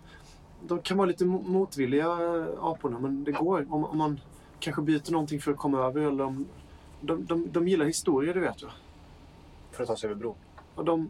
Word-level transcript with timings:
de 0.67 0.79
kan 0.81 0.97
vara 0.97 1.07
lite 1.07 1.25
mo- 1.25 1.47
motvilliga, 1.47 2.05
eh, 2.05 2.63
aporna, 2.65 2.99
men 2.99 3.23
det 3.23 3.31
går. 3.31 3.67
Om, 3.69 3.85
om 3.85 3.97
man 3.97 4.19
kanske 4.59 4.81
byter 4.81 5.11
någonting 5.11 5.41
för 5.41 5.51
att 5.51 5.57
komma 5.57 5.79
över. 5.85 6.01
Eller 6.01 6.23
om, 6.23 6.45
de, 7.01 7.25
de, 7.25 7.51
de 7.51 7.67
gillar 7.67 7.85
historia, 7.85 8.33
det 8.33 8.39
vet 8.39 8.61
jag. 8.61 8.71
För 9.71 9.83
att 9.83 9.87
ta 9.89 9.95
sig 9.95 10.09
över 10.09 10.19
bron. 10.19 10.35
Och 10.75 10.85
de, 10.85 11.09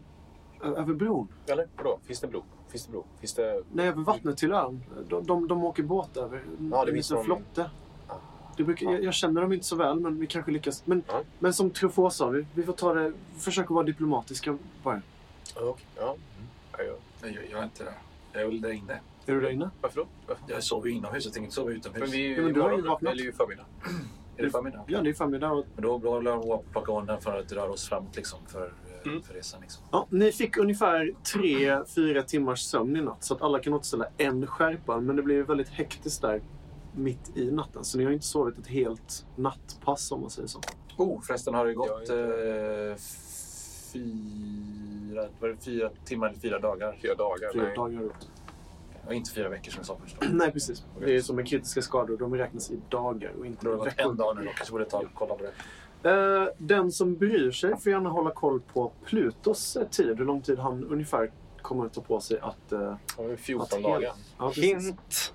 ö- 0.63 0.75
över 0.75 0.93
bron? 0.93 1.27
Eller? 1.47 1.67
Vadå? 1.77 1.99
Finns 2.03 2.19
det 2.19 2.27
bro? 2.27 2.43
Finns 2.73 2.85
det 2.85 2.91
bro? 2.91 3.03
Finns 3.19 3.33
det... 3.33 3.63
Nej, 3.71 3.87
över 3.87 4.01
vattnet 4.03 4.37
till 4.37 4.51
ön. 4.51 4.83
De, 5.09 5.25
de, 5.25 5.47
de 5.47 5.63
åker 5.63 5.83
båt 5.83 6.17
över. 6.17 6.43
Ja, 6.71 6.85
det 6.85 6.91
en 6.91 6.97
liten 6.97 7.17
de- 7.17 7.23
flotte. 7.25 7.69
Ja. 8.07 8.19
Det 8.57 8.63
brukar, 8.63 8.91
jag, 8.91 9.03
jag 9.03 9.13
känner 9.13 9.41
dem 9.41 9.53
inte 9.53 9.65
så 9.65 9.75
väl, 9.75 9.99
men 9.99 10.19
vi 10.19 10.27
kanske 10.27 10.51
lyckas. 10.51 10.83
Men, 10.85 11.03
Ja. 11.07 11.21
men 11.39 11.53
som 11.53 11.69
Truffaut 11.69 12.13
sa, 12.13 12.27
vi, 12.29 12.45
vi 12.53 12.63
får 12.63 12.73
ta 12.73 12.93
det, 12.93 13.13
försöka 13.37 13.73
vara 13.73 13.83
diplomatiska 13.85 14.57
bara. 14.83 15.01
Okej. 15.55 15.85
Ja. 15.95 16.03
Mm. 16.03 16.17
Ja, 16.77 16.83
ja. 16.83 16.93
Nej, 17.21 17.33
jag, 17.41 17.51
jag 17.51 17.59
är 17.59 17.63
inte 17.63 17.83
där. 17.83 17.93
Jag 18.33 18.41
är 18.41 18.45
väl 18.47 18.61
där 18.61 18.71
inne. 18.71 18.99
Är 19.25 19.33
du 19.33 19.41
där 19.41 19.49
inne? 19.49 19.69
Varför 19.81 19.99
då? 19.99 20.07
Varför? 20.27 20.43
Jag 20.47 20.63
sover 20.63 20.89
ju 20.89 20.95
inomhus, 20.95 21.25
jag 21.25 21.33
tänker 21.33 21.45
inte 21.45 21.55
sova 21.55 21.71
utomhus. 21.71 22.01
Men 22.01 22.11
vi 22.11 22.25
är 22.25 22.29
Ja, 22.31 22.37
men 22.37 22.47
ju 22.47 22.53
du 22.53 22.61
har 22.61 22.71
ju 22.77 22.81
vaknat. 22.81 23.11
Eller 23.13 23.23
ju 23.23 23.31
förmiddag. 23.33 23.65
Är 24.37 24.43
det 24.43 24.49
förmiddag? 24.49 24.83
Ja, 24.87 25.01
det 25.01 25.09
är 25.09 25.13
förmiddag. 25.13 25.51
Och, 25.51 25.65
Men 25.75 25.83
då 25.83 25.97
då 25.97 26.19
lär 26.19 26.37
vi 26.37 26.71
plocka 26.71 26.91
undan 26.91 27.21
för 27.21 27.39
att 27.39 27.51
röra 27.51 27.69
oss 27.71 27.89
framåt 27.89 28.15
liksom, 28.15 28.39
för, 28.47 28.73
Mm. 29.05 29.23
för 29.23 29.33
resan. 29.33 29.61
Liksom. 29.61 29.83
ja, 29.91 30.07
ni 30.09 30.31
fick 30.31 30.57
ungefär 30.57 31.13
tre, 31.33 31.85
fyra 31.95 32.23
timmars 32.23 32.61
sömn 32.61 32.95
i 32.95 33.01
natt. 33.01 33.23
Så 33.23 33.33
att 33.33 33.41
alla 33.41 33.59
kan 33.59 33.73
återställa 33.73 34.05
en 34.17 34.47
skärpa. 34.47 34.99
Men 34.99 35.15
det 35.15 35.23
blev 35.23 35.45
väldigt 35.45 35.69
hektiskt 35.69 36.21
där 36.21 36.41
mitt 36.95 37.37
i 37.37 37.51
natten. 37.51 37.83
Så 37.83 37.97
ni 37.97 38.03
har 38.03 38.11
inte 38.11 38.25
sovit 38.25 38.57
ett 38.57 38.67
helt 38.67 39.25
nattpass 39.35 40.11
om 40.11 40.21
man 40.21 40.29
säger 40.29 40.47
så. 40.47 40.59
Oh, 40.97 41.21
förresten 41.21 41.53
har 41.53 41.65
det 41.65 41.73
gått 41.73 42.09
eh, 42.09 42.95
fyra, 43.93 45.27
var 45.39 45.49
det 45.49 45.57
fyra 45.65 45.89
timmar 46.05 46.27
eller 46.27 46.39
fyra 46.39 46.59
dagar? 46.59 46.97
Fyra 47.01 47.15
dagar? 47.15 47.53
Fyra 47.53 47.63
Nej. 47.63 47.75
dagar 47.75 48.01
ut. 48.01 48.29
Ja, 49.07 49.13
inte 49.13 49.31
fyra 49.31 49.49
veckor 49.49 49.71
som 49.71 49.79
jag 49.79 49.85
sa 49.85 49.97
först. 50.03 50.17
Nej, 50.31 50.51
precis. 50.51 50.83
Det 50.99 51.15
är 51.15 51.21
som 51.21 51.35
med 51.35 51.47
kritiska 51.47 51.81
skador. 51.81 52.17
De 52.17 52.35
räknas 52.35 52.71
i 52.71 52.79
dagar 52.89 53.31
och 53.39 53.45
inte 53.45 53.67
har 53.67 53.71
det 53.71 53.77
gått 53.77 53.87
veckor. 53.87 54.11
en 54.11 54.17
dag 54.17 54.35
nu. 54.35 54.49
Kanske 54.55 54.71
borde 54.71 54.85
ta 54.85 54.97
och 54.97 55.05
kolla 55.13 55.35
på 55.35 55.43
det. 55.43 55.51
Eh, 56.03 56.47
den 56.57 56.91
som 56.91 57.15
bryr 57.15 57.51
sig 57.51 57.77
får 57.79 57.91
gärna 57.91 58.09
hålla 58.09 58.31
koll 58.31 58.61
på 58.73 58.91
Plutos 59.05 59.75
eh, 59.75 59.87
tid. 59.87 60.17
Hur 60.17 60.25
lång 60.25 60.41
tid 60.41 60.59
han 60.59 60.83
ungefär 60.83 61.31
kommer 61.61 61.85
att 61.85 61.93
ta 61.93 62.01
på 62.01 62.19
sig 62.19 62.39
att... 62.39 62.71
eh, 62.71 62.95
det 63.17 63.23
är 63.23 63.35
14 63.35 63.67
att 63.77 63.83
dagar. 63.83 64.11
Ja. 64.37 64.51
Hint! 64.55 65.33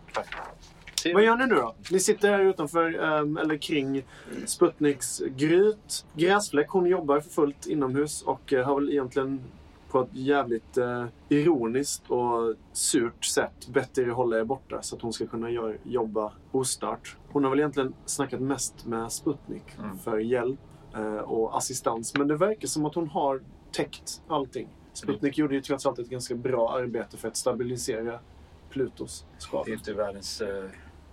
Vad 1.14 1.22
gör 1.24 1.36
ni 1.36 1.46
nu 1.46 1.54
då? 1.54 1.74
Ni 1.90 2.00
sitter 2.00 2.30
här 2.30 2.40
utanför, 2.40 2.98
ehm, 3.04 3.36
eller 3.36 3.56
kring 3.56 4.04
Sputniks 4.46 5.22
gryt. 5.36 6.04
Gräsfläck, 6.14 6.68
hon 6.68 6.86
jobbar 6.86 7.20
för 7.20 7.30
fullt 7.30 7.66
inomhus 7.66 8.22
och 8.22 8.52
eh, 8.52 8.66
har 8.66 8.74
väl 8.80 8.90
egentligen 8.90 9.40
på 9.88 10.00
ett 10.00 10.08
jävligt 10.12 10.76
eh, 10.76 11.04
ironiskt 11.28 12.10
och 12.10 12.54
surt 12.72 13.24
sätt 13.24 13.68
bett 13.68 13.98
er 13.98 14.08
hålla 14.08 14.38
er 14.38 14.44
borta 14.44 14.82
så 14.82 14.96
att 14.96 15.02
hon 15.02 15.12
ska 15.12 15.26
kunna 15.26 15.50
gör, 15.50 15.78
jobba 15.84 16.32
ostört. 16.52 17.16
Hon 17.32 17.44
har 17.44 17.50
väl 17.50 17.58
egentligen 17.58 17.94
snackat 18.04 18.40
mest 18.40 18.86
med 18.86 19.12
Sputnik 19.12 19.62
Mm. 19.78 19.98
för 19.98 20.18
hjälp 20.18 20.60
eh, 20.94 21.14
och 21.16 21.56
assistans. 21.56 22.14
Men 22.18 22.28
det 22.28 22.36
verkar 22.36 22.68
som 22.68 22.84
att 22.86 22.94
hon 22.94 23.08
har 23.08 23.42
täckt 23.72 24.22
allting. 24.28 24.68
Sputnik 24.92 25.38
gjorde 25.38 25.54
ju 25.54 25.60
trots 25.60 25.86
allt 25.86 25.98
ett 25.98 26.08
ganska 26.08 26.34
bra 26.34 26.72
arbete 26.72 27.16
för 27.16 27.28
att 27.28 27.36
stabilisera 27.36 28.20
Plutos 28.70 29.26
Det 29.64 29.70
är 29.70 29.74
inte 29.74 29.92
världens 29.94 30.40
eh, 30.40 30.64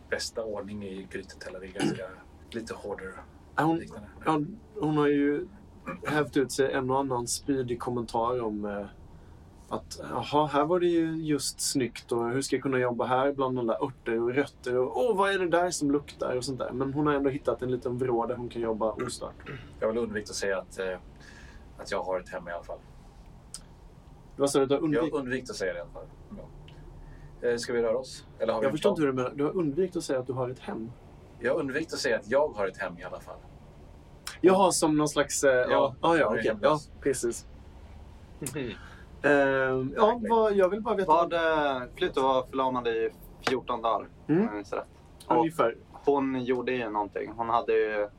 bästa 0.10 0.44
ordning 0.44 0.84
i 0.84 1.08
grytet 1.12 1.44
heller. 1.44 1.60
Det 1.60 1.66
är 1.66 1.72
ganska 1.72 2.04
lite 2.52 2.74
hårdare. 2.74 3.14
Hon. 3.58 3.82
Ja, 4.26 4.42
hon 4.82 4.98
har 4.98 5.08
ju 5.08 5.48
hävt 6.08 6.38
ut 6.38 6.52
sig 6.52 6.72
en 6.74 6.92
och 6.92 7.00
annan 7.00 7.28
spydig 7.28 7.80
kommentar 7.80 8.42
om 8.42 8.66
eh, 8.66 8.86
att 9.70 10.00
jaha, 10.12 10.46
här 10.48 10.66
var 10.66 10.80
det 10.80 10.88
ju 10.88 11.16
just 11.16 11.62
snyggt 11.62 12.12
och 12.12 12.30
hur 12.30 12.42
ska 12.42 12.56
jag 12.56 12.64
kunna 12.64 12.80
jobba 12.80 13.06
här 13.06 13.32
bland 13.34 13.60
alla 13.60 13.74
örter 13.74 14.22
och 14.22 14.34
rötter 14.34 14.78
och 14.78 14.98
åh, 14.98 15.18
vad 15.18 15.34
är 15.34 15.40
det 15.40 15.50
där 15.50 15.72
som 15.72 15.92
luktar 15.92 16.36
och 16.36 16.44
sånt 16.46 16.60
där. 16.60 16.72
Men 16.72 16.94
hon 16.94 17.08
har 17.08 17.14
ändå 17.14 17.30
hittat 17.30 17.62
en 17.62 17.72
liten 17.72 17.98
vrå 17.98 18.26
där 18.26 18.36
hon 18.36 18.50
kan 18.50 18.62
jobba 18.62 18.92
ostört. 18.92 19.36
Jag 19.80 19.88
vill 19.88 19.98
undvika 19.98 20.30
att 20.30 20.36
säga 20.36 20.58
att, 20.58 20.80
eh, 20.80 20.98
att 21.78 21.92
jag 21.92 22.04
har 22.04 22.20
ett 22.20 22.30
hem 22.30 22.48
i 22.48 22.52
alla 22.52 22.64
fall. 22.64 22.80
Vad 24.38 24.50
sa 24.50 24.60
du? 24.60 24.66
Du 24.66 24.74
har 24.74 24.80
Jag 24.82 24.84
undvik... 24.84 25.14
har 25.14 25.20
undvikit 25.20 25.50
att 25.50 25.56
säga 25.56 25.74
det 25.74 25.80
i 25.80 25.82
alla 25.82 25.92
fall. 25.92 26.06
Ja. 27.42 27.50
Eh, 27.50 27.58
Ska 27.58 27.74
vi 27.74 27.82
röra 27.82 27.98
oss? 27.98 28.26
Eller 28.40 28.54
har 28.54 28.60
vi 28.60 28.66
Jag 28.66 28.72
förstår 28.72 28.90
inte 28.90 29.02
hur 29.02 29.08
du 29.08 29.14
menar. 29.14 29.32
Du 29.36 29.44
har 29.44 29.52
undvikit 29.58 29.96
att 29.96 30.04
säga 30.04 30.20
att 30.20 30.28
du 30.28 30.34
har 30.34 30.50
ett 30.50 30.60
hem. 30.60 30.92
Jag 31.40 31.54
har 31.54 31.60
undvikit 31.60 31.94
att 31.94 32.00
säga 32.00 32.16
att 32.20 32.28
jag 32.28 32.48
har 32.48 32.68
ett 32.68 32.78
hem 32.78 32.98
i 33.00 33.04
alla 33.04 33.20
fall. 33.20 33.38
Jaha, 34.42 34.72
som 34.72 34.98
någon 34.98 35.10
slags... 35.10 35.44
Eh, 35.44 35.52
ja, 35.52 35.96
ja, 36.02 36.18
ja, 36.18 36.26
okej. 36.26 36.56
Ja, 36.62 36.80
precis. 37.02 37.46
Ehm, 39.22 39.94
ja, 39.96 40.22
vad, 40.30 40.56
jag 40.56 40.70
vill 40.70 40.82
bara 40.82 40.96
veta 40.96 41.12
Vad, 41.12 41.34
eh, 41.34 41.82
Pluto 41.96 42.22
var 42.22 42.44
förlamad 42.44 42.88
i 42.88 43.10
14 43.50 43.82
dagar. 43.82 44.08
Mm. 44.28 44.42
om 44.42 44.64
jag 45.28 45.38
ungefär. 45.38 45.76
hon 45.92 46.44
gjorde 46.44 46.72
ju 46.72 46.90
någonting. 46.90 47.32
Hon 47.36 47.50
hade 47.50 47.74
ju 47.74 48.10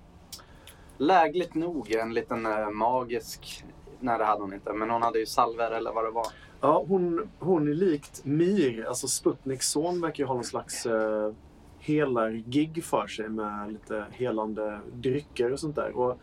lägligt 0.99 1.55
nog 1.55 1.93
en 1.93 2.15
liten 2.15 2.47
eh, 2.47 2.71
magisk... 2.71 3.65
Nej, 4.01 4.19
det 4.19 4.25
hade 4.25 4.43
hon 4.43 4.55
inte. 4.55 4.73
Men 4.73 4.91
hon 4.91 5.03
hade 5.03 5.19
ju 5.19 5.27
salver 5.27 5.71
eller 5.71 5.93
vad 5.93 6.05
det 6.05 6.11
var. 6.11 6.27
Ja, 6.61 6.85
hon, 6.89 7.29
hon 7.39 7.69
är 7.69 7.75
likt 7.75 8.25
Mir, 8.25 8.85
alltså 8.89 9.09
Sputniks 9.09 9.69
son, 9.69 10.01
verkar 10.01 10.25
ju 10.25 10.29
ha 10.29 10.35
någon 10.35 10.45
slags 10.45 10.87
eh, 10.87 11.33
helar-gig 11.87 12.85
för 12.85 13.07
sig 13.07 13.29
med 13.29 13.73
lite 13.73 14.05
helande 14.11 14.81
drycker 14.93 15.53
och 15.53 15.61
sånt 15.61 15.77
där. 15.77 15.97
Och 15.97 16.19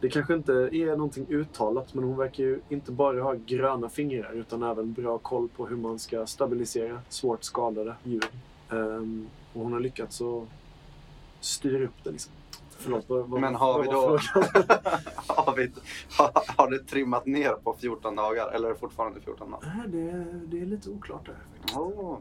det 0.00 0.08
kanske 0.08 0.34
inte 0.34 0.52
är 0.52 0.86
någonting 0.96 1.26
uttalat, 1.28 1.94
men 1.94 2.04
hon 2.04 2.16
verkar 2.16 2.44
ju 2.44 2.60
inte 2.68 2.92
bara 2.92 3.22
ha 3.22 3.34
gröna 3.46 3.88
fingrar 3.88 4.32
utan 4.32 4.62
även 4.62 4.92
bra 4.92 5.18
koll 5.18 5.48
på 5.56 5.66
hur 5.66 5.76
man 5.76 5.98
ska 5.98 6.26
stabilisera 6.26 7.00
svårt 7.08 7.44
skadade 7.44 7.94
djur. 8.02 8.24
Ehm, 8.70 9.28
och 9.52 9.60
hon 9.62 9.72
har 9.72 9.80
lyckats 9.80 10.20
att 10.20 10.48
styra 11.40 11.84
upp 11.84 12.04
det 12.04 12.10
liksom. 12.10 12.32
Förlåt, 12.78 13.08
vad, 13.08 13.28
vad, 13.28 13.40
Men 13.40 13.54
har 13.54 13.82
vi 13.82 13.88
då- 13.88 14.18
har, 15.26 15.56
vi, 15.56 15.70
har, 16.18 16.30
har 16.56 16.70
det 16.70 16.78
trimmat 16.78 17.26
ner 17.26 17.52
på 17.52 17.76
14 17.80 18.16
dagar? 18.16 18.50
Eller 18.52 18.68
är 18.68 18.72
det 18.72 18.78
fortfarande 18.78 19.20
14 19.20 19.50
dagar? 19.50 19.74
Nej, 19.76 19.88
det, 19.88 20.24
det 20.46 20.60
är 20.62 20.66
lite 20.66 20.90
oklart 20.90 21.26
där 21.26 21.36
faktiskt. 21.56 21.76
Oh. 21.78 22.18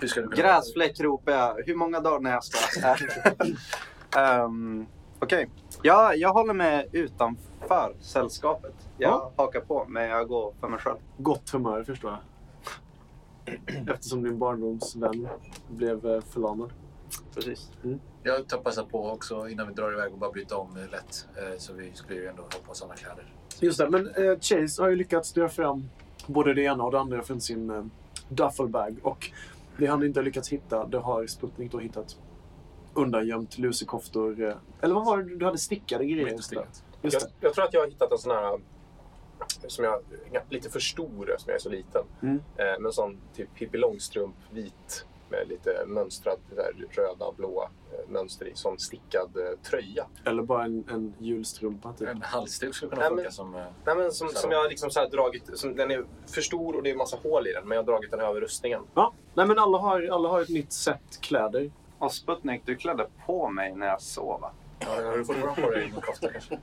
Hur 0.00 0.08
ska 0.08 0.20
du 0.20 0.28
kunna... 0.28 0.42
Gräsfläck 0.42 1.00
ropar 1.00 1.32
jag. 1.32 1.62
Hur 1.66 1.74
många 1.74 2.00
dagar 2.00 2.20
när 2.20 2.30
jag 2.30 2.44
står 2.44 2.80
här? 2.82 4.44
um, 4.44 4.86
Okej. 5.18 5.48
Ja, 5.82 6.14
jag 6.14 6.32
håller 6.32 6.54
mig 6.54 6.88
utanför 6.92 7.94
sällskapet. 8.00 8.74
Jag 8.98 9.10
Ja. 9.10 9.32
hakar 9.36 9.60
på, 9.60 9.84
men 9.88 10.02
jag 10.08 10.28
går 10.28 10.54
för 10.60 10.68
mig 10.68 10.78
själv. 10.80 10.96
gott 11.18 11.50
humör 11.50 11.84
förstår 11.84 12.10
jag. 12.10 12.20
Eftersom 13.94 14.22
din 14.22 14.38
barndomsvän 14.38 15.28
blev 15.68 16.06
eh, 16.06 16.20
förlamad. 16.20 16.72
Precis. 17.34 17.70
Jag 18.22 18.48
tar 18.48 18.58
passa 18.58 18.84
på 18.84 19.10
också 19.10 19.48
innan 19.48 19.68
vi 19.68 19.74
drar 19.74 19.92
iväg 19.92 20.12
och 20.12 20.18
bara 20.18 20.30
bryta 20.30 20.56
om 20.56 20.76
eh, 20.76 20.90
lätt. 20.90 21.26
Eh, 21.36 21.58
Så 21.58 21.72
vi 21.72 21.90
skulle 21.94 22.20
ju 22.20 22.26
ändå 22.26 22.42
ha 22.42 22.48
på 22.66 22.74
sådana 22.74 22.94
kläder. 22.94 23.32
Just 23.60 23.78
det, 23.78 23.90
men 23.90 24.10
Chase 24.40 24.82
har 24.82 24.88
ju 24.88 24.96
lyckats 24.96 25.32
dra 25.32 25.48
fram 25.48 25.88
både 26.26 26.54
det 26.54 26.62
ena 26.62 26.84
och 26.84 26.90
det 26.92 27.00
andra 27.00 27.22
från 27.22 27.40
sin 27.40 27.90
duffelbag. 28.28 28.96
Och 29.02 29.30
det 29.78 29.86
han 29.86 30.04
inte 30.04 30.20
har 30.20 30.24
lyckats 30.24 30.48
hitta, 30.48 30.86
det 30.86 30.98
har 30.98 31.26
Sputnik 31.26 31.72
då 31.72 31.78
hittat 31.78 32.16
undangömt 32.94 33.58
lusekoftor. 33.58 34.42
Eh, 34.42 34.56
eller 34.80 34.94
vad 34.94 35.06
var 35.06 35.18
det 35.18 35.36
du 35.36 35.44
hade 35.44 35.58
stickade 35.58 36.06
grejer? 36.06 36.38
Stickat. 36.38 36.84
Just 37.02 37.20
Jag, 37.20 37.30
jag 37.40 37.54
tror 37.54 37.64
att 37.64 37.74
jag 37.74 37.80
har 37.80 37.88
hittat 37.88 38.12
en 38.12 38.18
sån 38.18 38.30
här 38.32 38.60
som 39.66 39.84
jag, 39.84 40.00
lite 40.50 40.70
för 40.70 40.80
stor 40.80 41.34
som 41.38 41.44
jag 41.46 41.54
är 41.54 41.58
så 41.58 41.68
liten. 41.68 42.04
Mm. 42.22 42.36
Eh, 42.56 42.80
men 42.80 42.92
sån 42.92 43.20
typ 43.34 43.54
Pippi 43.54 43.78
Långstrump 43.78 44.36
vit 44.50 45.06
med 45.28 45.48
lite 45.48 45.84
mönstrad 45.86 46.38
där, 46.56 46.86
röda 46.90 47.24
och 47.24 47.34
blåa 47.34 47.64
eh, 47.64 47.70
mönster 48.08 48.46
i. 48.46 48.52
Sån 48.54 48.78
stickad 48.78 49.36
eh, 49.36 49.58
tröja. 49.70 50.06
Eller 50.24 50.42
bara 50.42 50.64
en, 50.64 50.84
en 50.90 51.14
julstrumpa 51.18 51.92
typ. 51.92 52.08
En 52.08 52.22
halsduk 52.22 52.74
skulle 52.74 52.90
kunna 52.90 53.00
Nej, 53.02 53.08
funka 53.08 53.22
men- 53.22 53.32
som... 53.32 53.54
eh, 53.54 53.64
Nej, 53.84 53.96
men 53.96 54.12
som, 54.12 54.28
som 54.28 54.50
jag 54.50 54.58
har 54.62 54.68
liksom 54.68 54.90
så 54.90 55.06
dragit, 55.08 55.58
som, 55.58 55.76
den 55.76 55.90
är 55.90 56.04
för 56.26 56.40
stor 56.40 56.76
och 56.76 56.82
det 56.82 56.90
är 56.90 56.96
massa 56.96 57.16
hål 57.22 57.46
i 57.46 57.52
den. 57.52 57.68
Men 57.68 57.76
jag 57.76 57.82
har 57.82 57.86
dragit 57.92 58.10
den 58.10 58.20
över 58.20 58.40
rustningen. 58.40 58.80
Ja, 58.94 59.12
nej 59.34 59.46
men 59.46 59.58
alla 59.58 59.78
har, 59.78 60.08
alla 60.12 60.28
har 60.28 60.40
ett 60.40 60.48
nytt 60.48 60.72
set 60.72 61.20
kläder. 61.20 61.70
Och 61.98 62.12
Sputnik, 62.12 62.62
du 62.64 62.76
klädde 62.76 63.06
på 63.26 63.48
mig 63.48 63.74
när 63.76 63.86
jag 63.86 64.02
sov 64.02 64.40
va? 64.40 64.52
Ja, 64.80 65.04
har 65.10 65.16
du 65.18 65.24
fått 65.24 65.40
bra 65.42 65.54
på 65.54 65.70
dig 65.70 65.90
någon 65.92 66.00
kofta 66.00 66.28
kanske? 66.32 66.58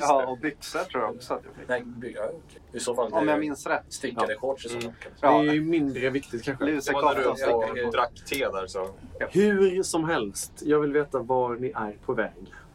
Ja, 0.00 0.26
och 0.26 0.38
byxor 0.38 0.78
tror 0.80 1.02
jag 1.02 1.14
också 1.14 1.34
att 1.34 1.40
jag 1.44 1.54
fick. 1.54 1.68
Nej, 1.68 1.82
by- 1.84 2.12
ja, 2.16 2.24
okej. 2.26 2.60
I 2.72 2.80
så 2.80 2.94
fall 2.94 3.12
Om 3.12 3.28
jag 3.28 3.40
minns 3.40 3.66
rätt. 3.66 3.84
stickade 3.88 4.36
shorts 4.36 4.66
i 4.66 4.68
så 4.68 4.74
fall. 4.74 4.82
Mm. 4.84 4.94
kanske. 5.02 5.26
Ja. 5.26 5.42
Det 5.42 5.48
är 5.48 5.52
ju 5.54 5.60
mindre 5.64 6.10
viktigt 6.10 6.42
kanske. 6.44 6.64
Det 6.64 6.70
var 6.92 7.14
när 7.14 7.14
Lusekofta 7.24 7.54
och 7.54 7.74
du 7.74 7.84
drack 7.90 8.12
te 8.26 8.48
där 8.48 8.66
så. 8.66 8.88
Hur 9.30 9.82
som 9.82 10.04
helst, 10.04 10.52
jag 10.64 10.80
vill 10.80 10.92
veta 10.92 11.18
var 11.18 11.54
ni 11.56 11.68
är 11.76 11.96
på 12.06 12.12
väg. 12.14 12.32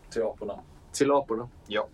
Till 0.10 0.24
aporna. 0.24 0.60
Till 0.94 1.12
aporna. 1.12 1.50
Ja. 1.68 1.88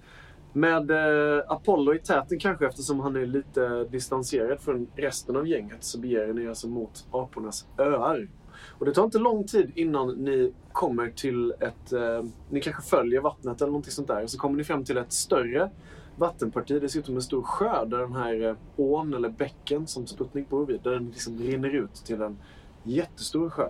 Med 0.53 0.91
eh, 0.91 1.43
Apollo 1.47 1.93
i 1.93 1.99
täten 1.99 2.39
kanske 2.39 2.67
eftersom 2.67 2.99
han 2.99 3.15
är 3.15 3.25
lite 3.25 3.83
distanserad 3.83 4.61
från 4.61 4.87
resten 4.95 5.35
av 5.35 5.47
gänget 5.47 5.83
så 5.83 5.99
beger 5.99 6.33
ni 6.33 6.43
er 6.43 6.49
alltså 6.49 6.67
mot 6.67 7.05
apornas 7.11 7.65
öar. 7.77 8.27
Och 8.69 8.85
det 8.85 8.93
tar 8.93 9.03
inte 9.03 9.19
lång 9.19 9.43
tid 9.43 9.71
innan 9.75 10.09
ni 10.09 10.53
kommer 10.71 11.09
till 11.09 11.53
ett... 11.59 11.93
Eh, 11.93 12.23
ni 12.49 12.61
kanske 12.61 12.81
följer 12.81 13.21
vattnet 13.21 13.61
eller 13.61 13.71
någonting 13.71 13.91
sånt 13.91 14.07
där. 14.07 14.23
Och 14.23 14.29
så 14.29 14.37
kommer 14.37 14.57
ni 14.57 14.63
fram 14.63 14.85
till 14.85 14.97
ett 14.97 15.13
större 15.13 15.69
vattenparti. 16.15 16.79
Dessutom 16.81 17.15
en 17.15 17.21
stor 17.21 17.41
sjö 17.41 17.85
där 17.85 17.97
den 17.97 18.15
här 18.15 18.49
eh, 18.49 18.55
ån 18.75 19.13
eller 19.13 19.29
bäcken 19.29 19.87
som 19.87 20.07
Sputnik 20.07 20.49
bor 20.49 20.65
vid, 20.65 20.81
där 20.83 20.91
den 20.91 21.09
liksom 21.09 21.37
rinner 21.37 21.75
ut 21.75 21.93
till 21.93 22.21
en 22.21 22.37
jättestor 22.83 23.49
sjö. 23.49 23.69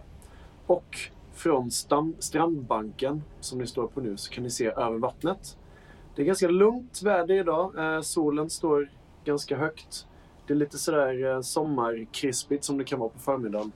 Och 0.65 0.97
från 1.33 1.71
stam, 1.71 2.15
strandbanken 2.19 3.23
som 3.39 3.59
ni 3.59 3.67
står 3.67 3.87
på 3.87 4.01
nu 4.01 4.17
så 4.17 4.31
kan 4.31 4.43
ni 4.43 4.49
se 4.49 4.65
över 4.65 4.97
vattnet. 4.97 5.57
Det 6.15 6.21
är 6.21 6.25
ganska 6.25 6.47
lugnt 6.47 7.01
väder 7.03 7.35
idag. 7.35 7.95
Eh, 7.95 8.01
solen 8.01 8.49
står 8.49 8.89
ganska 9.25 9.57
högt. 9.57 10.07
Det 10.47 10.53
är 10.53 10.57
lite 10.57 10.77
sådär 10.77 11.25
eh, 11.25 11.41
sommarkrispigt 11.41 12.63
som 12.63 12.77
det 12.77 12.83
kan 12.83 12.99
vara 12.99 13.09
på 13.09 13.19
förmiddagen. 13.19 13.71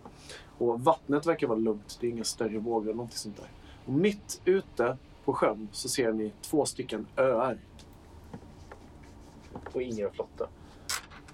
Och 0.57 0.81
vattnet 0.81 1.25
verkar 1.25 1.47
vara 1.47 1.59
lugnt. 1.59 1.97
Det 2.01 2.07
är 2.07 2.11
inga 2.11 2.23
större 2.23 2.59
vågor 2.59 2.83
eller 2.83 2.93
någonting 2.93 3.17
sånt 3.17 3.37
där. 3.37 3.49
Och 3.85 3.93
mitt 3.93 4.41
ute 4.45 4.97
på 5.25 5.33
sjön 5.33 5.67
så 5.71 5.89
ser 5.89 6.13
ni 6.13 6.31
två 6.41 6.65
stycken 6.65 7.07
öar. 7.17 7.57
Och 9.73 9.81
ingen 9.81 10.11
flotte. 10.11 10.47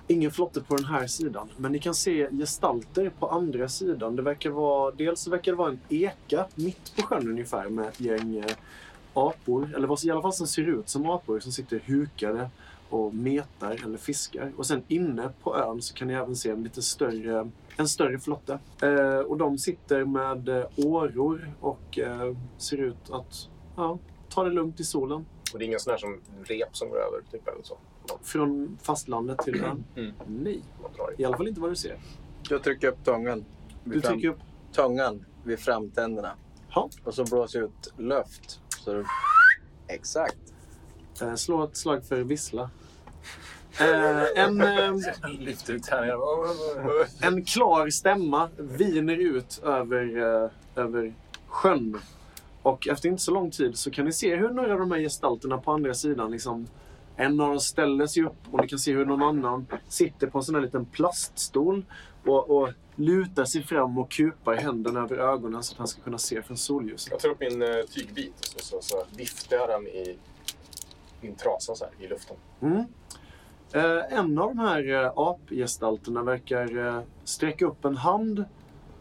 Ingen 0.07 0.31
flotte 0.31 0.61
på 0.61 0.75
den 0.75 0.85
här 0.85 1.07
sidan, 1.07 1.49
men 1.57 1.71
ni 1.71 1.79
kan 1.79 1.95
se 1.95 2.29
gestalter 2.31 3.11
på 3.19 3.27
andra 3.27 3.69
sidan. 3.69 4.15
Det 4.15 4.21
verkar 4.21 4.49
vara, 4.49 4.91
dels 4.91 5.27
verkar 5.27 5.51
det 5.51 5.57
vara 5.57 5.69
en 5.69 5.79
eka 5.89 6.45
mitt 6.55 6.95
på 6.95 7.01
sjön 7.01 7.29
ungefär 7.29 7.69
med 7.69 7.87
ett 7.87 7.99
gäng 7.99 8.37
eh, 8.37 8.55
apor, 9.13 9.75
eller 9.75 9.87
vad 9.87 10.03
i 10.03 10.11
alla 10.11 10.21
fall 10.21 10.33
som 10.33 10.47
ser 10.47 10.69
ut 10.69 10.89
som 10.89 11.09
apor, 11.09 11.39
som 11.39 11.51
sitter 11.51 11.79
hukade 11.79 12.49
och 12.91 13.13
metar 13.13 13.71
eller 13.85 13.97
fiskar. 13.97 14.51
Och 14.57 14.65
sen 14.65 14.83
inne 14.87 15.29
på 15.43 15.55
ön 15.57 15.81
så 15.81 15.93
kan 15.93 16.07
ni 16.07 16.13
även 16.13 16.35
se 16.35 16.49
en 16.49 16.63
lite 16.63 16.81
större, 16.81 17.51
en 17.77 17.87
större 17.87 18.19
flotte. 18.19 18.59
Eh, 18.81 19.17
och 19.19 19.37
de 19.37 19.57
sitter 19.57 20.05
med 20.05 20.49
eh, 20.49 20.65
åror 20.77 21.53
och 21.59 21.99
eh, 21.99 22.35
ser 22.57 22.77
ut 22.77 23.09
att 23.11 23.49
ja, 23.75 23.99
ta 24.29 24.43
det 24.43 24.49
lugnt 24.49 24.79
i 24.79 24.83
solen. 24.83 25.25
Och 25.53 25.59
det 25.59 25.65
är 25.65 25.67
ingen 25.67 25.79
sån 25.79 25.91
här 25.91 25.97
som 25.97 26.19
rep 26.43 26.75
som 26.77 26.89
går 26.89 26.97
över 26.97 27.21
typ 27.31 27.47
eller 27.47 27.63
så. 27.63 27.77
Från 28.21 28.77
fastlandet 28.81 29.37
till 29.39 29.63
ön. 29.63 29.83
Mm. 29.95 30.11
Nej, 30.27 30.61
i. 31.17 31.21
i 31.21 31.25
alla 31.25 31.37
fall 31.37 31.47
inte 31.47 31.61
vad 31.61 31.71
du 31.71 31.75
ser. 31.75 31.97
Jag 32.49 32.63
trycker 32.63 32.87
upp 32.87 33.03
tungan. 33.03 33.45
Du 33.83 34.01
fram- 34.01 34.13
trycker 34.13 34.29
upp 34.29 34.39
tungan 34.71 35.25
vid 35.43 35.59
framtänderna. 35.59 36.31
Ja. 36.69 36.89
Och 37.03 37.13
så 37.13 37.23
blåser 37.23 37.61
ut 37.63 37.93
luft. 37.97 38.59
Så. 38.83 39.03
Exakt. 39.87 40.37
Eh, 41.21 41.35
slå 41.35 41.63
ett 41.63 41.77
slag 41.77 42.05
för 42.05 42.21
vissla. 42.23 42.69
Eh, 43.79 44.43
en, 44.43 44.61
eh, 44.61 44.93
ut 45.39 45.89
en 47.21 47.45
klar 47.45 47.89
stämma 47.89 48.49
viner 48.57 49.17
ut 49.17 49.61
över, 49.63 50.17
eh, 50.17 50.49
över 50.83 51.13
sjön. 51.47 51.99
Och 52.61 52.87
efter 52.87 53.09
inte 53.09 53.21
så 53.21 53.31
lång 53.31 53.51
tid 53.51 53.77
så 53.77 53.91
kan 53.91 54.05
ni 54.05 54.11
se 54.11 54.35
hur 54.35 54.49
några 54.49 54.73
av 54.73 54.79
de 54.79 54.91
här 54.91 54.99
gestalterna 54.99 55.57
på 55.57 55.71
andra 55.71 55.93
sidan 55.93 56.31
liksom 56.31 56.67
en 57.15 57.41
av 57.41 57.49
dem 57.49 57.59
ställer 57.59 58.07
sig 58.07 58.23
upp 58.23 58.37
och 58.51 58.61
ni 58.61 58.67
kan 58.67 58.79
se 58.79 58.93
hur 58.93 59.05
någon 59.05 59.23
annan 59.23 59.67
sitter 59.87 60.27
på 60.27 60.37
en 60.37 60.43
sån 60.43 60.55
här 60.55 60.61
liten 60.61 60.85
plaststol 60.85 61.85
och, 62.25 62.49
och 62.49 62.69
lutar 62.95 63.45
sig 63.45 63.63
fram 63.63 63.97
och 63.97 64.11
kupar 64.11 64.55
händerna 64.55 64.99
över 64.99 65.17
ögonen 65.17 65.63
så 65.63 65.73
att 65.73 65.77
han 65.77 65.87
ska 65.87 66.01
kunna 66.01 66.17
se 66.17 66.41
från 66.41 66.57
solljuset. 66.57 67.11
Jag 67.11 67.19
tar 67.19 67.29
upp 67.29 67.39
min 67.39 67.63
tygbit 67.89 68.39
och 68.39 68.45
så, 68.45 68.59
så, 68.59 68.81
så 68.81 69.05
viftar 69.17 69.55
jag 69.55 69.69
den 69.69 69.87
i 69.87 70.17
min 71.21 71.35
trasa 71.35 71.75
så 71.75 71.85
här, 71.85 72.05
i 72.05 72.07
luften. 72.07 72.37
Mm. 72.61 72.85
Eh, 73.73 74.17
en 74.17 74.37
av 74.37 74.47
de 74.47 74.59
här 74.59 75.03
eh, 75.03 75.11
apgestalterna 75.15 76.23
verkar 76.23 76.87
eh, 76.87 77.01
sträcka 77.23 77.65
upp 77.65 77.85
en 77.85 77.97
hand 77.97 78.45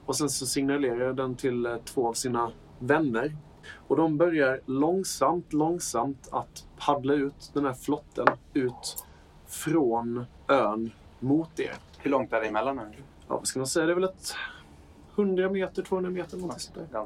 och 0.06 0.16
sen 0.16 0.30
så 0.30 0.46
signalerar 0.46 1.12
den 1.12 1.34
till 1.36 1.78
två 1.84 2.08
av 2.08 2.12
sina 2.12 2.50
vänner. 2.78 3.36
Och 3.88 3.96
de 3.96 4.16
börjar 4.16 4.60
långsamt, 4.66 5.52
långsamt 5.52 6.28
att 6.32 6.66
paddla 6.78 7.14
ut 7.14 7.50
den 7.54 7.64
här 7.64 7.72
flotten 7.72 8.26
ut 8.54 9.04
från 9.46 10.24
ön 10.48 10.90
mot 11.20 11.60
er. 11.60 11.74
Hur 11.98 12.10
långt 12.10 12.32
är 12.32 12.40
det 12.40 12.46
emellan 12.46 12.76
nu? 12.76 12.82
Ja, 13.28 13.36
vad 13.36 13.46
ska 13.46 13.58
man 13.58 13.66
säga? 13.66 13.86
Det 13.86 13.92
är 13.92 13.94
väl 13.94 14.04
ett 14.04 14.34
100 15.14 15.50
meter, 15.50 15.82
200 15.82 16.10
meter 16.10 16.36
någonting 16.36 16.60
sånt 16.60 16.92
där. 16.92 17.04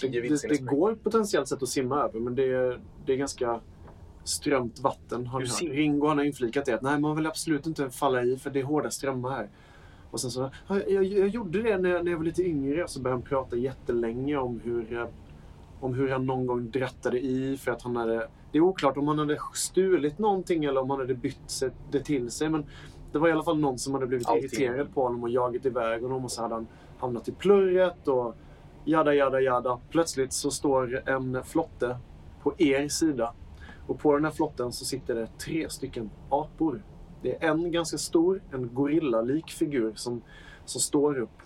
Det, 0.00 0.20
det, 0.20 0.48
det 0.48 0.58
går 0.58 0.94
potentiellt 0.94 1.48
sett 1.48 1.62
att 1.62 1.68
simma 1.68 2.02
över, 2.02 2.20
men 2.20 2.34
det 2.34 2.52
är, 2.52 2.80
det 3.06 3.12
är 3.12 3.16
ganska 3.16 3.60
strömt 4.24 4.80
vatten. 4.80 5.26
Har 5.26 5.40
ni 5.40 5.46
hört. 5.46 5.60
Ringo 5.62 6.06
han 6.08 6.18
har 6.18 6.24
inflikat 6.24 6.64
det 6.66 6.72
att 6.72 6.82
nej, 6.82 7.00
man 7.00 7.16
vill 7.16 7.26
absolut 7.26 7.66
inte 7.66 7.90
falla 7.90 8.22
i 8.22 8.36
för 8.36 8.50
det 8.50 8.60
är 8.60 8.64
hårda 8.64 8.90
strömmar 8.90 9.30
här. 9.30 9.48
Och 10.10 10.20
sen 10.20 10.30
så, 10.30 10.50
"Ja, 10.68 10.80
jag, 10.88 11.04
jag 11.04 11.28
gjorde 11.28 11.62
det 11.62 11.78
när 11.78 11.90
jag, 11.90 12.04
när 12.04 12.10
jag 12.10 12.18
var 12.18 12.24
lite 12.24 12.42
yngre. 12.42 12.88
Så 12.88 13.00
började 13.00 13.20
han 13.20 13.28
prata 13.28 13.56
jättelänge 13.56 14.36
om 14.36 14.60
hur, 14.64 14.98
eh, 14.98 15.06
om 15.80 15.94
hur 15.94 16.08
han 16.10 16.26
någon 16.26 16.46
gång 16.46 16.70
drattade 16.70 17.20
i 17.20 17.56
för 17.56 17.70
att 17.70 17.82
han 17.82 17.96
hade... 17.96 18.28
Det 18.52 18.58
är 18.58 18.62
oklart 18.62 18.96
om 18.96 19.08
han 19.08 19.18
hade 19.18 19.38
stulit 19.54 20.18
någonting 20.18 20.64
eller 20.64 20.80
om 20.80 20.90
han 20.90 21.00
hade 21.00 21.14
bytt 21.14 21.50
sig, 21.50 21.70
det 21.90 22.00
till 22.00 22.30
sig. 22.30 22.48
Men 22.48 22.64
det 23.12 23.18
var 23.18 23.28
i 23.28 23.32
alla 23.32 23.42
fall 23.42 23.58
någon 23.58 23.78
som 23.78 23.94
hade 23.94 24.06
blivit 24.06 24.28
Allting. 24.28 24.44
irriterad 24.44 24.94
på 24.94 25.02
honom 25.02 25.22
och 25.22 25.28
jagat 25.30 25.66
iväg 25.66 26.02
honom. 26.02 26.24
Och 26.24 26.30
så 26.32 26.42
hade 26.42 26.54
han 26.54 26.66
hamnat 26.98 27.28
i 27.28 27.32
plurret 27.32 28.08
och 28.08 28.36
jada, 28.84 29.14
jada, 29.14 29.40
jada. 29.40 29.78
Plötsligt 29.90 30.32
så 30.32 30.50
står 30.50 31.08
en 31.08 31.44
flotte 31.44 31.96
på 32.42 32.54
er 32.58 32.88
sida. 32.88 33.34
Och 33.86 33.98
på 33.98 34.14
den 34.14 34.24
här 34.24 34.32
flotten 34.32 34.72
så 34.72 34.84
sitter 34.84 35.14
det 35.14 35.38
tre 35.38 35.70
stycken 35.70 36.10
apor. 36.28 36.82
Det 37.22 37.44
är 37.44 37.50
en 37.50 37.72
ganska 37.72 37.98
stor, 37.98 38.42
en 38.52 38.74
gorillalik 38.74 39.50
figur 39.50 39.92
som, 39.94 40.22
som 40.64 40.80
står 40.80 41.18
upp. 41.18 41.42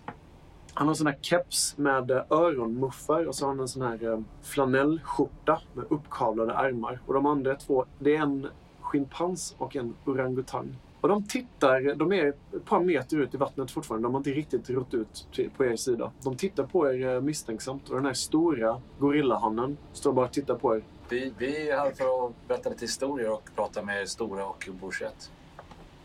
Han 0.75 0.87
har 0.87 0.93
en 0.93 0.97
sån 0.97 1.07
här 1.07 1.19
keps 1.21 1.79
med 1.79 2.11
eh, 2.11 2.23
öronmuffar 2.31 3.27
och 3.27 3.35
så 3.35 3.45
har 3.45 3.49
han 3.49 3.61
en 3.61 3.69
sån 3.69 3.83
här 3.83 4.13
eh, 4.13 4.21
flanellskjorta 4.43 5.61
med 5.73 5.85
uppkavlade 5.91 6.53
ärmar. 6.53 7.01
Och 7.07 7.15
de 7.15 7.27
andra 7.27 7.55
två, 7.55 7.85
det 7.99 8.17
är 8.17 8.23
en 8.23 8.47
schimpans 8.81 9.55
och 9.59 9.77
en 9.77 9.95
orangutang. 10.05 10.77
Och 11.07 11.11
de 11.11 11.23
tittar, 11.23 11.95
de 11.95 12.13
är 12.13 12.29
ett 12.29 12.65
par 12.65 12.81
meter 12.81 13.17
ut 13.17 13.35
i 13.35 13.37
vattnet 13.37 13.71
fortfarande. 13.71 14.07
De 14.07 14.15
har 14.15 14.21
inte 14.21 14.31
riktigt 14.31 14.71
rott 14.71 14.95
ut 14.95 15.27
på 15.57 15.65
er 15.65 15.77
sida. 15.77 16.13
De 16.23 16.37
tittar 16.37 16.65
på 16.65 16.93
er 16.93 17.15
eh, 17.15 17.21
misstänksamt. 17.21 17.89
Och 17.89 17.97
den 17.97 18.07
här 18.07 18.13
stora 18.13 18.81
gorillahannen 18.99 19.77
står 19.93 20.13
bara 20.13 20.27
och 20.27 20.33
tittar 20.33 20.55
på 20.55 20.77
er. 20.77 20.83
Vi, 21.09 21.33
vi 21.39 21.71
är 21.71 21.79
här 21.79 21.91
för 21.91 22.27
att 22.27 22.49
berätta 22.49 22.71
lite 22.71 22.85
historier 22.85 23.33
och 23.33 23.51
prata 23.55 23.83
med 23.83 24.09
stora 24.09 24.47
och 24.47 24.69
Borsett. 24.81 25.31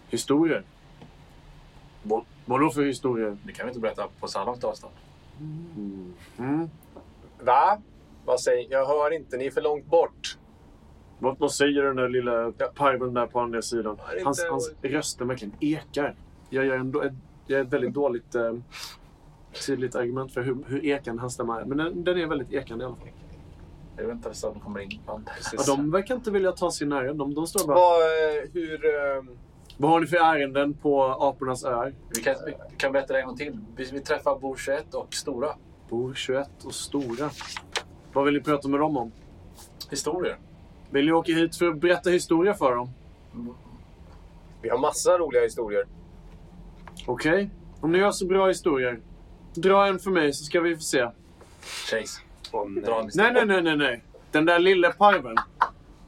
Historier. 0.10 0.64
Vad, 2.04 2.26
vadå 2.46 2.70
för 2.70 2.86
historier? 2.86 3.38
Det 3.44 3.52
kan 3.52 3.66
vi 3.66 3.70
inte 3.70 3.82
berätta 3.82 4.08
på 4.20 4.28
så 4.28 4.40
här 4.40 4.46
långt 4.46 4.64
avstånd. 4.64 4.94
Mm. 6.38 6.70
Va? 7.40 7.82
Vad 8.26 8.42
säger 8.42 8.68
Jag 8.72 8.86
hör 8.86 9.14
inte, 9.14 9.38
ni 9.38 9.46
är 9.46 9.52
för 9.52 9.62
långt 9.62 9.86
bort. 9.86 10.38
Vad, 11.22 11.40
vad 11.40 11.52
säger 11.52 11.84
den 11.84 11.96
där 11.96 12.10
lilla 12.10 12.52
parveln 12.76 13.14
där 13.14 13.28
på 13.28 13.40
andra 13.40 13.62
sidan? 13.62 13.98
Hans, 14.24 14.46
hans 14.50 14.72
rösten 14.82 15.28
verkligen 15.28 15.54
ekar. 15.60 16.16
Jag 16.50 16.66
gör, 16.66 16.76
en, 16.76 16.94
jag 17.48 17.60
är 17.60 17.64
ett 17.64 17.74
väldigt 17.74 17.94
dåligt... 17.94 18.36
Eh, 18.36 18.54
tydligt 19.66 19.96
argument 19.96 20.34
för 20.34 20.42
hur, 20.42 20.58
hur 20.68 20.86
ekande 20.86 21.22
hans 21.22 21.34
stämma 21.34 21.62
är. 21.62 21.66
Men 21.66 21.78
den, 21.78 22.04
den 22.04 22.18
är 22.18 22.26
väldigt 22.28 22.52
ekande 22.54 22.84
i 22.84 22.88
alla 22.88 22.96
fall. 22.96 23.08
Jag 23.98 24.04
väntar 24.06 24.30
att 24.30 24.42
de 24.42 24.60
kommer 24.60 24.80
in. 24.80 25.00
Ja, 25.08 25.22
de 25.68 25.92
verkar 25.92 26.16
inte 26.16 26.32
vilja 26.32 26.52
ta 26.52 26.72
sig 26.72 26.88
nära. 26.88 27.14
De, 27.14 27.34
de 27.34 27.48
står 27.48 27.68
bara... 27.68 27.76
Vad, 27.76 28.02
eh, 28.02 28.50
hur... 28.54 28.86
eh, 28.86 29.24
Vad 29.78 29.92
har 29.92 30.00
ni 30.00 30.08
för 30.08 30.18
ärenden 30.18 30.74
på 30.74 31.04
apornas 31.04 31.66
öar? 31.66 31.94
Vi 32.16 32.22
kan, 32.24 32.36
vi 32.46 32.54
kan 32.78 32.92
berätta 32.92 33.14
det 33.14 33.20
en 33.20 33.28
gång 33.28 33.38
till. 33.38 33.58
Vi, 33.76 33.90
vi 33.92 34.00
träffar 34.00 34.40
Bor 34.40 34.56
21 34.56 34.94
och 34.94 35.14
Stora. 35.14 35.50
Bor 35.90 36.14
21 36.14 36.50
och 36.66 36.74
Stora. 36.74 37.30
Vad 38.14 38.26
vill 38.26 38.34
ni 38.34 38.42
prata 38.42 38.68
med 38.68 38.80
dem 38.80 38.98
om? 38.98 39.12
Historier. 39.90 40.38
Vill 40.92 41.06
ni 41.06 41.12
åka 41.12 41.32
hit 41.32 41.56
för 41.56 41.66
att 41.68 41.78
berätta 41.78 42.10
historia 42.10 42.54
för 42.54 42.76
dem? 42.76 42.90
Vi 44.62 44.70
har 44.70 44.78
massa 44.78 45.18
roliga 45.18 45.42
historier. 45.44 45.86
Okej. 47.06 47.50
Om 47.82 47.92
ni 47.92 48.00
har 48.00 48.12
så 48.12 48.26
bra 48.26 48.48
historier. 48.48 49.00
Dra 49.54 49.88
en 49.88 50.00
för 50.00 50.12
mig 50.12 50.34
så 50.34 50.44
ska 50.44 50.62
vi 50.62 50.76
få 50.76 50.82
se. 50.82 51.08
Chase. 51.62 52.22
Åh, 52.52 52.70
nej. 52.70 53.10
Nej, 53.14 53.32
nej, 53.34 53.46
nej, 53.46 53.62
nej, 53.62 53.78
nej. 53.78 54.04
Den 54.32 54.46
där 54.46 54.60
lille 54.60 54.90
parven. 54.90 55.36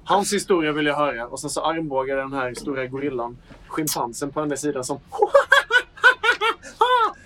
Hans 0.03 0.33
historia 0.33 0.71
vill 0.71 0.85
jag 0.85 0.95
höra. 0.95 1.27
Och 1.27 1.39
sen 1.39 1.49
så 1.49 1.61
armbågar 1.61 2.17
den 2.17 2.33
här 2.33 2.53
stora 2.53 2.87
gorillan 2.87 3.37
schimpansen 3.67 4.31
på 4.31 4.41
andra 4.41 4.57
sidan 4.57 4.83
som... 4.83 4.99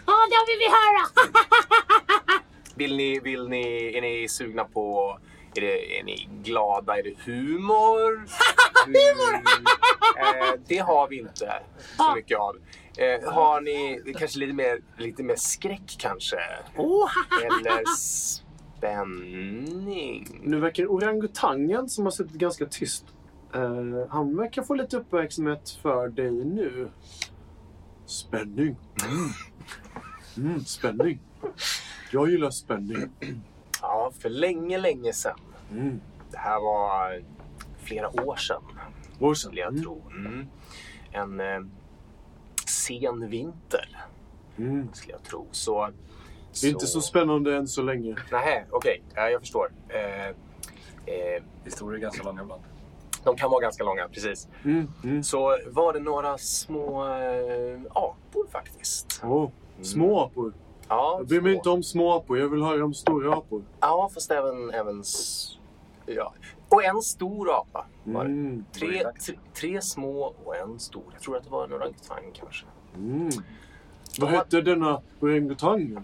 Ja, 0.06 0.14
det 0.30 0.52
vill 0.52 0.60
vi 0.60 0.68
höra! 0.70 1.28
Vill 2.76 2.98
ni, 2.98 3.20
vill 3.20 3.50
ni, 3.50 3.98
är 3.98 4.02
ni 4.02 4.28
sugna 4.30 4.64
på... 4.64 5.18
Är, 5.58 5.62
det, 5.62 6.00
är 6.00 6.04
ni 6.04 6.30
glada? 6.44 6.98
Är 6.98 7.04
det 7.04 7.14
humor? 7.26 8.12
humor! 8.86 9.34
Eh, 10.20 10.54
det 10.68 10.78
har 10.78 11.08
vi 11.08 11.20
inte 11.20 11.54
så 11.98 12.16
mycket 12.16 12.38
av. 12.38 12.56
Eh, 12.98 13.34
har 13.34 13.62
ni 13.62 14.02
kanske 14.20 14.40
lite 14.40 14.54
mer, 14.54 14.80
lite 14.98 15.24
mer 15.24 15.36
skräck 15.36 15.96
kanske? 16.00 16.38
Oh, 16.78 17.10
Eller 17.44 17.84
spänning? 18.78 20.42
Nu 20.44 20.60
verkar 20.60 20.86
orangutangen 20.86 21.90
som 21.90 22.04
har 22.06 22.12
suttit 22.12 22.34
ganska 22.36 22.66
tyst. 22.66 23.06
eh, 23.54 24.08
han 24.10 24.38
verkar 24.38 24.64
få 24.64 24.74
lite 24.76 24.98
uppmärksamhet 24.98 25.70
för 25.82 26.08
dig 26.10 26.32
nu. 26.32 26.90
Spänning. 28.06 28.76
Mm. 29.06 29.30
Mm, 30.50 30.66
spänning. 30.66 31.20
Jag 32.12 32.30
gillar 32.32 32.50
spänning. 32.50 32.98
Ja, 33.82 34.12
för 34.20 34.30
länge, 34.30 34.78
länge 34.78 35.14
sedan. 35.14 35.40
Mm. 35.71 36.01
Det 36.31 36.38
här 36.38 36.59
var 36.59 37.21
flera 37.77 38.25
år 38.27 38.36
sedan, 38.36 38.62
År 39.19 39.33
sedan. 39.33 39.36
skulle 39.36 39.62
jag 39.62 39.69
Mm. 39.71 39.83
tro. 39.83 40.01
Mm. 40.12 40.47
En 41.12 41.39
eh, 41.39 41.67
sen 42.65 43.29
vinter, 43.29 43.97
Mm. 44.57 44.93
skulle 44.93 45.13
jag 45.13 45.24
tro. 45.24 45.47
Så, 45.51 45.89
Det 46.62 46.67
är 46.67 46.71
inte 46.71 46.88
så 46.88 47.01
spännande 47.01 47.55
än 47.55 47.67
så 47.67 47.81
länge. 47.81 48.15
Nej, 48.31 48.65
okej. 48.71 49.03
Ja, 49.15 49.29
jag 49.29 49.41
förstår. 49.41 49.71
Eh, 49.89 50.27
eh, 50.27 51.43
Historier 51.63 51.97
är 51.97 52.01
ganska 52.01 52.24
långa 52.24 52.41
ibland. 52.41 52.62
de 53.24 53.36
kan 53.36 53.51
vara 53.51 53.62
ganska 53.62 53.83
långa, 53.83 54.07
precis. 54.07 54.47
Mm. 54.65 54.88
Mm. 55.03 55.24
Så 55.24 55.57
var 55.67 55.93
det 55.93 56.00
några 56.00 56.38
små 56.38 57.03
eh, 57.05 57.79
apor 57.89 58.47
faktiskt. 58.51 59.21
Åh, 59.24 59.50
små 59.81 60.19
apor. 60.25 60.53
Ja, 60.89 61.15
Jag 61.17 61.27
bryr 61.27 61.41
mig 61.41 61.51
små. 61.53 61.58
inte 61.58 61.70
om 61.70 61.84
små 61.84 62.13
apor. 62.13 62.39
Jag 62.39 62.50
vill 62.50 62.62
höra 62.62 62.86
om 62.86 62.94
stora 62.94 63.34
apor. 63.36 63.63
Ja, 63.79 64.10
fast 64.13 64.32
även... 64.32 64.70
även 64.74 65.03
ja. 66.06 66.34
Och 66.70 66.84
en 66.84 67.01
stor 67.01 67.51
apa 67.60 67.86
var 68.03 68.24
det. 68.24 68.29
Mm. 68.29 68.65
Tre, 68.74 69.03
tre, 69.25 69.36
tre 69.53 69.82
små 69.82 70.34
och 70.46 70.56
en 70.56 70.79
stor. 70.79 71.03
Jag 71.13 71.22
tror 71.22 71.38
att 71.38 71.44
det 71.44 71.50
var 71.50 71.63
en 71.63 71.74
orangutang 71.74 72.32
kanske. 72.34 72.65
Mm. 72.96 73.29
Vad 74.20 74.29
hette 74.29 74.62
denna 74.62 75.01
orangutang? 75.20 75.96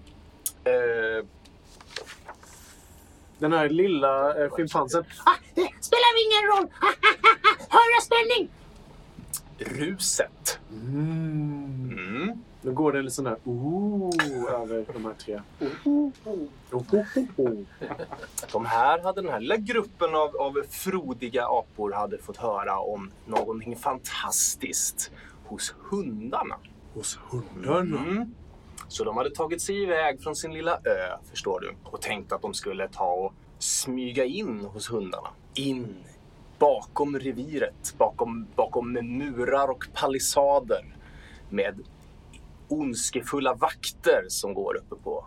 Eh, 0.64 1.26
Den 3.40 3.54
här 3.54 3.70
lilla 3.70 4.44
eh, 4.44 4.50
schimpansen. 4.50 5.04
ah, 5.26 5.36
det 5.56 5.62
spelar 5.82 6.14
ingen 6.26 6.58
roll! 6.58 6.68
Höra 7.70 8.02
spänning! 8.02 8.50
ruset. 9.58 10.60
Mm. 10.72 11.43
Nu 12.66 12.72
går 12.72 12.92
det 12.92 13.00
en 13.00 13.12
sån 13.12 13.26
där 13.26 13.38
ooh 13.44 14.62
över 14.62 14.86
de 14.94 15.06
här 15.06 15.14
tre. 15.14 15.42
De 18.52 18.66
här 18.66 19.00
hade 19.00 19.22
den 19.22 19.32
här 19.32 19.40
lilla 19.40 19.58
gruppen 19.58 20.16
av, 20.16 20.36
av 20.36 20.58
frodiga 20.70 21.46
apor 21.46 21.92
hade 21.92 22.18
fått 22.18 22.38
höra 22.38 22.80
om 22.80 23.12
någonting 23.26 23.76
fantastiskt 23.76 25.12
hos 25.46 25.76
hundarna. 25.90 26.56
Hos 26.94 27.20
hundarna. 27.30 28.00
Mm. 28.00 28.34
Så 28.88 29.04
de 29.04 29.18
hade 29.18 29.30
tagit 29.30 29.62
sig 29.62 29.84
iväg 29.84 30.22
från 30.22 30.36
sin 30.36 30.54
lilla 30.54 30.72
ö, 30.72 31.18
förstår 31.30 31.60
du, 31.60 31.74
och 31.84 32.02
tänkt 32.02 32.32
att 32.32 32.42
de 32.42 32.54
skulle 32.54 32.88
ta 32.88 33.14
och 33.14 33.34
smyga 33.60 34.26
in 34.26 34.66
hos 34.66 34.92
hundarna. 34.92 35.30
In 35.54 35.96
bakom 36.60 37.20
reviret, 37.20 37.96
bakom, 37.98 38.48
bakom 38.56 38.94
murar 38.94 39.68
och 39.68 39.86
palissader 39.94 40.96
med 41.50 41.80
ondskefulla 42.68 43.54
vakter 43.54 44.26
som 44.28 44.54
går 44.54 44.76
uppe 44.78 44.96
på. 45.04 45.26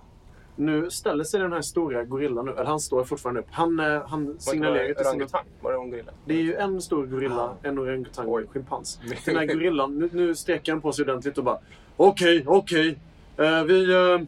Nu 0.56 0.90
ställer 0.90 1.24
sig 1.24 1.40
den 1.40 1.52
här 1.52 1.62
stora 1.62 2.04
gorillan 2.04 2.44
nu. 2.46 2.52
Eller 2.52 2.64
han 2.64 2.80
står 2.80 3.04
fortfarande 3.04 3.40
upp. 3.40 3.46
Han, 3.50 3.80
eh, 3.80 4.02
han 4.08 4.36
signalerar 4.38 4.94
till 4.94 5.06
orangutang? 5.06 5.44
Var 5.60 5.72
det 5.72 5.78
gorilla? 5.90 6.12
Det 6.24 6.34
är 6.34 6.42
ju 6.42 6.54
en 6.54 6.82
stor 6.82 7.06
gorilla, 7.06 7.54
en 7.62 7.78
orangutang 7.78 8.26
och 8.26 8.40
en 8.40 8.46
schimpans. 8.46 9.00
Den 9.24 9.36
här 9.36 9.46
gorillan, 9.46 9.98
nu, 9.98 10.10
nu 10.12 10.34
sträcker 10.34 10.72
han 10.72 10.80
på 10.80 10.92
sig 10.92 11.02
ordentligt 11.02 11.38
och 11.38 11.44
bara 11.44 11.58
Okej, 11.96 12.44
okej. 12.46 12.98
Eh, 13.36 13.62
vi... 13.64 13.94
eh, 13.94 14.20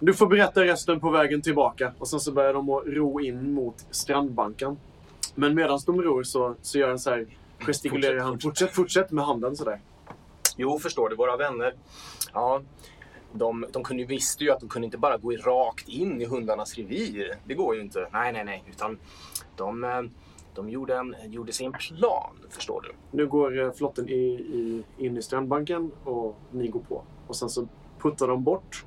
du 0.00 0.14
får 0.14 0.26
berätta 0.26 0.64
resten 0.64 1.00
på 1.00 1.10
vägen 1.10 1.42
tillbaka. 1.42 1.92
Och 1.98 2.08
sen 2.08 2.20
så 2.20 2.32
börjar 2.32 2.54
de 2.54 2.70
att 2.70 2.82
ro 2.86 3.20
in 3.20 3.52
mot 3.52 3.86
strandbanken. 3.90 4.76
Men 5.34 5.54
medan 5.54 5.80
de 5.86 6.02
ror 6.02 6.22
så, 6.22 6.54
så 6.62 6.78
gör 6.78 6.88
han 6.88 6.98
så 6.98 7.10
här, 7.10 7.26
gestikulerar 7.58 8.12
Fortsätt, 8.12 8.24
han. 8.24 8.40
Fortsätt, 8.40 8.74
fortsätt 8.74 9.10
med 9.10 9.24
handen 9.24 9.56
sådär. 9.56 9.80
Jo, 10.56 10.78
förstår 10.78 11.08
du. 11.08 11.16
Våra 11.16 11.36
vänner. 11.36 11.74
Ja, 12.32 12.62
de, 13.32 13.66
de 13.72 13.84
kunde, 13.84 14.04
visste 14.04 14.44
ju 14.44 14.50
att 14.50 14.60
de 14.60 14.68
kunde 14.68 14.84
inte 14.84 14.98
bara 14.98 15.16
gå 15.16 15.32
rakt 15.32 15.88
in 15.88 16.20
i 16.20 16.24
hundarnas 16.24 16.74
revir. 16.74 17.34
Det 17.44 17.54
går 17.54 17.74
ju 17.74 17.80
inte. 17.80 18.08
Nej, 18.12 18.32
nej, 18.32 18.44
nej. 18.44 18.64
Utan 18.70 18.98
de, 19.56 19.84
eh, 19.84 20.02
de 20.54 20.68
gjorde, 20.68 20.96
en, 20.96 21.14
gjorde 21.24 21.52
sig 21.52 21.66
en 21.66 21.72
plan, 21.72 22.36
förstår 22.50 22.80
du. 22.82 23.16
Nu 23.16 23.26
går 23.26 23.60
eh, 23.64 23.72
flotten 23.72 24.08
i, 24.08 24.12
i, 24.12 24.84
in 24.98 25.16
i 25.16 25.22
strandbanken 25.22 25.90
och 26.04 26.36
ni 26.50 26.68
går 26.68 26.80
på. 26.80 27.04
Och 27.26 27.36
sen 27.36 27.48
så 27.48 27.68
puttar 27.98 28.28
de 28.28 28.44
bort 28.44 28.84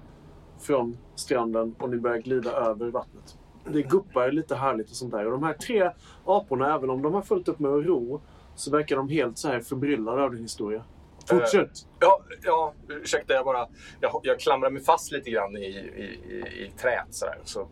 från 0.59 0.97
stranden 1.15 1.75
och 1.79 1.89
ni 1.89 1.97
börjar 1.97 2.17
glida 2.17 2.51
över 2.51 2.91
vattnet. 2.91 3.37
Det 3.65 3.81
guppar 3.81 4.31
lite 4.31 4.55
härligt 4.55 4.89
och 4.89 4.95
sånt 4.95 5.11
där. 5.11 5.25
Och 5.25 5.31
de 5.31 5.43
här 5.43 5.53
tre 5.53 5.91
aporna, 6.25 6.75
även 6.75 6.89
om 6.89 7.01
de 7.01 7.13
har 7.13 7.21
fullt 7.21 7.47
upp 7.47 7.59
med 7.59 7.71
att 7.71 7.85
ro, 7.85 8.21
så 8.55 8.71
verkar 8.71 8.95
de 8.95 9.09
helt 9.09 9.37
så 9.37 9.47
här 9.47 9.59
förbryllade 9.59 10.23
av 10.23 10.31
din 10.31 10.41
historia. 10.41 10.83
Fortsätt! 11.29 11.69
Ja, 11.99 12.21
ja 12.43 12.73
ursäkta, 12.89 13.33
jag 13.33 13.45
bara... 13.45 13.67
Jag, 13.99 14.21
jag 14.23 14.39
klamrar 14.39 14.69
mig 14.69 14.83
fast 14.83 15.11
lite 15.11 15.29
grann 15.29 15.57
i, 15.57 15.65
i, 15.65 16.03
i, 16.03 16.65
i 16.65 16.71
träet 16.77 17.07
sådär. 17.09 17.37
Så... 17.43 17.67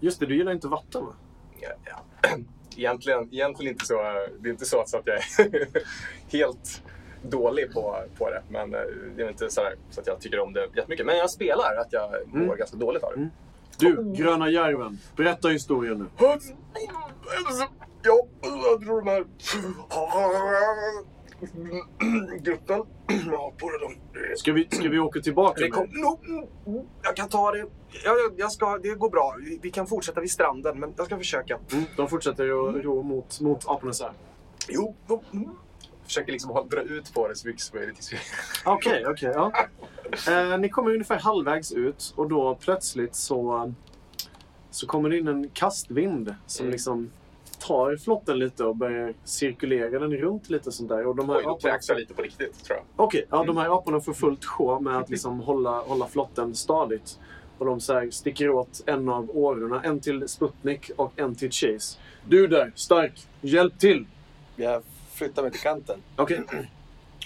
Just 0.00 0.20
det, 0.20 0.26
du 0.26 0.36
gillar 0.36 0.52
inte 0.52 0.68
vatten 0.68 1.04
va? 1.04 1.12
Ja, 1.60 1.68
ja. 1.84 2.28
Egentligen, 2.76 3.28
egentligen 3.34 3.72
inte 3.72 3.86
så. 3.86 3.94
Det 4.40 4.48
är 4.48 4.50
inte 4.50 4.64
så 4.64 4.80
att 4.80 4.92
jag 4.92 5.16
är 5.16 5.22
helt 6.32 6.82
dålig 7.22 7.72
på, 7.72 7.96
på 8.18 8.30
det. 8.30 8.42
Men 8.48 8.74
eh, 8.74 8.80
det 9.16 9.22
är 9.22 9.28
inte 9.28 9.50
så, 9.50 9.60
här, 9.60 9.74
så 9.90 10.00
att 10.00 10.06
jag 10.06 10.20
tycker 10.20 10.40
om 10.40 10.52
det 10.52 10.68
jättemycket. 10.76 11.06
Men 11.06 11.16
jag 11.16 11.30
spelar 11.30 11.76
att 11.76 11.92
jag 11.92 12.10
mår 12.26 12.42
Mm. 12.44 12.56
ganska 12.56 12.76
dåligt 12.76 13.02
av 13.02 13.10
det. 13.12 13.16
Mm. 13.16 13.30
Du, 13.78 14.22
Gröna 14.22 14.50
Järven. 14.50 14.98
Berätta 15.16 15.48
historien 15.48 15.98
nu. 15.98 16.26
Ja, 18.72 18.78
tror 18.86 19.00
de 19.04 19.10
här 19.10 19.24
gruppen 22.42 22.80
apor, 23.34 23.80
de... 23.80 24.36
Ska 24.36 24.52
vi, 24.52 24.68
ska 24.70 24.88
vi 24.88 24.98
åka 24.98 25.20
tillbaka? 25.20 25.60
Det 25.60 25.68
kom, 25.70 25.86
no, 25.90 26.86
jag 27.02 27.16
kan 27.16 27.28
ta 27.28 27.52
det. 27.52 27.58
Jag, 28.04 28.16
jag 28.36 28.52
ska, 28.52 28.78
det 28.78 28.94
går 28.94 29.10
bra. 29.10 29.36
Vi- 29.40 29.58
Vi 29.62 29.70
kan 29.70 29.86
fortsätta 29.86 30.20
vid 30.20 30.30
stranden, 30.30 30.80
men 30.80 30.94
jag 30.96 31.06
ska 31.06 31.18
försöka. 31.18 31.58
Mm, 31.72 31.84
de 31.96 32.08
fortsätter 32.08 32.68
att 32.68 32.84
ro 32.84 33.02
mot, 33.02 33.40
mot 33.40 33.68
apornas 33.68 34.00
ö. 34.00 34.08
Jo, 34.68 34.96
no, 35.06 35.22
mm. 35.32 35.48
Försöker 36.04 36.32
liksom 36.32 36.68
dra 36.70 36.80
ut 36.82 37.14
på 37.14 37.28
det 37.28 37.36
så 37.36 37.46
mycket 37.48 37.62
som 37.62 37.78
möjligt. 37.78 38.10
Okej, 38.64 39.04
okej. 39.06 39.32
ja. 39.34 39.52
Eh, 40.28 40.58
ni 40.58 40.68
kommer 40.68 40.90
ungefär 40.92 41.18
halvvägs 41.18 41.72
ut 41.72 42.12
och 42.16 42.28
då 42.28 42.54
plötsligt 42.60 43.14
så, 43.14 43.72
så 44.70 44.86
kommer 44.86 45.08
det 45.10 45.18
in 45.18 45.28
en 45.28 45.50
kastvind 45.50 46.34
som 46.46 46.64
Mm. 46.64 46.72
liksom 46.72 47.10
tar 47.58 47.96
flotten 47.96 48.38
lite 48.38 48.64
och 48.64 48.76
börjar 48.76 49.14
cirkulera 49.24 49.98
den 49.98 50.16
runt 50.16 50.50
lite 50.50 50.72
sånt 50.72 50.88
där. 50.88 51.06
Och 51.06 51.16
de 51.16 51.28
här 51.28 51.36
Oj, 51.36 51.42
aporna, 51.42 51.58
kräks 51.60 51.88
jag 51.88 51.98
lite 51.98 52.14
på 52.14 52.22
riktigt, 52.22 52.64
tror 52.64 52.78
jag. 52.78 53.04
Okej, 53.04 53.26
ja, 53.30 53.44
de 53.44 53.56
här 53.56 53.78
aporna 53.78 54.00
får 54.00 54.12
fullt 54.12 54.44
sjå 54.44 54.80
med 54.80 54.96
att 54.96 55.10
liksom 55.10 55.40
hålla, 55.40 55.80
hålla 55.80 56.06
flotten 56.06 56.54
stadigt. 56.54 57.18
Och 57.58 57.66
de 57.66 57.80
så 57.80 57.94
här 57.94 58.10
sticker 58.10 58.50
åt 58.50 58.82
en 58.86 59.08
av 59.08 59.30
årorna. 59.36 59.82
En 59.84 60.00
till 60.00 60.28
Sputnik 60.28 60.90
och 60.96 61.12
en 61.16 61.34
till 61.34 61.50
Chase. 61.50 61.98
Du 62.24 62.46
där, 62.46 62.72
stark! 62.74 63.26
Hjälp 63.40 63.78
till! 63.78 64.06
Jag 64.56 64.82
flyttar 65.12 65.42
mig 65.42 65.50
till 65.50 65.60
kanten 65.60 66.02
Okej. 66.16 66.42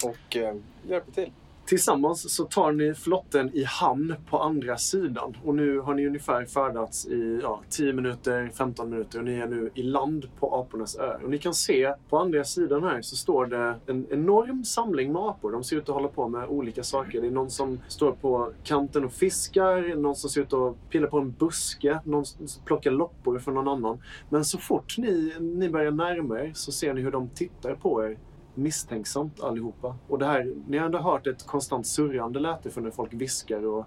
och 0.03 0.37
eh, 0.37 0.55
hjälper 0.83 1.11
till. 1.11 1.31
Tillsammans 1.65 2.35
så 2.35 2.45
tar 2.45 2.71
ni 2.71 2.93
flotten 2.93 3.51
i 3.53 3.63
hamn 3.63 4.15
på 4.29 4.39
andra 4.39 4.77
sidan. 4.77 5.37
Och 5.43 5.55
nu 5.55 5.79
har 5.79 5.93
ni 5.93 6.07
ungefär 6.07 6.45
färdats 6.45 7.07
i 7.07 7.39
ja, 7.43 7.61
10 7.69 7.93
minuter, 7.93 8.51
15 8.53 8.89
minuter 8.89 9.19
och 9.19 9.25
ni 9.25 9.33
är 9.33 9.47
nu 9.47 9.71
i 9.73 9.83
land 9.83 10.29
på 10.39 10.55
apornas 10.55 10.95
ö. 10.95 11.17
Och 11.23 11.29
ni 11.29 11.37
kan 11.37 11.53
se 11.53 11.93
på 12.09 12.17
andra 12.17 12.43
sidan 12.43 12.83
här 12.83 13.01
så 13.01 13.15
står 13.15 13.45
det 13.45 13.75
en 13.87 14.07
enorm 14.11 14.63
samling 14.63 15.13
med 15.13 15.21
apor. 15.21 15.51
De 15.51 15.63
ser 15.63 15.77
ut 15.77 15.89
att 15.89 15.95
hålla 15.95 16.07
på 16.07 16.27
med 16.27 16.49
olika 16.49 16.83
saker. 16.83 17.21
Det 17.21 17.27
är 17.27 17.31
någon 17.31 17.49
som 17.49 17.79
står 17.87 18.11
på 18.11 18.51
kanten 18.63 19.05
och 19.05 19.13
fiskar, 19.13 19.95
någon 19.95 20.15
som 20.15 20.29
ser 20.29 20.41
ut 20.41 20.53
att 20.53 20.89
pilla 20.89 21.07
på 21.07 21.19
en 21.19 21.31
buske, 21.31 21.99
någon 22.05 22.25
som 22.25 22.47
plockar 22.65 22.91
loppor 22.91 23.39
från 23.39 23.53
någon 23.53 23.67
annan. 23.67 24.01
Men 24.29 24.45
så 24.45 24.57
fort 24.57 24.97
ni, 24.97 25.33
ni 25.39 25.69
börjar 25.69 25.91
närma 25.91 26.39
er 26.39 26.51
så 26.53 26.71
ser 26.71 26.93
ni 26.93 27.01
hur 27.01 27.11
de 27.11 27.29
tittar 27.29 27.75
på 27.75 28.05
er 28.05 28.17
misstänksamt 28.55 29.43
allihopa. 29.43 29.95
Och 30.07 30.19
det 30.19 30.25
här, 30.25 30.53
ni 30.67 30.77
har 30.77 30.85
ändå 30.85 30.99
hört 30.99 31.27
ett 31.27 31.47
konstant 31.47 31.87
surrande 31.87 32.39
läte 32.39 32.71
från 32.71 32.83
när 32.83 32.91
folk 32.91 33.13
viskar 33.13 33.65
och, 33.65 33.85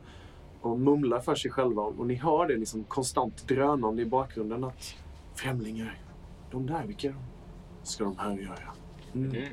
och 0.61 0.79
mumlar 0.79 1.21
för 1.21 1.35
sig 1.35 1.51
själva. 1.51 1.83
Och 1.83 2.07
ni 2.07 2.15
hör 2.15 2.47
det 2.47 2.57
liksom 2.57 2.85
konstant 2.85 3.49
drönande 3.49 4.03
i 4.03 4.07
bakgrunden 4.07 4.65
att 4.65 4.95
främlingar, 5.35 5.99
de 6.51 6.67
där, 6.67 6.87
vilka 6.87 7.15
ska 7.83 8.05
de 8.05 8.19
här 8.19 8.33
göra? 8.33 8.73
Mm. 9.15 9.31
Mm. 9.31 9.49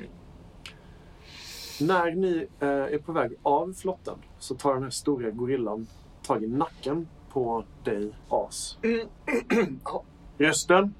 När 1.81 2.11
ni 2.11 2.47
eh, 2.59 2.67
är 2.67 2.97
på 2.97 3.11
väg 3.11 3.31
av 3.43 3.73
flotten 3.73 4.17
så 4.39 4.55
tar 4.55 4.73
den 4.73 4.83
här 4.83 4.89
stora 4.89 5.31
gorillan 5.31 5.87
tag 6.23 6.43
i 6.43 6.47
nacken 6.47 7.07
på 7.29 7.65
dig, 7.83 8.13
As. 8.29 8.77
Ja. 9.83 10.03
Rösten? 10.37 10.93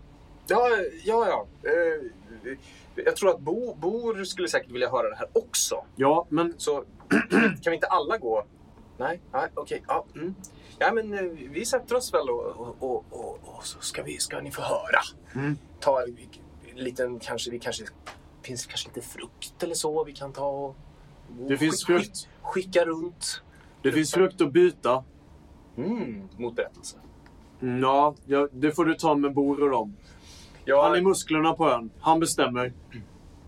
Ja, 0.48 0.70
ja, 1.03 1.27
ja. 1.27 1.48
Eh, 1.70 2.58
jag 2.95 3.15
tror 3.15 3.29
att 3.29 3.39
Bo, 3.39 3.75
Bor 3.75 4.23
skulle 4.23 4.47
säkert 4.47 4.71
vilja 4.71 4.89
höra 4.89 5.09
det 5.09 5.15
här 5.15 5.27
också. 5.33 5.85
Ja, 5.95 6.25
men 6.29 6.53
Så 6.57 6.83
kan 7.62 7.71
vi 7.71 7.73
inte 7.73 7.88
alla 7.88 8.17
gå? 8.17 8.43
Nej, 8.97 9.21
nej 9.31 9.47
okej. 9.53 9.83
ja, 9.88 10.05
mm. 10.15 10.35
ja, 10.79 10.91
men 10.93 11.13
eh, 11.13 11.21
vi 11.51 11.65
sätter 11.65 11.95
oss 11.95 12.13
väl 12.13 12.29
och, 12.29 12.45
och, 12.45 12.75
och, 12.79 13.05
och, 13.12 13.39
och 13.43 13.65
så 13.65 13.79
ska, 13.81 14.03
vi, 14.03 14.17
ska 14.17 14.41
ni 14.41 14.51
få 14.51 14.62
höra. 14.62 15.00
Mm. 15.35 15.57
Ta 15.79 16.01
en 16.03 16.15
liten, 16.75 17.19
kanske, 17.19 17.51
vi 17.51 17.59
kanske, 17.59 17.83
finns 18.41 18.65
kanske 18.65 18.89
lite 18.89 19.01
frukt 19.07 19.63
eller 19.63 19.75
så 19.75 20.03
vi 20.03 20.13
kan 20.13 20.33
ta 20.33 20.47
och... 20.47 20.75
Det 21.47 21.57
finns 21.57 21.85
skick- 21.85 21.85
frukt. 21.85 22.05
skick- 22.05 22.27
Skicka 22.41 22.85
runt. 22.85 23.41
det 23.81 23.91
finns 23.91 24.12
frukt 24.13 24.41
att 24.41 24.51
byta. 24.53 25.03
Mm, 25.77 26.29
mot 26.38 26.55
berättelse. 26.55 26.97
Mm, 27.62 27.81
Ja, 27.81 28.15
ja, 28.25 28.47
det 28.51 28.71
får 28.71 28.85
du 28.85 28.95
ta 28.95 29.15
med 29.15 29.33
Bor 29.33 29.63
och 29.63 29.69
dem. 29.69 29.95
Ja, 30.65 30.84
Han 30.84 30.96
är 30.96 31.01
musklerna 31.01 31.53
på 31.53 31.70
ön. 31.70 31.89
Han 32.00 32.20
bestämmer. 32.20 32.74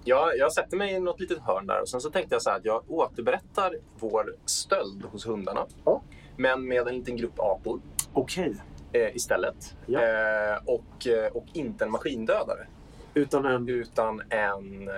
Jag, 0.03 0.37
jag 0.37 0.53
sätter 0.53 0.77
mig 0.77 0.93
i 0.93 0.99
något 0.99 1.19
litet 1.19 1.39
hörn 1.39 1.67
där 1.67 1.81
och 1.81 1.89
sen 1.89 2.01
så 2.01 2.09
tänkte 2.09 2.35
jag 2.35 2.41
så 2.41 2.49
här 2.49 2.57
att 2.57 2.65
jag 2.65 2.83
återberättar 2.91 3.73
vår 3.99 4.35
stöld 4.45 5.03
hos 5.11 5.27
hundarna. 5.27 5.65
Ja. 5.85 6.01
Men 6.37 6.67
med 6.67 6.87
en 6.87 6.95
liten 6.95 7.17
grupp 7.17 7.39
apor 7.39 7.79
Okej. 8.13 8.55
eh, 8.91 9.15
istället. 9.15 9.75
Ja. 9.85 9.99
Eh, 10.01 10.57
och, 10.65 11.07
eh, 11.07 11.31
och 11.31 11.45
inte 11.53 11.85
en 11.85 11.91
maskindödare. 11.91 12.67
Utan 13.13 13.45
en 13.45 13.69
Utan 13.69 14.21
en... 14.29 14.87
Eh, 14.87 14.93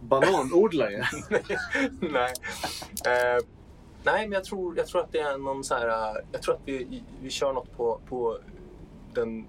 bananodlare. 0.00 1.04
nej. 2.00 2.32
Eh, 3.06 3.44
nej, 4.04 4.28
men 4.28 4.32
jag 4.32 4.44
tror, 4.44 4.76
jag 4.78 4.86
tror 4.86 5.00
att 5.00 5.12
det 5.12 5.18
är 5.20 5.38
någon 5.38 5.64
så 5.64 5.74
här... 5.74 5.88
eh, 5.88 6.22
Jag 6.32 6.42
tror 6.42 6.54
att 6.54 6.60
vi, 6.64 7.02
vi 7.22 7.30
kör 7.30 7.52
något 7.52 7.76
på, 7.76 8.00
på 8.08 8.38
den 9.14 9.46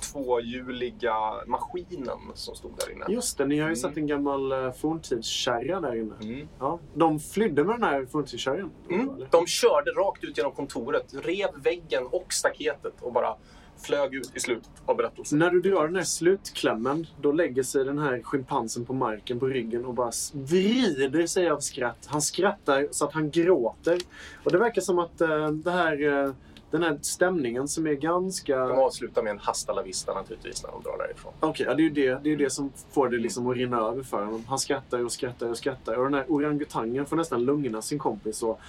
tvåhjuliga 0.00 1.14
maskinen 1.46 2.18
som 2.34 2.54
stod 2.54 2.72
där 2.78 2.92
inne. 2.92 3.04
Just 3.08 3.38
det, 3.38 3.46
ni 3.46 3.54
har 3.58 3.68
ju 3.68 3.74
Mm. 3.74 3.76
sett 3.76 3.96
en 3.96 4.06
gammal 4.06 4.52
uh, 4.52 4.72
forntidskärra 4.72 5.80
där 5.80 5.94
inne. 6.00 6.14
Mm. 6.22 6.48
Ja, 6.58 6.78
de 6.94 7.20
flydde 7.20 7.64
med 7.64 7.74
den 7.74 7.82
här 7.82 8.06
forntidskärran. 8.06 8.70
Mm. 8.90 9.10
De 9.30 9.46
körde 9.46 9.90
rakt 9.90 10.24
ut 10.24 10.36
genom 10.36 10.52
kontoret, 10.52 11.14
rev 11.22 11.48
väggen 11.62 12.06
och 12.06 12.32
staketet 12.32 12.94
och 13.00 13.12
bara 13.12 13.34
flög 13.82 14.14
ut 14.14 14.36
i 14.36 14.40
slutet 14.40 14.70
av 14.86 14.96
berättelsen. 14.96 15.38
När 15.38 15.50
du 15.50 15.60
drar 15.60 15.86
den 15.86 15.96
här 15.96 16.02
slutklämmen, 16.02 17.06
då 17.20 17.32
lägger 17.32 17.62
sig 17.62 17.84
den 17.84 17.98
här 17.98 18.22
schimpansen 18.22 18.84
på 18.84 18.92
marken 18.92 19.38
på 19.40 19.46
ryggen 19.46 19.84
och 19.84 19.94
bara 19.94 20.10
vrider 20.32 21.26
sig 21.26 21.50
av 21.50 21.58
skratt. 21.60 22.06
Han 22.06 22.22
skrattar 22.22 22.88
så 22.90 23.04
att 23.04 23.12
han 23.12 23.30
gråter. 23.30 23.98
Och 24.44 24.52
det 24.52 24.58
verkar 24.58 24.82
som 24.82 24.98
att 24.98 25.20
eh, 25.20 25.48
det 25.48 25.70
här, 25.70 26.24
eh, 26.24 26.32
den 26.70 26.82
här 26.82 26.98
stämningen 27.02 27.68
som 27.68 27.86
är 27.86 27.94
ganska... 27.94 28.56
De 28.56 28.78
avslutar 28.78 29.22
med 29.22 29.30
en 29.30 29.38
hasta 29.38 29.72
la 29.72 29.82
vista 29.82 30.14
naturligtvis 30.14 30.62
när 30.62 30.70
de 30.70 30.82
drar 30.82 30.98
därifrån. 30.98 31.32
Okej, 31.40 31.66
ja, 31.66 31.74
det 31.74 31.82
är 31.82 31.84
ju 31.84 31.90
det, 31.90 32.20
det, 32.22 32.32
är 32.32 32.36
det 32.36 32.50
som 32.50 32.72
får 32.90 33.08
det 33.08 33.18
liksom 33.18 33.46
att 33.46 33.56
rinna 33.56 33.78
över 33.78 34.02
för 34.02 34.24
honom. 34.24 34.44
Han 34.48 34.58
skrattar 34.58 35.04
och 35.04 35.12
skrattar 35.12 35.48
och 35.48 35.56
skrattar. 35.56 35.94
Och 35.94 36.04
den 36.04 36.14
här 36.14 36.24
orangutangen 36.28 37.06
får 37.06 37.16
nästan 37.16 37.44
lugna 37.44 37.82
sin 37.82 37.98
kompis. 37.98 38.42
Och 38.42 38.60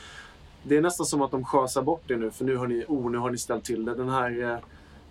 det 0.63 0.77
är 0.77 0.81
nästan 0.81 1.05
som 1.05 1.21
att 1.21 1.31
de 1.31 1.45
sjösar 1.45 1.81
bort 1.81 2.03
det 2.07 2.17
nu, 2.17 2.31
för 2.31 2.45
nu 2.45 2.55
har 2.55 2.67
ni, 2.67 2.85
oh, 2.87 3.11
nu 3.11 3.17
har 3.17 3.29
ni 3.29 3.37
ställt 3.37 3.63
till 3.63 3.85
det. 3.85 3.95
Den 3.95 4.09
här, 4.09 4.43
eh, 4.43 4.57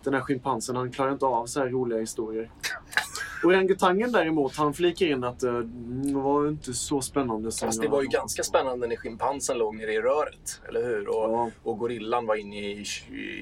den 0.03 0.15
här 0.15 0.21
schimpansen, 0.21 0.77
han 0.77 0.93
klarar 0.93 1.13
inte 1.13 1.27
av 1.27 1.47
så 1.47 1.61
här 1.61 1.69
roliga 1.69 2.01
historier. 2.01 2.51
Orangutangen 3.45 4.13
däremot, 4.13 4.57
han 4.57 4.75
flikar 4.75 5.07
in 5.07 5.25
att 5.25 5.43
eh, 5.43 5.59
det 5.59 6.15
var 6.15 6.49
inte 6.49 6.75
så 6.75 7.01
spännande 7.01 7.53
som 7.53 7.69
Fast 7.69 7.83
det 7.83 7.89
var 7.89 8.03
ju 8.03 8.09
ganska 8.09 8.43
spännande 8.43 8.87
när 8.87 8.97
schimpansen 8.97 9.59
låg 9.59 9.77
nere 9.77 9.93
i 9.93 10.01
röret, 10.01 10.61
eller 10.69 10.83
hur? 10.83 11.09
Och, 11.09 11.31
Ja, 11.31 11.51
och 11.63 11.79
gorillan 11.79 12.27
var 12.27 12.37
inne 12.37 12.57
i, 12.57 12.87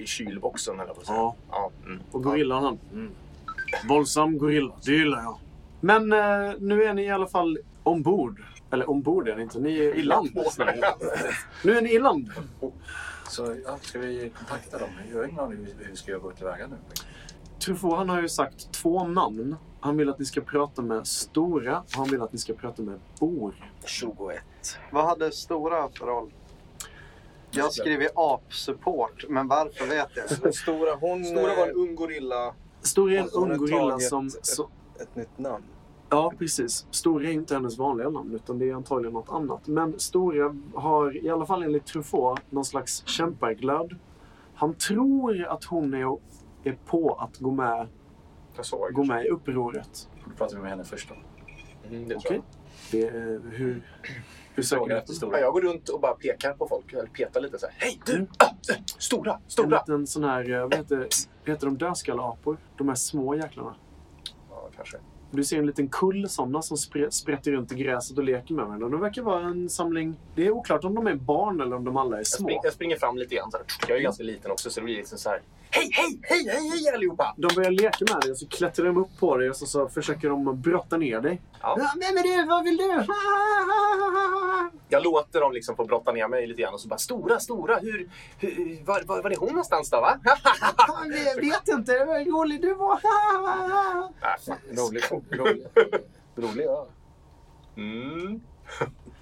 i 0.02 0.06
kylboxen, 0.06 0.80
eller 0.80 0.94
säga. 0.94 1.04
Ja. 1.06 1.36
Ja, 1.50 1.70
mm. 1.86 2.00
och 2.10 2.22
gorillan 2.22 2.64
han. 2.64 2.78
Mm. 2.92 3.10
Våldsam 3.88 4.38
gorilla, 4.38 4.72
det 4.84 4.92
gillar 4.92 5.22
jag. 5.22 5.38
Men 5.80 6.12
eh, 6.12 6.54
nu 6.58 6.84
är 6.84 6.94
ni 6.94 7.02
i 7.02 7.10
alla 7.10 7.26
fall 7.26 7.58
ombord. 7.82 8.42
Eller 8.70 8.90
ombord 8.90 9.28
är 9.28 9.36
ni 9.36 9.42
inte, 9.42 9.58
ni 9.58 9.78
är 9.78 9.94
i 9.94 10.02
land. 10.02 10.30
Nu 11.64 11.76
är 11.76 11.82
ni 11.82 11.94
i 11.94 11.98
land. 11.98 12.32
Så 13.28 13.56
ja, 13.64 13.78
ska 13.82 13.98
vi 13.98 14.32
kontakta 14.38 14.78
dem? 14.78 14.88
Jag 15.10 15.18
har 15.18 15.24
ingen 15.24 15.40
aning 15.40 15.58
hur 15.78 15.90
vi 15.90 15.96
ska 15.96 16.18
gå 16.18 16.30
tillväga 16.30 16.66
nu. 16.66 16.76
Truffaut 17.64 17.96
han 17.96 18.08
har 18.08 18.22
ju 18.22 18.28
sagt 18.28 18.72
två 18.72 19.08
namn. 19.08 19.56
Han 19.80 19.96
vill 19.96 20.08
att 20.08 20.18
ni 20.18 20.24
ska 20.24 20.40
prata 20.40 20.82
med 20.82 21.06
Stora 21.06 21.78
och 21.78 21.84
han 21.96 22.08
vill 22.08 22.22
att 22.22 22.32
ni 22.32 22.38
ska 22.38 22.54
prata 22.54 22.82
med 22.82 23.00
Bor. 23.20 23.54
21. 23.86 24.38
Vad 24.92 25.04
hade 25.04 25.32
Stora 25.32 25.88
för 25.98 26.06
roll? 26.06 26.32
Jag 27.50 27.64
har 27.64 27.70
skrivit 27.70 28.10
apsupport, 28.14 29.24
men 29.28 29.48
varför 29.48 29.86
vet 29.86 30.08
jag 30.14 30.32
inte. 30.32 30.52
Stora, 30.58 30.94
hon... 30.94 31.24
Stora 31.24 31.42
var 31.56 31.62
en 31.66 31.70
eh, 31.70 31.76
ung 31.76 31.94
gorilla. 31.94 32.54
Stora 32.82 33.14
är 33.14 33.18
en 33.18 33.28
ung 33.32 33.56
gorilla 33.58 33.98
som... 33.98 34.26
ett- 34.26 34.46
Så, 34.46 34.68
ett 35.00 35.16
nytt 35.16 35.38
namn. 35.38 35.64
ja, 36.10 36.32
precis. 36.38 36.86
Stora 36.90 37.28
är 37.28 37.32
inte 37.32 37.54
hennes 37.54 37.78
vanliga 37.78 38.10
namn 38.10 38.34
utan 38.34 38.58
det 38.58 38.70
är 38.70 38.74
antagligen 38.74 39.12
något 39.12 39.28
annat. 39.30 39.66
Men 39.66 39.98
Stora 40.00 40.56
har, 40.74 41.24
i 41.24 41.30
alla 41.30 41.46
fall 41.46 41.62
enligt 41.62 41.86
Truffaut, 41.86 42.40
någon 42.50 42.64
slags 42.64 43.06
kämparglöd. 43.06 43.98
Han 44.54 44.74
tror 44.74 45.44
att 45.44 45.64
hon 45.64 45.94
är, 45.94 46.18
är 46.64 46.78
på 46.86 47.14
att 47.14 47.38
gå 47.38 47.50
med, 47.50 47.86
Jag 48.58 48.66
såg. 48.66 48.92
gå 48.92 49.04
med 49.04 49.24
i 49.26 49.28
upproret. 49.28 50.08
Då 50.24 50.30
pratar 50.30 50.56
vi 50.56 50.62
med 50.62 50.70
henne 50.70 50.84
först 50.84 51.08
då. 51.08 51.14
Mm, 51.88 52.08
det 52.08 52.20
tror 52.20 52.34
jag. 52.34 52.42
Det, 52.90 53.02
är- 53.08 53.12
hur, 53.12 53.50
hur 53.50 53.82
ni 54.56 54.94
efter 54.94 54.96
Ja, 54.96 55.02
Stora. 55.06 55.40
jag 55.40 55.52
går 55.52 55.60
runt 55.60 55.88
och 55.88 56.00
bara 56.00 56.12
pekar 56.14 56.52
på 56.52 56.68
folk, 56.68 56.92
eller 56.92 57.06
petar 57.06 57.40
lite 57.40 57.58
så 57.58 57.66
här. 57.66 57.74
Hej 57.78 58.00
du! 58.06 58.14
Mm. 58.14 58.26
Ah, 58.38 58.44
äh, 58.70 58.76
stora! 58.98 59.32
En 59.34 59.40
Stora! 59.50 59.78
liten 59.78 60.06
sån 60.06 60.24
här, 60.24 60.50
eh, 60.52 60.60
vad 60.62 60.74
heter, 60.74 61.06
heter 61.44 61.66
de, 61.66 61.78
dödskalleapor? 61.78 62.56
De 62.78 62.88
här 62.88 62.94
små 62.94 63.34
jäklarna. 63.34 63.74
Ja, 64.50 64.68
kanske. 64.76 64.96
Du 65.30 65.44
ser 65.44 65.58
en 65.58 65.66
liten 65.66 65.88
kull 65.88 66.28
sådana 66.28 66.62
som 66.62 66.76
spr- 66.76 67.10
sprätter 67.10 67.52
runt 67.52 67.72
i 67.72 67.74
gräset 67.74 68.18
och 68.18 68.24
leker 68.24 68.54
med 68.54 68.64
varandra. 68.66 68.88
De 68.88 69.00
verkar 69.00 69.22
vara 69.22 69.44
en 69.46 69.68
samling... 69.68 70.20
Det 70.34 70.46
är 70.46 70.50
oklart 70.50 70.84
om 70.84 70.94
de 70.94 71.06
är 71.06 71.14
barn 71.14 71.60
eller 71.60 71.76
om 71.76 71.84
de 71.84 71.96
alla 71.96 72.16
är 72.16 72.20
Jag, 72.20 72.26
små. 72.26 72.46
spring, 72.46 72.60
jag 72.62 72.72
springer 72.72 72.96
fram 72.96 73.16
lite 73.18 73.34
grann. 73.34 73.50
Så 73.50 73.56
här. 73.56 73.66
Jag 73.88 73.98
är 73.98 74.02
ganska 74.02 74.22
liten 74.24 74.50
också, 74.50 74.70
så 74.70 74.80
det 74.80 74.84
blir 74.84 74.96
liksom 74.96 75.18
så 75.18 75.28
här. 75.28 75.42
Hej, 75.70 75.90
hej, 75.92 76.20
hej, 76.22 76.48
hej, 76.48 76.68
hej 76.68 76.94
allihopa! 76.94 77.34
De 77.36 77.54
börjar 77.54 77.70
leka 77.70 78.04
med 78.14 78.20
dig 78.20 78.30
och 78.30 78.38
så 78.38 78.48
klättrar 78.48 78.86
de 78.86 78.96
upp 78.96 79.18
på 79.18 79.36
dig 79.36 79.50
och 79.50 79.56
så, 79.56 79.66
så 79.66 79.88
försöker 79.88 80.28
de 80.28 80.60
brotta 80.60 80.96
ner 80.96 81.20
dig. 81.20 81.42
Ja. 81.60 81.76
vem 82.00 82.16
är 82.16 82.22
du? 82.22 82.48
Vad 82.48 82.64
vill 82.64 82.76
du? 82.76 83.04
Jag 84.88 85.04
låter 85.04 85.40
dem 85.40 85.52
liksom 85.52 85.76
få 85.76 85.84
brotta 85.84 86.12
ner 86.12 86.28
mig 86.28 86.46
lite 86.46 86.62
grann 86.62 86.74
och 86.74 86.80
så 86.80 86.88
bara 86.88 86.98
stora, 86.98 87.40
stora, 87.40 87.78
hur, 87.78 88.10
hur 88.38 88.84
var, 88.84 89.02
var, 89.06 89.22
var 89.22 89.30
är 89.30 89.36
hon 89.36 89.48
någonstans 89.48 89.90
då 89.90 90.00
va? 90.00 90.18
Jag 91.34 91.40
vet 91.40 91.68
inte. 91.68 92.04
Vad 92.04 92.26
rolig 92.26 92.62
du 92.62 92.74
var. 92.74 92.92
Äh, 92.92 93.00
fan. 94.46 94.56
Rolig. 94.70 95.02
Rolig. 95.30 95.66
Rolig 96.36 96.64
ja. 96.64 96.86
Mm. 97.76 98.40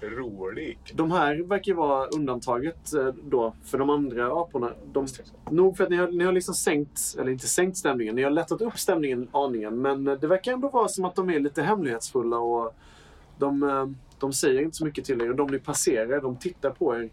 Rolig. 0.01 0.79
De 0.93 1.11
här 1.11 1.35
verkar 1.35 1.73
vara 1.73 2.07
undantaget 2.07 2.93
eh, 2.93 3.07
då 3.07 3.53
för 3.63 3.77
de 3.77 3.89
andra 3.89 4.41
aporna. 4.41 4.71
De, 4.93 5.07
nog 5.51 5.77
för 5.77 5.83
att 5.83 5.89
ni 5.89 5.95
har, 5.95 6.07
ni 6.07 6.23
har 6.23 6.31
liksom 6.31 6.53
sänkt, 6.53 6.99
eller 7.19 7.31
inte 7.31 7.47
sänkt 7.47 7.77
stämningen, 7.77 8.15
ni 8.15 8.23
har 8.23 8.31
lättat 8.31 8.61
upp 8.61 8.79
stämningen 8.79 9.29
aningen. 9.31 9.81
Men 9.81 10.07
eh, 10.07 10.13
det 10.13 10.27
verkar 10.27 10.53
ändå 10.53 10.69
vara 10.69 10.87
som 10.87 11.05
att 11.05 11.15
de 11.15 11.29
är 11.29 11.39
lite 11.39 11.63
hemlighetsfulla 11.63 12.37
och 12.37 12.75
de, 13.37 13.63
eh, 13.63 13.85
de 14.19 14.33
säger 14.33 14.61
inte 14.61 14.77
så 14.77 14.85
mycket 14.85 15.05
till 15.05 15.21
er. 15.21 15.29
Och 15.29 15.35
de 15.35 15.47
ni 15.47 15.59
passerar, 15.59 16.21
de 16.21 16.37
tittar 16.37 16.69
på 16.69 16.95
er 16.95 17.09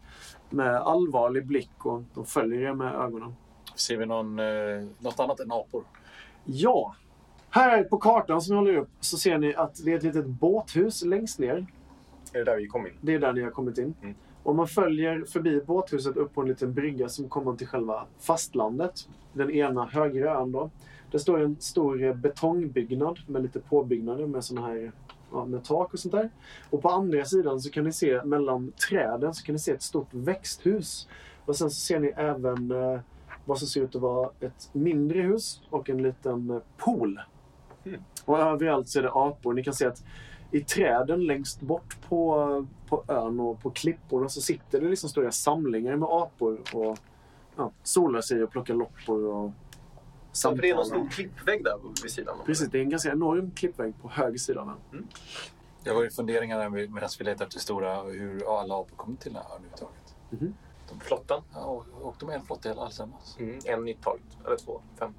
med 0.50 0.76
allvarlig 0.76 1.46
blick 1.46 1.86
och 1.86 2.02
de 2.14 2.26
följer 2.26 2.60
er 2.60 2.74
med 2.74 2.94
ögonen. 2.94 3.34
Ser 3.74 3.96
vi 3.96 4.06
någon, 4.06 4.36
något 4.98 5.20
annat 5.20 5.40
än 5.40 5.52
apor? 5.52 5.84
Ja! 6.44 6.94
Här 7.50 7.84
på 7.84 7.98
kartan 7.98 8.40
som 8.40 8.54
jag 8.54 8.62
håller 8.62 8.76
upp 8.76 8.90
så 9.00 9.18
ser 9.18 9.38
ni 9.38 9.54
att 9.54 9.84
det 9.84 9.92
är 9.92 9.96
ett 9.96 10.02
litet 10.02 10.26
båthus 10.26 11.04
längst 11.04 11.38
ner. 11.38 11.66
Är 12.34 12.38
det 12.38 12.44
där 12.44 12.56
vi 12.56 12.66
kom 12.66 12.86
in? 12.86 12.92
Det 13.00 13.14
är 13.14 13.18
där 13.18 13.32
ni 13.32 13.42
har 13.42 13.50
kommit 13.50 13.78
in. 13.78 13.94
Mm. 14.02 14.14
Om 14.42 14.56
man 14.56 14.68
följer 14.68 15.24
förbi 15.24 15.60
båthuset 15.66 16.16
upp 16.16 16.34
på 16.34 16.40
en 16.40 16.48
liten 16.48 16.74
brygga 16.74 17.08
som 17.08 17.28
kommer 17.28 17.56
till 17.56 17.66
själva 17.66 18.06
fastlandet. 18.18 19.08
Den 19.32 19.50
ena 19.50 19.84
högra 19.84 20.40
ön 20.40 20.52
då. 20.52 20.70
Det 21.10 21.18
står 21.18 21.40
en 21.40 21.56
stor 21.60 22.14
betongbyggnad 22.14 23.18
med 23.26 23.42
lite 23.42 23.60
påbyggnader 23.60 24.26
med 24.26 24.44
såna 24.44 24.66
här 24.66 24.92
ja, 25.32 25.44
med 25.44 25.64
tak 25.64 25.92
och 25.92 25.98
sånt 25.98 26.12
där. 26.12 26.30
Och 26.70 26.82
på 26.82 26.88
andra 26.88 27.24
sidan 27.24 27.60
så 27.60 27.70
kan 27.70 27.84
ni 27.84 27.92
se 27.92 28.24
mellan 28.24 28.72
träden 28.88 29.34
så 29.34 29.44
kan 29.44 29.52
ni 29.52 29.58
se 29.58 29.72
ett 29.72 29.82
stort 29.82 30.14
växthus. 30.14 31.08
Och 31.44 31.56
sen 31.56 31.70
så 31.70 31.76
ser 31.76 32.00
ni 32.00 32.08
även 32.16 32.70
eh, 32.70 33.00
vad 33.44 33.58
som 33.58 33.68
ser 33.68 33.80
ut 33.80 33.94
att 33.94 34.02
vara 34.02 34.30
ett 34.40 34.70
mindre 34.72 35.20
hus 35.20 35.62
och 35.70 35.90
en 35.90 36.02
liten 36.02 36.50
eh, 36.50 36.58
pool. 36.76 37.20
Och 38.24 38.38
överallt 38.38 38.88
så 38.88 38.98
är 38.98 39.02
det 39.02 39.10
apor. 39.10 39.52
Ni 39.54 39.64
kan 39.64 39.74
se 39.74 39.86
att 39.86 40.04
i 40.54 40.60
träden 40.60 41.26
längst 41.26 41.60
bort 41.60 41.96
på, 42.08 42.66
på 42.88 43.04
ön 43.08 43.40
och 43.40 43.62
på 43.62 43.70
klipporna 43.70 44.28
så 44.28 44.40
sitter 44.40 44.80
det 44.80 44.88
liksom 44.88 45.10
stora 45.10 45.32
samlingar 45.32 45.96
med 45.96 46.08
apor 46.08 46.60
och 46.72 46.98
ja, 47.56 47.70
solar 47.82 48.20
sig 48.20 48.42
och 48.42 48.50
plockar 48.50 48.74
loppor 48.74 49.24
och 49.24 49.50
Så 50.32 50.50
för 50.50 50.62
det 50.62 50.70
är 50.70 50.74
någon 50.74 50.86
stor 50.86 51.08
klippvägg 51.08 51.64
där 51.64 51.78
vid 52.02 52.12
sidan. 52.12 52.36
Precis, 52.46 52.68
det 52.70 52.78
är 52.78 52.82
en 52.82 52.90
ganska 52.90 53.10
enorm 53.10 53.50
klippvägg 53.50 53.94
på 54.02 54.08
höger 54.08 54.38
sida 54.38 54.76
ön. 54.92 55.08
Jag 55.84 55.94
var 55.94 56.02
ju 56.02 56.10
funderingar 56.10 56.58
där 56.58 56.68
medan 56.68 57.08
vi 57.18 57.24
letade 57.24 57.44
efter 57.44 57.60
stora 57.60 58.02
hur 58.02 58.60
alla 58.60 58.74
apor 58.74 58.96
kom 58.96 59.16
till 59.16 59.32
den 59.32 59.42
här 59.42 59.50
ön 59.50 59.56
överhuvudtaget. 59.56 60.14
De 60.88 61.00
flottan. 61.00 61.42
Ja, 61.54 61.60
och, 61.60 61.86
och 62.02 62.14
de 62.18 62.28
är 62.28 62.34
en 62.34 62.42
flotta 62.42 62.68
hela 62.68 62.82
allesammans. 62.82 63.36
Mm. 63.38 63.58
En 63.64 63.88
i 63.88 63.94
taget. 63.94 64.38
Eller 64.46 64.56
två. 64.56 64.80
Fem. 64.98 65.14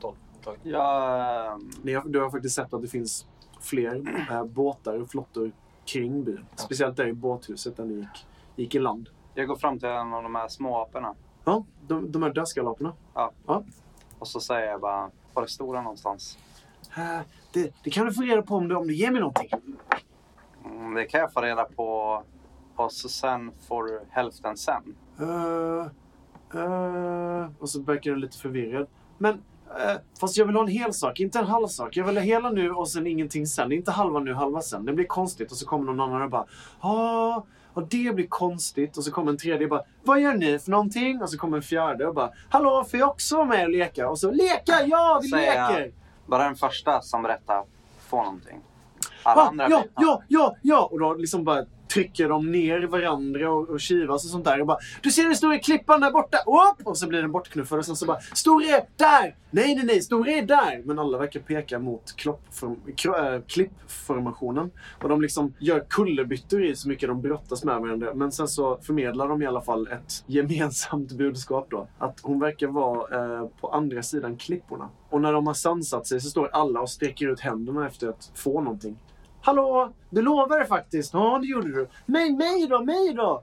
Tolv. 0.00 0.16
Ja, 0.62 1.52
ehm, 1.52 1.70
Ni 1.82 1.94
har, 1.94 2.04
du 2.04 2.20
har 2.20 2.30
faktiskt 2.30 2.54
sett 2.54 2.74
att 2.74 2.82
det 2.82 2.88
finns 2.88 3.26
fler 3.62 4.26
eh, 4.30 4.44
båtar 4.44 5.00
och 5.00 5.10
flottor 5.10 5.52
kring 5.84 6.24
byn. 6.24 6.46
Speciellt 6.56 6.96
där 6.96 7.06
i 7.06 7.12
båthuset 7.12 7.76
där 7.76 7.84
ni 7.84 7.94
gick, 7.94 8.26
gick 8.56 8.74
i 8.74 8.78
land. 8.78 9.08
jag 9.34 9.48
går 9.48 9.56
fram 9.56 9.78
till 9.78 9.88
en 9.88 10.12
av 10.12 10.22
de 10.22 10.34
här 10.34 10.48
små 10.48 10.82
aporna. 10.82 11.14
Ja, 11.44 11.64
de, 11.86 12.12
de 12.12 12.22
här 12.22 12.30
dödskallaporna. 12.30 12.92
Och 14.18 14.28
så 14.28 14.40
säger 14.40 14.70
jag 14.70 14.80
bara, 14.80 15.10
var 15.34 15.42
det 15.42 15.48
stora 15.48 15.82
någonstans? 15.82 16.38
Eh, 16.96 17.20
det, 17.52 17.74
det 17.84 17.90
kan 17.90 18.06
du 18.06 18.12
få 18.12 18.22
reda 18.22 18.42
på 18.42 18.54
om 18.54 18.68
du, 18.68 18.74
om 18.74 18.86
du 18.86 18.94
ger 18.94 19.10
mig 19.10 19.20
någonting. 19.20 19.50
Mm, 20.64 20.94
det 20.94 21.04
kan 21.04 21.20
jag 21.20 21.32
få 21.32 21.40
reda 21.40 21.64
på. 21.64 22.22
Och 22.76 22.92
så 22.92 23.08
sen 23.08 23.52
får 23.68 23.84
du 23.84 24.00
hälften 24.10 24.56
sen. 24.56 24.96
Uh, 25.20 25.86
uh, 26.54 27.48
och 27.58 27.68
så 27.68 27.82
verkar 27.82 28.10
du 28.10 28.16
lite 28.16 28.38
förvirrad. 28.38 28.86
Men, 29.18 29.42
fast 30.20 30.36
jag 30.36 30.46
vill 30.46 30.56
ha 30.56 30.62
en 30.62 30.68
hel 30.68 30.92
sak, 30.94 31.20
inte 31.20 31.38
en 31.38 31.46
halv 31.46 31.66
sak. 31.66 31.96
Jag 31.96 32.04
vill 32.04 32.16
ha 32.16 32.22
hela 32.22 32.50
nu 32.50 32.70
och 32.70 32.88
sen 32.88 33.06
ingenting 33.06 33.46
sen. 33.46 33.72
Inte 33.72 33.90
halva 33.90 34.20
nu, 34.20 34.34
halva 34.34 34.60
sen. 34.60 34.84
Det 34.84 34.92
blir 34.92 35.06
konstigt 35.06 35.50
och 35.50 35.56
så 35.56 35.66
kommer 35.66 35.84
någon 35.92 36.00
annan 36.00 36.22
och 36.22 36.30
bara 36.30 36.44
Ja, 36.82 37.44
och 37.74 37.82
det 37.88 38.14
blir 38.14 38.26
konstigt. 38.28 38.96
Och 38.96 39.04
så 39.04 39.10
kommer 39.10 39.30
en 39.32 39.38
tredje 39.38 39.64
och 39.66 39.70
bara 39.70 39.82
Vad 40.04 40.20
gör 40.20 40.34
ni 40.34 40.58
för 40.58 40.70
någonting? 40.70 41.22
Och 41.22 41.30
så 41.30 41.38
kommer 41.38 41.56
en 41.56 41.62
fjärde 41.62 42.06
och 42.06 42.14
bara 42.14 42.30
Hallå, 42.50 42.84
får 42.90 43.00
jag 43.00 43.08
också 43.08 43.36
vara 43.36 43.46
med 43.46 43.64
och 43.64 43.70
leka? 43.70 44.08
Och 44.08 44.18
så 44.18 44.30
Leka, 44.30 44.86
ja, 44.86 45.20
vi 45.22 45.28
Säger 45.28 45.54
jag. 45.54 45.70
leker! 45.72 45.92
Bara 46.26 46.44
den 46.44 46.56
första 46.56 47.00
som 47.00 47.22
berättar 47.22 47.64
får 48.08 48.22
någonting. 48.24 48.60
Alla 49.22 49.42
Ah, 49.42 49.46
andra 49.48 49.66
ja, 49.70 49.78
blir- 49.80 50.06
ja, 50.06 50.22
ja, 50.28 50.56
ja! 50.62 50.88
Och 50.92 51.00
då 51.00 51.14
liksom 51.14 51.44
bara 51.44 51.64
trycker 51.92 52.28
de 52.28 52.52
ner 52.52 52.82
varandra 52.82 53.50
och, 53.50 53.68
och 53.68 53.80
kivas 53.80 54.24
och 54.24 54.30
sånt 54.30 54.44
där. 54.44 54.60
Och 54.60 54.66
bara, 54.66 54.78
du 55.02 55.10
ser 55.10 55.24
den 55.24 55.36
stora 55.36 55.58
klippan 55.58 56.00
där 56.00 56.10
borta! 56.10 56.38
Upp! 56.38 56.86
Och 56.86 56.98
så 56.98 57.08
blir 57.08 57.22
den 57.22 57.32
bortknuffad 57.32 57.78
och 57.78 57.86
sen 57.86 57.96
så 57.96 58.06
bara, 58.06 58.20
Store, 58.20 58.86
där! 58.96 59.36
Nej, 59.50 59.74
nej, 59.74 59.84
nej, 59.84 60.00
Store 60.00 60.32
är 60.32 60.42
där! 60.42 60.82
Men 60.84 60.98
alla 60.98 61.18
verkar 61.18 61.40
peka 61.40 61.78
mot 61.78 62.16
kloppform, 62.16 62.76
kro, 62.96 63.16
äh, 63.16 63.40
klippformationen. 63.48 64.70
Och 65.02 65.08
de 65.08 65.22
liksom 65.22 65.54
gör 65.58 65.84
kullerbyttor 65.88 66.64
i 66.64 66.76
så 66.76 66.88
mycket 66.88 67.08
de 67.08 67.22
brottas 67.22 67.64
med 67.64 67.80
varandra. 67.80 68.14
Men 68.14 68.32
sen 68.32 68.48
så 68.48 68.78
förmedlar 68.82 69.28
de 69.28 69.42
i 69.42 69.46
alla 69.46 69.60
fall 69.60 69.88
ett 69.88 70.24
gemensamt 70.26 71.12
budskap 71.12 71.66
då. 71.70 71.88
Att 71.98 72.20
hon 72.22 72.40
verkar 72.40 72.66
vara 72.66 73.40
eh, 73.40 73.46
på 73.60 73.68
andra 73.68 74.02
sidan 74.02 74.36
klipporna. 74.36 74.88
Och 75.10 75.20
när 75.20 75.32
de 75.32 75.46
har 75.46 75.54
sansat 75.54 76.06
sig 76.06 76.20
så 76.20 76.30
står 76.30 76.48
alla 76.52 76.80
och 76.80 76.90
sträcker 76.90 77.28
ut 77.32 77.40
händerna 77.40 77.86
efter 77.86 78.08
att 78.08 78.30
få 78.34 78.60
någonting. 78.60 78.96
Hallå! 79.44 79.92
Du 80.10 80.22
lovade 80.22 80.66
faktiskt. 80.66 81.14
Ja, 81.14 81.38
det 81.38 81.46
gjorde 81.46 81.68
du. 81.68 81.88
Men 82.06 82.36
mig 82.36 82.66
då? 82.66 82.84
Mig 82.84 83.14
då? 83.14 83.42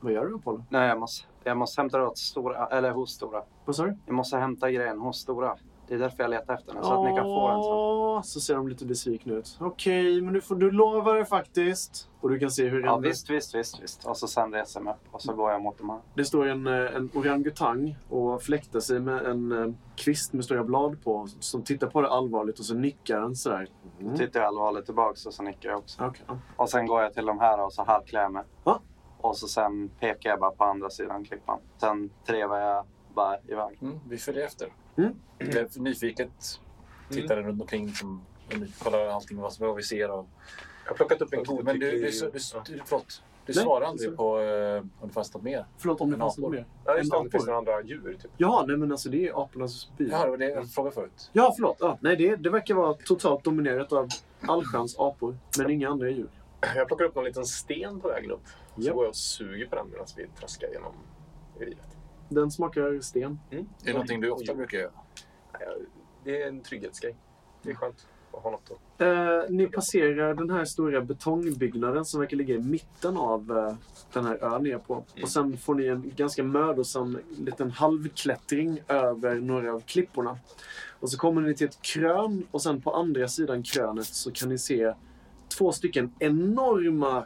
Vad 0.00 0.12
gör 0.12 0.26
du 0.26 0.34
Apollo? 0.34 0.64
Nej, 0.70 0.88
jag 0.88 1.00
måste, 1.00 1.26
jag 1.44 1.56
måste 1.56 1.80
hämta 1.80 1.98
det 1.98 2.06
åt 2.06 2.18
stora, 2.18 2.66
eller 2.66 2.90
hos 2.90 3.10
stora. 3.10 3.42
Vad 3.64 3.76
sa 3.76 3.84
du? 3.84 3.96
Jag 4.06 4.14
måste 4.14 4.36
hämta 4.36 4.70
grejen 4.70 4.98
hos 4.98 5.18
stora. 5.18 5.56
Det 5.88 5.94
är 5.94 5.98
därför 5.98 6.22
jag 6.22 6.30
letar 6.30 6.54
efter 6.54 6.74
den, 6.74 6.84
så 6.84 6.92
att 6.92 7.10
ni 7.10 7.16
kan 7.16 7.24
få 7.24 7.48
den 7.48 7.62
sen. 7.62 8.30
Så 8.32 8.40
ser 8.40 8.54
de 8.54 8.68
lite 8.68 8.86
besvikna 8.86 9.34
ut. 9.34 9.56
Okej, 9.60 10.20
men 10.22 10.34
du, 10.34 10.40
får, 10.40 10.54
du 10.54 10.70
lovar 10.70 11.14
det 11.14 11.24
faktiskt. 11.24 12.08
Och 12.20 12.30
du 12.30 12.38
kan 12.38 12.50
se 12.50 12.68
hur 12.68 12.84
Ja, 12.84 12.96
en- 12.96 13.02
visst, 13.02 13.30
visst, 13.30 13.54
visst, 13.54 13.82
visst. 13.82 14.04
Och 14.04 14.16
så 14.16 14.28
sen 14.28 14.52
reser 14.52 14.80
jag 14.80 14.84
mig 14.84 14.92
upp 14.94 15.14
och 15.14 15.22
så 15.22 15.32
går 15.34 15.50
jag 15.50 15.62
mot 15.62 15.78
de 15.78 15.90
här. 15.90 15.98
det 16.14 16.24
står 16.24 16.46
en, 16.46 16.66
eh, 16.66 16.96
en 16.96 17.10
orangutang 17.14 17.96
och 18.08 18.42
fläktar 18.42 18.80
sig 18.80 19.00
med 19.00 19.26
en 19.26 19.52
eh, 19.52 19.72
kvist 19.96 20.32
med 20.32 20.44
stora 20.44 20.64
blad 20.64 21.02
på. 21.04 21.26
Som 21.40 21.62
tittar 21.62 21.86
på 21.86 22.00
det 22.02 22.08
allvarligt 22.08 22.58
och 22.58 22.64
så 22.64 22.74
nickar 22.74 23.20
den 23.20 23.36
sådär. 23.36 23.68
Mm. 24.00 24.16
Tittar 24.16 24.40
jag 24.40 24.46
allvarligt 24.46 24.84
tillbaks 24.86 25.26
och 25.26 25.34
så 25.34 25.42
nickar 25.42 25.68
jag 25.70 25.78
också. 25.78 26.12
Ja. 26.28 26.38
Och 26.56 26.70
sen 26.70 26.86
går 26.86 27.02
jag 27.02 27.14
till 27.14 27.26
de 27.26 27.38
här 27.38 27.64
och 27.64 27.72
så 27.72 27.84
halvklär 27.84 28.22
jag 28.22 28.32
mig. 28.32 28.44
Ja. 28.64 28.80
Och 29.20 29.36
så 29.36 29.48
sen 29.48 29.88
pekar 30.00 30.30
jag 30.30 30.40
bara 30.40 30.50
på 30.50 30.64
andra 30.64 30.90
sidan 30.90 31.24
klippan. 31.24 31.58
Sen 31.80 32.10
trevar 32.26 32.58
jag 32.60 32.84
bara 33.18 33.38
iväg. 33.48 33.78
Mm, 33.82 34.00
vi 34.08 34.18
följer 34.18 34.44
efter. 34.46 34.68
Mm. 34.96 35.14
Jag 35.38 35.56
är 35.56 35.80
nyfiket 35.80 36.60
tittar 37.10 37.36
runt 37.36 37.60
omkring. 37.62 37.92
Och 38.50 38.58
ny- 38.58 38.66
kollar 38.82 39.06
allting 39.06 39.38
vad, 39.38 39.52
som- 39.52 39.66
vad 39.66 39.76
vi 39.76 39.82
ser. 39.82 40.10
Och, 40.10 40.26
Jag 40.84 40.90
har 40.90 40.96
plockat 40.96 41.20
upp 41.22 41.32
en 41.32 41.38
men 41.64 41.78
du, 41.78 41.90
du, 41.90 42.00
godtycklig... 42.00 42.32
du, 42.66 42.72
du, 42.74 42.82
förlåt, 42.84 43.22
du 43.46 43.52
Nej, 43.56 43.64
svarar 43.64 43.86
aldrig 43.86 44.16
på 44.16 44.40
eh, 44.40 44.78
om 45.00 45.08
det 45.08 45.14
fanns 45.14 45.34
något 45.34 45.42
mer. 45.42 45.66
Förlåt 45.78 46.00
om 46.00 46.10
det 46.10 46.16
fanns 46.16 46.38
något 46.38 46.50
mer. 46.52 46.66
Ja, 46.84 46.96
just 46.98 47.10
det. 47.10 47.16
En 47.18 47.24
Det 47.24 47.30
finns 47.30 47.46
några 47.46 47.58
andra 47.58 47.82
djur. 47.82 48.18
Typ. 48.22 48.30
Ja, 48.36 48.64
nej 48.68 48.76
men 48.76 48.92
alltså 48.92 49.08
det 49.08 49.28
är 49.28 49.42
apornas 49.42 49.90
by. 49.98 50.08
Ja, 50.08 50.24
det 50.24 50.30
var 50.30 50.36
det 50.36 50.48
jag 50.50 50.70
frågade 50.70 50.94
förut. 50.94 51.30
Ja, 51.32 51.52
förlåt. 51.56 51.76
Ja, 51.80 51.98
nej, 52.00 52.16
det, 52.16 52.36
det 52.36 52.50
verkar 52.50 52.74
vara 52.74 52.94
totalt 52.94 53.44
dominerat 53.44 53.92
av 53.92 54.08
allsköns 54.40 54.98
apor. 54.98 55.36
Men 55.58 55.70
inga 55.70 55.88
andra 55.88 56.10
djur. 56.10 56.28
Jag 56.76 56.88
plockar 56.88 57.04
upp 57.04 57.14
någon 57.14 57.24
liten 57.24 57.46
sten 57.46 58.00
på 58.00 58.08
vägen 58.08 58.30
upp. 58.30 58.46
Så 58.74 58.82
Japp. 58.82 58.94
går 58.94 59.04
jag 59.04 59.10
och 59.10 59.16
suger 59.16 59.66
på 59.66 59.76
den 59.76 59.90
medan 59.90 60.06
vi 60.16 60.26
traskar 60.40 60.68
genom 60.68 60.92
reviret. 61.58 61.96
Den 62.28 62.50
smakar 62.50 63.00
sten. 63.00 63.38
Är 63.50 63.64
det 63.84 63.92
någonting 63.92 64.20
du 64.20 64.30
ofta 64.30 64.54
brukar 64.54 64.78
göra? 64.78 64.90
Det 66.24 66.42
är 66.42 66.48
en 66.48 66.60
trygghetsgrej. 66.60 67.16
Det 67.62 67.70
är 67.70 67.74
skönt 67.74 68.06
att 68.32 68.42
ha 68.42 68.50
något 68.50 68.70
att... 68.70 69.00
Eh, 69.00 69.50
ni 69.50 69.66
passerar 69.66 70.34
den 70.34 70.50
här 70.50 70.64
stora 70.64 71.00
betongbyggnaden 71.00 72.04
som 72.04 72.20
verkar 72.20 72.36
ligga 72.36 72.54
i 72.54 72.58
mitten 72.58 73.16
av 73.16 73.58
eh, 73.58 73.74
den 74.12 74.24
här 74.24 74.44
ön 74.44 74.62
ni 74.62 74.70
är 74.70 74.78
på. 74.78 75.04
Och 75.22 75.28
sen 75.28 75.56
får 75.56 75.74
ni 75.74 75.86
en 75.86 76.12
ganska 76.16 76.42
mödosam 76.42 77.18
liten 77.38 77.70
halvklättring 77.70 78.82
över 78.88 79.34
några 79.34 79.74
av 79.74 79.80
klipporna. 79.80 80.38
Och 81.00 81.10
så 81.10 81.18
kommer 81.18 81.40
ni 81.40 81.54
till 81.54 81.66
ett 81.66 81.82
krön 81.82 82.46
och 82.50 82.62
sen 82.62 82.80
på 82.80 82.94
andra 82.94 83.28
sidan 83.28 83.62
krönet 83.62 84.06
så 84.06 84.30
kan 84.30 84.48
ni 84.48 84.58
se 84.58 84.94
två 85.58 85.72
stycken 85.72 86.14
enorma 86.18 87.24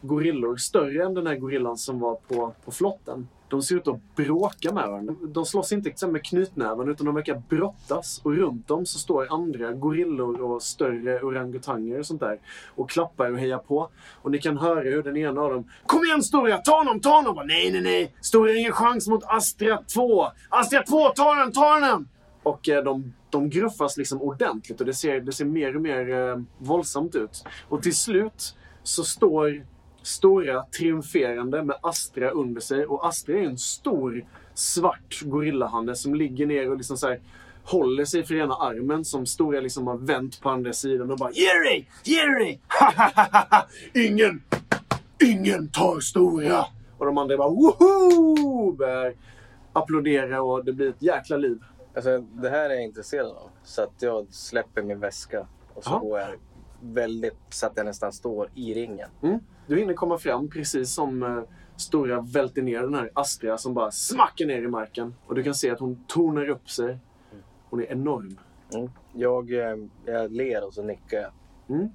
gorillor. 0.00 0.56
Större 0.56 1.04
än 1.04 1.14
den 1.14 1.26
här 1.26 1.36
gorillan 1.36 1.76
som 1.76 2.00
var 2.00 2.14
på, 2.14 2.54
på 2.64 2.70
flotten. 2.70 3.28
De 3.48 3.62
ser 3.62 3.76
ut 3.76 3.88
att 3.88 4.16
bråka 4.16 4.72
med 4.72 4.88
varandra. 4.88 5.14
De 5.28 5.46
slåss 5.46 5.72
inte 5.72 6.06
med 6.06 6.24
knytnäven 6.24 6.88
utan 6.88 7.06
de 7.06 7.14
verkar 7.14 7.42
brottas. 7.48 8.20
Och 8.24 8.36
runt 8.36 8.68
dem 8.68 8.86
så 8.86 8.98
står 8.98 9.32
andra 9.32 9.72
gorillor 9.72 10.40
och 10.40 10.62
större 10.62 11.20
orangutanger 11.20 11.98
och 11.98 12.06
sånt 12.06 12.20
där. 12.20 12.38
Och 12.74 12.90
klappar 12.90 13.32
och 13.32 13.38
hejar 13.38 13.58
på. 13.58 13.88
Och 14.22 14.30
ni 14.30 14.38
kan 14.38 14.58
höra 14.58 14.80
hur 14.80 15.02
den 15.02 15.16
ena 15.16 15.40
av 15.40 15.50
dem 15.50 15.70
Kom 15.86 16.04
igen 16.04 16.22
Stora! 16.22 16.58
Ta 16.58 16.78
honom! 16.78 17.00
Ta 17.00 17.10
honom! 17.10 17.34
Bara, 17.34 17.46
nej, 17.46 17.72
nej, 17.72 17.80
nej! 17.80 18.14
Stora 18.20 18.50
har 18.50 18.58
ingen 18.58 18.72
chans 18.72 19.08
mot 19.08 19.24
Astra 19.26 19.82
2! 19.94 20.26
Astra 20.48 20.82
2! 20.82 21.08
Ta 21.08 21.34
den! 21.34 21.52
Ta 21.52 21.80
den! 21.80 22.08
Och 22.42 22.68
eh, 22.68 22.84
de, 22.84 23.14
de 23.30 23.50
gruffas 23.50 23.96
liksom 23.96 24.22
ordentligt 24.22 24.80
och 24.80 24.86
det 24.86 24.94
ser, 24.94 25.20
det 25.20 25.32
ser 25.32 25.44
mer 25.44 25.76
och 25.76 25.82
mer 25.82 26.10
eh, 26.10 26.36
våldsamt 26.58 27.14
ut. 27.14 27.44
Och 27.68 27.82
till 27.82 27.96
slut 27.96 28.56
så 28.82 29.04
står 29.04 29.66
Stora 30.06 30.64
triumferande 30.64 31.62
med 31.62 31.76
Astra 31.82 32.30
under 32.30 32.60
sig. 32.60 32.86
Och 32.86 33.08
Astra 33.08 33.38
är 33.38 33.42
en 33.42 33.58
stor 33.58 34.24
svart 34.54 35.20
gorillahanne 35.22 35.94
som 35.94 36.14
ligger 36.14 36.46
ner 36.46 36.70
och 36.70 36.76
liksom 36.76 36.96
så 36.96 37.08
här, 37.08 37.20
håller 37.64 38.04
sig 38.04 38.24
för 38.24 38.34
ena 38.34 38.54
armen 38.54 39.04
som 39.04 39.26
Stora 39.26 39.60
liksom 39.60 39.86
har 39.86 39.96
vänt 39.96 40.40
på 40.40 40.50
andra 40.50 40.72
sidan 40.72 41.10
och 41.10 41.18
bara 41.18 41.30
Jerry! 41.32 41.86
Jerry! 42.04 42.58
ingen, 44.08 44.42
ingen 45.22 45.68
tar 45.68 46.00
Stora! 46.00 46.64
Och 46.98 47.06
de 47.06 47.18
andra 47.18 47.36
bara 47.36 47.48
woho! 47.48 48.72
Börjar 48.72 49.14
applådera 49.72 50.42
och 50.42 50.64
det 50.64 50.72
blir 50.72 50.88
ett 50.88 51.02
jäkla 51.02 51.36
liv. 51.36 51.58
Alltså, 51.94 52.18
det 52.18 52.50
här 52.50 52.70
är 52.70 52.74
jag 52.74 52.84
intresserad 52.84 53.26
av. 53.26 53.50
Så 53.64 53.82
att 53.82 53.94
jag 53.98 54.26
släpper 54.30 54.82
min 54.82 55.00
väska 55.00 55.46
och 55.74 55.84
så 55.84 55.90
Jaha. 55.90 56.00
går 56.00 56.20
jag 56.20 56.28
väldigt 56.80 57.36
så 57.50 57.66
att 57.66 57.72
jag 57.76 57.86
nästan 57.86 58.12
står 58.12 58.50
i 58.54 58.74
ringen. 58.74 59.08
Mm. 59.22 59.38
Du 59.66 59.78
hinner 59.78 59.94
komma 59.94 60.18
fram 60.18 60.50
precis 60.50 60.90
som 60.90 61.22
eh, 61.22 61.42
Stora 61.76 62.20
välter 62.20 62.62
ner 62.62 62.82
den 62.82 62.94
här 62.94 63.10
Astra 63.14 63.58
som 63.58 63.74
bara 63.74 63.90
smackar 63.90 64.46
ner 64.46 64.62
i 64.62 64.68
marken. 64.68 65.14
Och 65.26 65.34
du 65.34 65.42
kan 65.42 65.54
se 65.54 65.70
att 65.70 65.80
hon 65.80 66.04
tonar 66.06 66.48
upp 66.48 66.70
sig. 66.70 66.98
Hon 67.70 67.80
är 67.80 67.92
enorm. 67.92 68.38
Mm. 68.74 68.90
Jag, 69.12 69.52
eh, 69.52 69.76
jag 70.04 70.32
ler 70.32 70.66
och 70.66 70.74
så 70.74 70.82
nickar 70.82 71.18
jag. 71.18 71.30
Mm. 71.68 71.88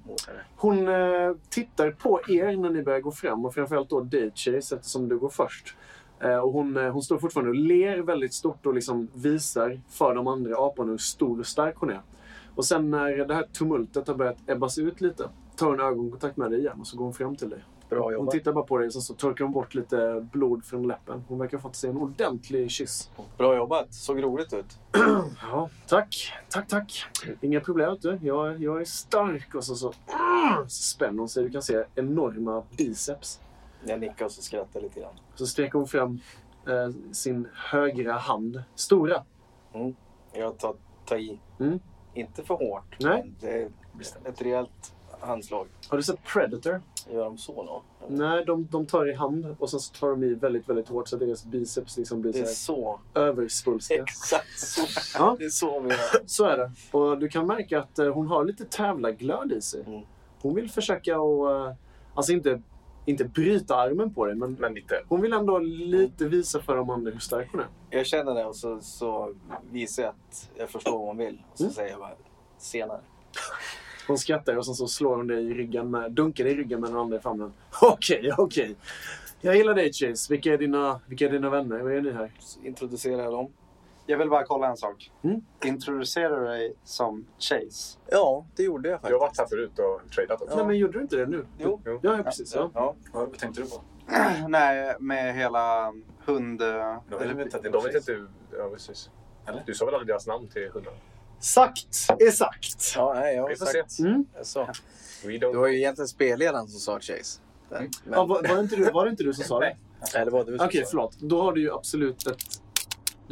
Hon 0.56 0.88
eh, 0.88 1.36
tittar 1.48 1.90
på 1.90 2.20
er 2.28 2.56
när 2.56 2.70
ni 2.70 2.82
börjar 2.82 3.00
gå 3.00 3.12
fram 3.12 3.44
och 3.44 3.54
framförallt 3.54 3.90
då 3.90 4.06
Chase 4.34 4.76
eftersom 4.76 5.08
du 5.08 5.18
går 5.18 5.28
först. 5.28 5.76
Eh, 6.20 6.36
och 6.36 6.52
hon, 6.52 6.76
eh, 6.76 6.92
hon 6.92 7.02
står 7.02 7.18
fortfarande 7.18 7.50
och 7.50 7.56
ler 7.56 7.98
väldigt 7.98 8.34
stort 8.34 8.66
och 8.66 8.74
liksom 8.74 9.08
visar 9.14 9.80
för 9.88 10.14
de 10.14 10.26
andra 10.26 10.56
aporna 10.66 10.90
hur 10.90 10.98
stor 10.98 11.40
och 11.40 11.46
stark 11.46 11.76
hon 11.76 11.90
är. 11.90 12.00
Och 12.54 12.64
sen 12.64 12.90
när 12.90 13.16
det 13.16 13.34
här 13.34 13.46
tumultet 13.52 14.08
har 14.08 14.14
börjat 14.14 14.36
ebbas 14.46 14.78
ut 14.78 15.00
lite 15.00 15.28
tar 15.56 15.66
hon 15.66 15.80
ögonkontakt 15.80 16.36
med 16.36 16.50
dig 16.50 16.60
igen 16.60 16.80
och 16.80 16.86
så 16.86 16.96
går 16.96 17.04
hon 17.04 17.14
fram 17.14 17.36
till 17.36 17.50
dig. 17.50 17.64
Bra 17.90 18.02
Hon 18.02 18.12
jobbat. 18.12 18.30
tittar 18.30 18.52
bara 18.52 18.64
på 18.64 18.78
dig 18.78 18.86
och 18.86 18.92
sen 18.92 19.02
så 19.02 19.14
torkar 19.14 19.44
hon 19.44 19.52
bort 19.52 19.74
lite 19.74 20.28
blod 20.32 20.64
från 20.64 20.88
läppen. 20.88 21.24
Hon 21.28 21.38
verkar 21.38 21.56
ha 21.56 21.62
fått 21.62 21.76
sig 21.76 21.90
en 21.90 21.96
ordentlig 21.96 22.70
kyss. 22.70 23.10
Bra 23.38 23.56
jobbat. 23.56 23.94
Såg 23.94 24.22
roligt 24.22 24.52
ut. 24.52 24.78
Ja, 25.42 25.70
tack. 25.88 26.32
Tack, 26.50 26.68
tack. 26.68 27.04
Inga 27.40 27.60
problem, 27.60 27.96
du. 28.00 28.18
Jag, 28.22 28.62
jag 28.62 28.80
är 28.80 28.84
stark. 28.84 29.54
Och 29.54 29.64
så, 29.64 29.74
så, 29.74 29.92
så 30.68 30.82
spänner 30.82 31.18
hon 31.18 31.28
sig. 31.28 31.44
Du 31.44 31.50
kan 31.50 31.62
se 31.62 31.84
enorma 31.94 32.62
biceps. 32.78 33.40
Jag 33.84 34.00
nickade 34.00 34.24
och 34.24 34.32
så 34.32 34.42
skrattade 34.42 34.84
lite 34.84 35.00
grann. 35.00 35.14
Så 35.34 35.46
sträcker 35.46 35.78
hon 35.78 35.88
fram 35.88 36.20
eh, 36.66 37.12
sin 37.12 37.48
högra 37.54 38.12
hand. 38.12 38.62
Stora. 38.74 39.24
Jag 40.32 40.58
tar, 40.58 40.74
tar 41.06 41.16
i. 41.16 41.40
Mm. 41.60 41.80
Inte 42.14 42.42
för 42.42 42.54
hårt. 42.54 42.96
Nej. 43.00 43.22
men 43.22 43.36
Det 43.40 43.50
är 43.62 43.68
ett 44.28 44.42
rejält 44.42 44.92
handslag. 45.20 45.66
Har 45.88 45.96
du 45.96 46.02
sett 46.02 46.24
Predator? 46.24 46.82
Gör 47.10 47.24
de 47.24 47.38
så 47.38 47.62
då? 47.62 47.82
Nej, 48.08 48.44
de, 48.44 48.66
de 48.70 48.86
tar 48.86 49.08
i 49.10 49.14
hand 49.14 49.56
och 49.58 49.70
sen 49.70 49.80
så 49.80 49.94
tar 49.94 50.08
de 50.10 50.24
i 50.24 50.34
väldigt, 50.34 50.68
väldigt 50.68 50.88
hårt 50.88 51.08
så 51.08 51.16
deras 51.16 51.44
biceps 51.44 51.96
liksom 51.96 52.20
blir 52.22 52.32
Det 52.32 52.40
är 52.40 52.44
så 52.44 52.54
så. 53.14 53.20
översvulstiga. 53.20 54.02
Exakt 54.02 54.58
så. 54.60 54.82
Ja. 55.18 55.36
Det 55.38 55.44
är 55.44 55.48
så 55.48 55.80
vi 55.80 55.88
gör. 55.88 55.98
Så 56.26 56.44
är 56.44 56.56
det. 56.58 56.70
Och 56.98 57.18
du 57.18 57.28
kan 57.28 57.46
märka 57.46 57.80
att 57.80 57.98
eh, 57.98 58.14
hon 58.14 58.26
har 58.26 58.44
lite 58.44 58.64
tävlarglöd 58.64 59.52
i 59.52 59.60
sig. 59.60 59.80
Mm. 59.86 60.02
Hon 60.42 60.54
vill 60.54 60.70
försöka 60.70 61.14
att, 61.16 61.50
eh, 61.68 61.74
alltså 62.14 62.32
inte, 62.32 62.62
inte 63.04 63.24
bryta 63.24 63.76
armen 63.76 64.14
på 64.14 64.26
dig, 64.26 64.34
men 64.34 64.56
Men 64.60 64.74
lite. 64.74 65.02
hon 65.08 65.20
vill 65.20 65.32
ändå 65.32 65.58
lite 65.58 66.24
visa 66.28 66.60
för 66.60 66.76
de 66.76 66.90
andra 66.90 67.10
hur 67.10 67.18
stark 67.18 67.48
hon 67.52 67.60
är. 67.60 67.66
Jag 67.90 68.06
känner 68.06 68.34
det 68.34 68.44
och 68.44 68.56
så, 68.56 68.80
så 68.80 69.34
visar 69.70 70.02
jag 70.02 70.10
att 70.10 70.50
jag 70.54 70.70
förstår 70.70 70.92
vad 70.98 71.06
hon 71.06 71.16
vill. 71.16 71.42
Och 71.52 71.58
så 71.58 71.64
Mm. 71.64 71.74
säger 71.74 71.90
jag 71.90 71.98
bara 72.00 72.14
senare. 72.58 73.00
Hon 74.08 74.18
skrattar 74.18 74.56
och 74.56 74.66
sen 74.66 74.74
så 74.74 74.86
slår 74.88 75.16
hon 75.16 75.26
dig 75.26 75.44
i 75.50 75.54
ryggen 75.54 75.90
med, 75.90 76.12
dunkar 76.12 76.44
dig 76.44 76.52
i 76.52 76.56
ryggen 76.56 76.80
med 76.80 76.90
den 76.90 76.98
andra 76.98 77.16
i 77.16 77.20
famnen. 77.20 77.52
Okej, 77.82 78.30
okej. 78.38 78.76
Jag 79.40 79.56
gillar 79.56 79.74
dig 79.74 79.92
Chase. 79.92 80.32
Vilka 80.32 80.52
är 80.52 80.58
dina, 80.58 81.00
vilka 81.06 81.24
är 81.26 81.30
dina 81.30 81.50
vänner? 81.50 81.78
Vad 81.80 81.92
är 81.92 82.00
ni 82.00 82.10
här? 82.12 82.32
Så 82.38 82.60
introducerar 82.60 83.22
jag 83.22 83.32
dem. 83.32 83.52
Jag 84.06 84.18
vill 84.18 84.30
bara 84.30 84.44
kolla 84.44 84.68
en 84.68 84.76
sak. 84.76 85.10
Mm. 85.22 85.40
Introducerar 85.64 86.40
du 86.40 86.46
dig 86.46 86.74
som 86.84 87.26
Chase? 87.38 87.98
Ja, 88.10 88.46
det 88.56 88.62
gjorde 88.62 88.88
jag 88.88 89.00
Du 89.02 89.12
har 89.12 89.20
varit 89.20 89.36
faktiskt. 89.36 89.40
här 89.40 89.46
förut 89.48 89.78
och 89.78 90.10
tradat 90.12 90.42
också. 90.42 90.56
Nej, 90.56 90.66
men 90.66 90.78
gjorde 90.78 90.92
du 90.92 91.02
inte 91.02 91.16
det 91.16 91.26
nu? 91.26 91.46
Jo. 91.58 91.80
Ja, 91.84 91.98
ja 92.02 92.22
precis. 92.22 92.54
Ja. 92.54 92.70
Ja. 92.74 92.94
Vad 93.12 93.38
tänkte 93.38 93.60
du 93.60 93.66
på? 93.68 93.82
Nej, 94.48 94.96
med 95.00 95.34
hela 95.34 95.92
hund... 96.24 96.58
De 96.58 97.00
väl 97.18 97.40
inte 97.40 97.56
att 97.56 97.62
det 97.62 97.68
De 97.68 97.72
var 97.78 97.82
vet 97.82 97.94
inte... 97.94 98.26
Ja, 98.58 98.68
precis. 98.72 99.10
Eller? 99.46 99.62
Du 99.66 99.74
sa 99.74 99.84
väl 99.84 99.94
aldrig 99.94 100.08
deras 100.08 100.26
namn 100.26 100.48
till 100.48 100.68
hundarna? 100.72 100.96
Sagt 101.40 102.10
är 102.18 102.30
sagt. 102.30 102.92
Ja, 102.96 103.14
nej, 103.14 103.34
jag 103.36 103.42
har 103.42 103.48
Vi 103.48 103.56
får 103.56 103.66
sagt. 103.66 103.90
se. 103.92 104.02
Mm. 104.02 104.24
We 105.24 105.38
Det 105.38 105.56
var 105.58 105.66
ju 105.66 105.78
egentligen 105.78 106.08
spelledaren 106.08 106.68
som 106.68 106.80
sa 106.80 107.00
Chase. 107.00 107.40
Men, 107.70 107.90
Ja, 108.10 108.24
var, 108.24 108.48
var, 108.48 108.54
det 108.56 108.60
inte 108.60 108.76
du, 108.76 108.90
var 108.90 109.04
det 109.04 109.10
inte 109.10 109.22
du 109.22 109.34
som 109.34 109.44
sa 109.44 109.60
det? 109.60 109.76
nej, 110.14 110.24
det 110.24 110.30
var 110.30 110.44
du 110.44 110.58
som 110.58 110.66
Okej, 110.66 110.84
sa 110.84 110.90
förlåt. 110.90 111.16
Då 111.20 111.42
har 111.42 111.52
du 111.52 111.60
ju 111.60 111.72
absolut 111.72 112.26
ett... 112.26 112.61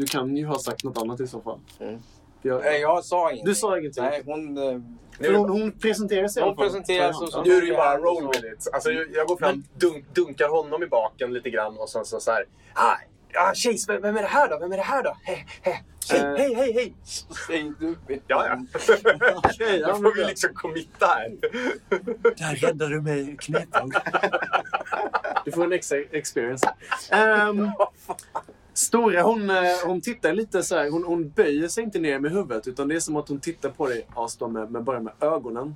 Du 0.01 0.07
kan 0.07 0.37
ju 0.37 0.47
ha 0.47 0.59
sagt 0.59 0.85
något 0.85 0.99
annat 0.99 1.21
i 1.21 1.27
så 1.27 1.41
fall. 1.41 1.59
Mm. 1.81 1.99
Jag, 2.43 2.61
Nej, 2.63 2.81
jag 2.81 3.05
sa 3.05 3.31
ingenting. 3.31 3.45
Du 3.47 3.55
sa 3.55 3.79
ingenting? 3.79 4.05
Nej, 4.05 4.23
hon... 4.27 4.59
eh, 4.59 4.81
För 5.27 5.33
hon, 5.35 5.51
hon 5.51 5.73
presenterar 5.73 6.29
sig 6.29 6.43
Hon 6.43 6.57
presenterar 6.57 7.13
sig 7.13 7.43
Nu 7.45 7.57
är 7.57 7.61
det 7.61 7.67
ju 7.67 7.73
bara 7.77 7.99
roll 7.99 8.29
with 8.33 8.45
it. 8.53 8.69
Alltså, 8.73 8.91
jag 8.91 9.07
jag 9.13 9.27
går 9.27 9.37
fram, 9.37 9.65
dunk, 9.79 10.05
dunkar 10.15 10.49
honom 10.49 10.83
i 10.83 10.87
baken 10.87 11.33
lite 11.33 11.51
grann 11.51 11.77
och 11.79 11.89
sen 11.91 12.05
så, 12.05 12.21
så 12.21 12.31
här. 12.31 12.45
Ah, 12.75 12.95
ja, 13.33 13.53
Chase, 13.55 13.93
vem, 13.93 14.03
vem 14.03 14.17
är 14.17 14.23
det 14.23 14.29
här 14.29 14.49
då? 14.49 14.59
Vem 14.59 14.73
är 14.73 14.77
det 14.77 14.83
här 14.83 15.03
då? 15.03 15.17
Hej, 15.23 15.47
hej, 15.63 15.73
hej, 16.11 16.21
Eh. 16.21 16.37
hej, 16.37 16.55
hej, 16.55 16.73
hej. 16.73 16.95
Säg 17.47 17.73
du. 17.81 17.95
Ja, 18.09 18.19
ja. 18.47 18.59
Okej, 19.37 19.81
ja, 19.81 19.89
Då 19.93 19.95
får 19.95 20.15
vi 20.17 20.25
liksom 20.25 20.51
committa 20.55 21.07
här. 21.07 21.37
Där 22.37 22.55
räddade 22.55 22.91
du 22.95 23.01
mig 23.01 23.37
knepen. 23.41 23.91
Du 25.45 25.53
får 25.53 25.65
en 25.65 25.73
extra 25.73 25.99
experience. 25.99 26.71
Ehm, 27.11 27.71
Stora, 28.81 29.23
hon, 29.23 29.51
eh, 29.51 29.57
hon 29.85 30.01
tittar 30.01 30.33
lite 30.33 30.63
så 30.63 30.77
här. 30.77 30.91
Hon, 30.91 31.05
hon 31.05 31.31
böjer 31.31 31.69
sig 31.69 31.85
inte 31.85 31.99
ner 31.99 32.19
med 32.19 32.31
huvudet. 32.33 32.67
Utan 32.67 32.89
det 32.89 32.95
är 32.95 33.01
som 33.01 33.17
att 33.17 33.29
hon 33.29 33.41
tittar 33.41 33.71
på 33.71 33.89
dig 33.89 34.07
Astor, 34.15 34.49
med, 34.49 34.71
med, 34.71 34.85
bara 34.85 35.01
med 35.01 35.13
ögonen. 35.21 35.75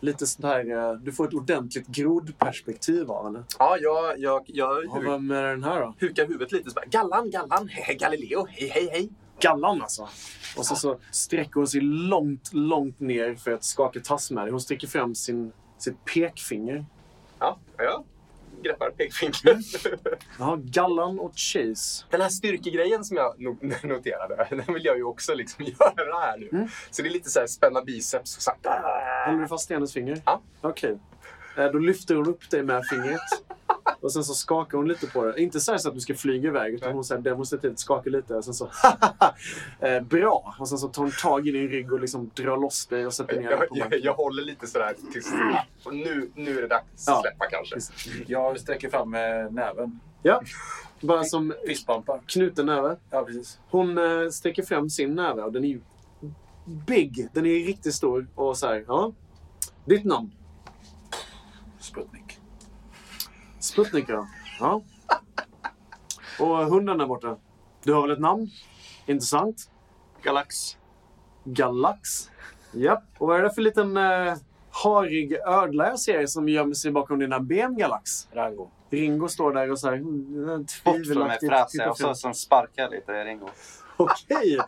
Lite 0.00 0.26
sådär, 0.26 0.70
eh, 0.70 0.92
du 0.92 1.12
får 1.12 1.28
ett 1.28 1.34
ordentligt 1.34 1.86
grodperspektiv 1.86 3.10
av 3.10 3.24
henne. 3.24 3.44
Ja, 3.58 3.76
jag, 3.80 4.18
jag, 4.18 4.42
jag 4.46 4.84
Ja, 4.84 5.00
vem 5.04 5.30
är 5.30 5.42
den 5.42 5.64
här 5.64 5.80
då? 5.80 5.94
hukar 5.98 6.26
huvudet 6.26 6.52
lite. 6.52 6.70
Så 6.70 6.74
bara, 6.74 6.84
Gallan, 6.86 7.30
Gallan, 7.30 7.68
hej, 7.68 7.96
Galileo, 7.96 8.46
hej, 8.50 8.68
hej, 8.68 8.88
hej. 8.92 9.08
Gallan 9.40 9.82
alltså. 9.82 10.08
Och 10.56 10.66
så, 10.66 10.76
så 10.76 10.98
sträcker 11.10 11.54
hon 11.54 11.66
sig 11.66 11.80
långt, 11.80 12.52
långt 12.52 13.00
ner 13.00 13.34
för 13.34 13.50
att 13.50 13.64
skaka 13.64 14.00
tass 14.00 14.30
med 14.30 14.44
dig. 14.44 14.50
Hon 14.50 14.60
sträcker 14.60 14.86
fram 14.86 15.14
sin, 15.14 15.52
sitt 15.78 16.04
pekfinger. 16.04 16.84
Ja, 17.38 17.58
ja. 17.76 18.04
Greppar 18.62 18.90
pekfingret. 18.90 19.64
Ja, 20.38 20.58
Gallan 20.62 21.18
och 21.18 21.32
Chase. 21.36 22.04
Den 22.10 22.20
här 22.20 22.28
styrkegrejen 22.28 23.04
som 23.04 23.16
jag 23.16 23.36
no- 23.38 23.86
noterade, 23.86 24.46
den 24.50 24.74
vill 24.74 24.84
jag 24.84 24.96
ju 24.96 25.04
också 25.04 25.34
liksom 25.34 25.64
göra 25.96 26.18
här 26.20 26.38
nu. 26.38 26.48
Mm. 26.52 26.68
Så 26.90 27.02
det 27.02 27.08
är 27.08 27.12
lite 27.12 27.30
så 27.30 27.40
här 27.40 27.46
spänna 27.46 27.82
biceps. 27.82 28.36
och 28.36 28.42
Så 28.42 28.52
här, 28.64 29.26
Håller 29.26 29.42
du 29.42 29.48
fast 29.48 29.70
i 29.70 29.74
hennes 29.74 29.92
finger? 29.92 30.22
Ja. 30.24 30.40
Okej. 30.60 30.98
Eh, 31.56 31.64
Då 31.66 31.78
lyfter 31.78 32.14
hon 32.14 32.26
upp 32.28 32.50
dig 32.50 32.62
med 32.62 32.82
fingret. 32.90 33.20
Och 34.00 34.12
sen 34.12 34.24
så 34.24 34.34
skakar 34.34 34.78
hon 34.78 34.88
lite 34.88 35.06
på 35.06 35.24
det. 35.24 35.40
Inte 35.42 35.60
så, 35.60 35.70
här 35.70 35.78
så 35.78 35.88
att 35.88 35.94
du 35.94 36.00
ska 36.00 36.14
flyga 36.14 36.48
iväg, 36.48 36.74
utan 36.74 36.92
hon 36.92 37.04
så 37.04 37.14
här 37.14 37.20
demonstrativt 37.20 37.78
skakar 37.78 38.10
lite. 38.10 38.34
Och 38.34 38.44
sen 38.44 38.54
så 38.54 38.70
eh, 39.80 40.00
Bra! 40.00 40.54
Och 40.58 40.68
sen 40.68 40.78
så 40.78 40.88
tar 40.88 41.02
hon 41.02 41.12
tag 41.22 41.48
i 41.48 41.50
din 41.50 41.68
rygg 41.68 41.92
och 41.92 42.00
liksom 42.00 42.30
drar 42.34 42.56
loss 42.56 42.86
dig 42.86 43.06
och 43.06 43.14
sätter 43.14 43.36
ner 43.40 43.42
dig 43.42 43.50
jag, 43.50 43.68
på 43.68 43.76
jag, 43.78 43.84
marken. 43.84 44.00
jag 44.02 44.14
håller 44.14 44.42
lite 44.42 44.66
sådär 44.66 44.94
tills... 45.12 45.32
Nu, 45.92 46.30
nu 46.34 46.58
är 46.58 46.62
det 46.62 46.68
dags 46.68 47.04
Ja. 47.06 47.14
att 47.16 47.20
släppa 47.22 47.46
kanske. 47.50 47.76
Jag 48.26 48.60
sträcker 48.60 48.90
fram 48.90 49.14
eh, 49.14 49.20
näven. 49.50 50.00
Ja. 50.22 50.42
Bara 51.00 51.24
som 51.24 51.54
Fistbumpar. 51.66 52.20
knuten 52.26 52.66
näve. 52.66 52.96
Ja, 53.10 53.24
precis. 53.24 53.58
Hon 53.70 53.98
eh, 53.98 54.28
sträcker 54.30 54.62
fram 54.62 54.90
sin 54.90 55.14
näve 55.14 55.42
och 55.42 55.52
den 55.52 55.64
är 55.64 55.68
ju 55.68 55.80
big. 56.86 57.28
Den 57.32 57.46
är 57.46 57.50
riktigt 57.66 57.94
stor. 57.94 58.26
Och 58.34 58.56
så 58.58 58.66
här, 58.66 58.84
ja. 58.88 59.12
Ditt 59.84 60.04
namn? 60.04 60.30
Sputnik. 61.80 62.21
Sputnik 63.62 64.04
ja. 64.08 64.26
ja. 64.60 64.82
Och 66.40 66.56
hunden 66.56 66.98
där 66.98 67.06
borta? 67.06 67.36
Du 67.84 67.92
har 67.94 68.02
väl 68.02 68.10
ett 68.10 68.20
namn? 68.20 68.50
Intressant. 69.06 69.70
Galax. 70.22 70.76
Galax. 71.44 72.30
Japp. 72.72 73.04
Och 73.18 73.28
vad 73.28 73.38
är 73.38 73.42
det 73.42 73.54
för 73.54 73.62
liten 73.62 73.96
eh, 73.96 74.34
harig 74.70 75.32
ödla 75.46 75.86
jag 75.88 75.98
ser 76.00 76.26
som 76.26 76.48
gömmer 76.48 76.74
sig 76.74 76.90
bakom 76.90 77.18
dina 77.18 77.40
ben, 77.40 77.76
Galax? 77.76 78.28
Rango. 78.32 78.70
Ringo 78.90 79.28
står 79.28 79.52
där 79.52 79.70
och 79.70 79.78
så 79.78 79.86
här... 79.88 79.94
mm, 79.94 80.66
Bort 80.84 81.06
från 81.06 81.26
mig 81.28 81.38
fräser 81.40 81.82
jag 81.82 82.10
och 82.10 82.16
så 82.18 82.32
sparkar 82.34 82.90
lite 82.90 83.24
Ringo. 83.24 83.48
Okej. 83.96 84.58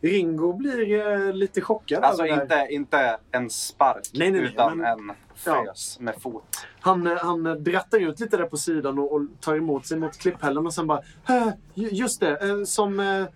Ringo 0.00 0.52
blir 0.52 1.06
eh, 1.26 1.32
lite 1.32 1.60
chockad 1.60 2.04
Alltså 2.04 2.26
över 2.26 2.46
det 2.46 2.54
här. 2.54 2.70
inte, 2.70 2.74
inte 2.74 3.18
en 3.30 3.50
spark, 3.50 4.10
Nej, 4.14 4.30
nej, 4.30 4.40
nej, 4.40 4.50
utan 4.52 4.78
men- 4.78 4.86
en 5.10 5.16
fös 5.36 6.00
med 6.00 6.14
fot. 6.22 6.44
Han, 6.80 7.06
eh, 7.06 7.16
han 7.18 7.46
eh, 7.46 7.52
drattar 7.54 7.98
ut 7.98 8.20
lite 8.20 8.36
där 8.36 8.44
på 8.46 8.56
sidan 8.56 8.98
och, 8.98 9.12
och 9.12 9.22
tar 9.40 9.56
emot 9.56 9.86
sig 9.86 9.98
mot 9.98 10.16
klipphällen 10.18 10.66
och 10.66 10.74
sen 10.74 10.86
bara... 10.86 11.00
"Äh, 11.28 11.48
ju- 11.74 11.88
Just 11.88 12.20
det, 12.20 12.36
eh, 12.48 12.62
som, 12.64 13.26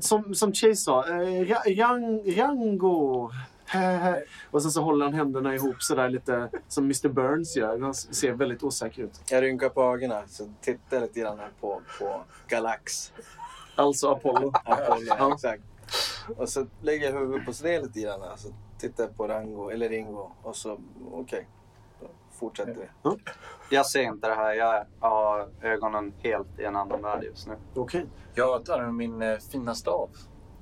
som, 0.00 0.34
som 0.34 0.52
Chase 0.52 0.76
sa. 0.76 1.02
Ra, 1.02 1.58
rang, 1.66 2.34
rango. 2.36 3.30
Och 4.50 4.62
sen 4.62 4.70
så 4.70 4.82
håller 4.82 5.04
han 5.04 5.14
händerna 5.14 5.54
ihop 5.54 5.82
sådär 5.82 6.08
lite 6.08 6.48
som 6.68 6.84
Mr 6.84 7.08
Burns 7.08 7.56
gör. 7.56 7.78
Han 7.80 7.94
ser 7.94 8.32
väldigt 8.32 8.62
osäker 8.62 9.02
ut. 9.02 9.20
Jag 9.30 9.42
rynkar 9.42 9.68
på 9.68 9.82
ögonen 9.82 10.22
så 10.28 10.52
tittar 10.60 11.00
lite 11.00 11.20
grann 11.20 11.38
på, 11.60 11.80
på 11.98 12.24
Galax. 12.48 13.12
Alltså 13.76 14.08
Apollo. 14.10 14.52
Apollo, 14.64 15.06
Ja. 15.18 15.34
exakt. 15.34 15.62
Och 16.36 16.48
så 16.48 16.66
lägger 16.82 17.10
jag 17.12 17.18
huvudet 17.20 17.46
på 17.46 17.52
sned 17.52 17.82
lite 17.82 18.00
grann. 18.00 18.20
Så 18.36 18.48
tittar 18.88 19.06
på 19.06 19.28
Rango, 19.28 19.70
eller 19.70 19.88
Ringo. 19.88 20.30
Och 20.42 20.56
så, 20.56 20.78
okej. 21.12 21.48
Då 22.00 22.06
fortsätter 22.32 22.74
vi. 22.74 23.16
Jag 23.70 23.86
ser 23.86 24.02
inte 24.02 24.28
det 24.28 24.34
här. 24.34 24.54
Jag 24.54 24.86
har 25.00 25.48
ögonen 25.62 26.12
helt 26.18 26.58
i 26.58 26.64
en 26.64 26.76
annan 26.76 27.02
värld 27.02 27.24
just 27.24 27.46
nu. 27.48 27.54
Okej. 27.74 28.06
Jag 28.34 28.64
tar 28.64 28.90
min 28.90 29.22
eh, 29.22 29.38
fina 29.38 29.74
stav 29.74 30.10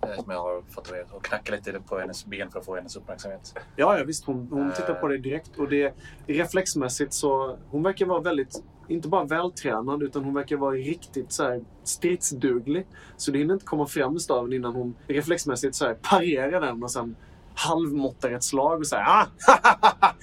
eh, 0.03 0.23
som 0.23 0.33
jag 0.33 0.43
har 0.43 0.63
fått 0.63 0.85
tatuerat 0.85 1.13
och 1.13 1.25
knackar 1.25 1.57
lite 1.57 1.81
på 1.81 1.99
hennes 1.99 2.27
ben 2.27 2.51
för 2.51 2.59
att 2.59 2.67
få 2.67 2.75
hennes 2.75 2.97
uppmärksamhet. 2.97 3.55
Ja, 3.77 3.99
ja, 3.99 4.05
visst. 4.05 4.25
Hon, 4.27 4.49
hon 4.51 4.73
tittar 4.73 4.95
på 4.95 5.09
dig 5.09 5.19
direkt. 5.19 5.59
Och 5.59 5.69
det 5.69 5.95
reflexmässigt 6.27 7.13
så... 7.13 7.59
Hon 7.71 7.83
verkar 7.83 8.07
vara 8.07 8.21
väldigt... 8.21 8.63
Inte 8.89 9.09
bara 9.09 9.25
vältränad, 9.25 10.03
utan 10.03 10.25
hon 10.25 10.35
verkar 10.35 10.57
vara 10.57 10.75
riktigt 10.75 11.33
så 11.33 11.43
här, 11.45 11.65
stridsduglig. 11.85 12.87
Så 13.17 13.31
det 13.31 13.39
hinner 13.39 13.55
inte 13.55 13.67
komma 13.67 13.87
fram 13.87 14.13
med 14.13 14.23
staven 14.23 14.53
innan 14.53 14.75
hon 14.75 14.95
reflexmässigt 15.07 15.75
så 15.75 15.87
här, 15.87 15.95
parerar 15.95 16.61
den 16.61 16.83
och 16.83 16.91
sen 16.91 17.17
halvmåttar 17.55 18.31
ett 18.31 18.45
slag 18.45 18.79
och 18.81 18.87
säger 18.87 19.05
ah, 19.09 19.27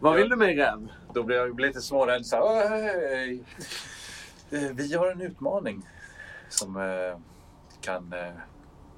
Vad 0.00 0.14
vill 0.16 0.28
du 0.28 0.36
med 0.36 0.56
räv? 0.56 0.88
Då 1.14 1.22
blir 1.22 1.36
jag 1.36 1.60
lite 1.60 1.80
smårädd. 1.82 2.26
Så 2.26 2.36
här, 2.36 2.42
"Oj, 2.44 3.44
eh, 4.50 4.60
Vi 4.72 4.94
har 4.94 5.10
en 5.12 5.20
utmaning 5.20 5.82
som 6.48 6.76
eh, 6.76 7.18
kan 7.80 8.12
eh, 8.12 8.32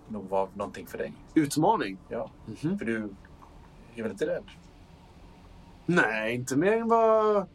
nog 0.09 0.29
vara 0.29 0.49
någonting 0.55 0.87
för 0.87 0.99
dig. 0.99 1.13
Utmaning? 1.35 1.99
Ja, 2.09 2.31
Mhm. 2.47 2.79
för 2.79 2.85
du 2.85 3.09
är 3.97 4.03
väl 4.03 4.13
inte 4.13 4.27
rädd? 4.27 4.45
Nej, 5.87 6.35
inte 6.35 6.57
mer 6.57 6.73
än 6.73 6.89
vad, 6.89 7.47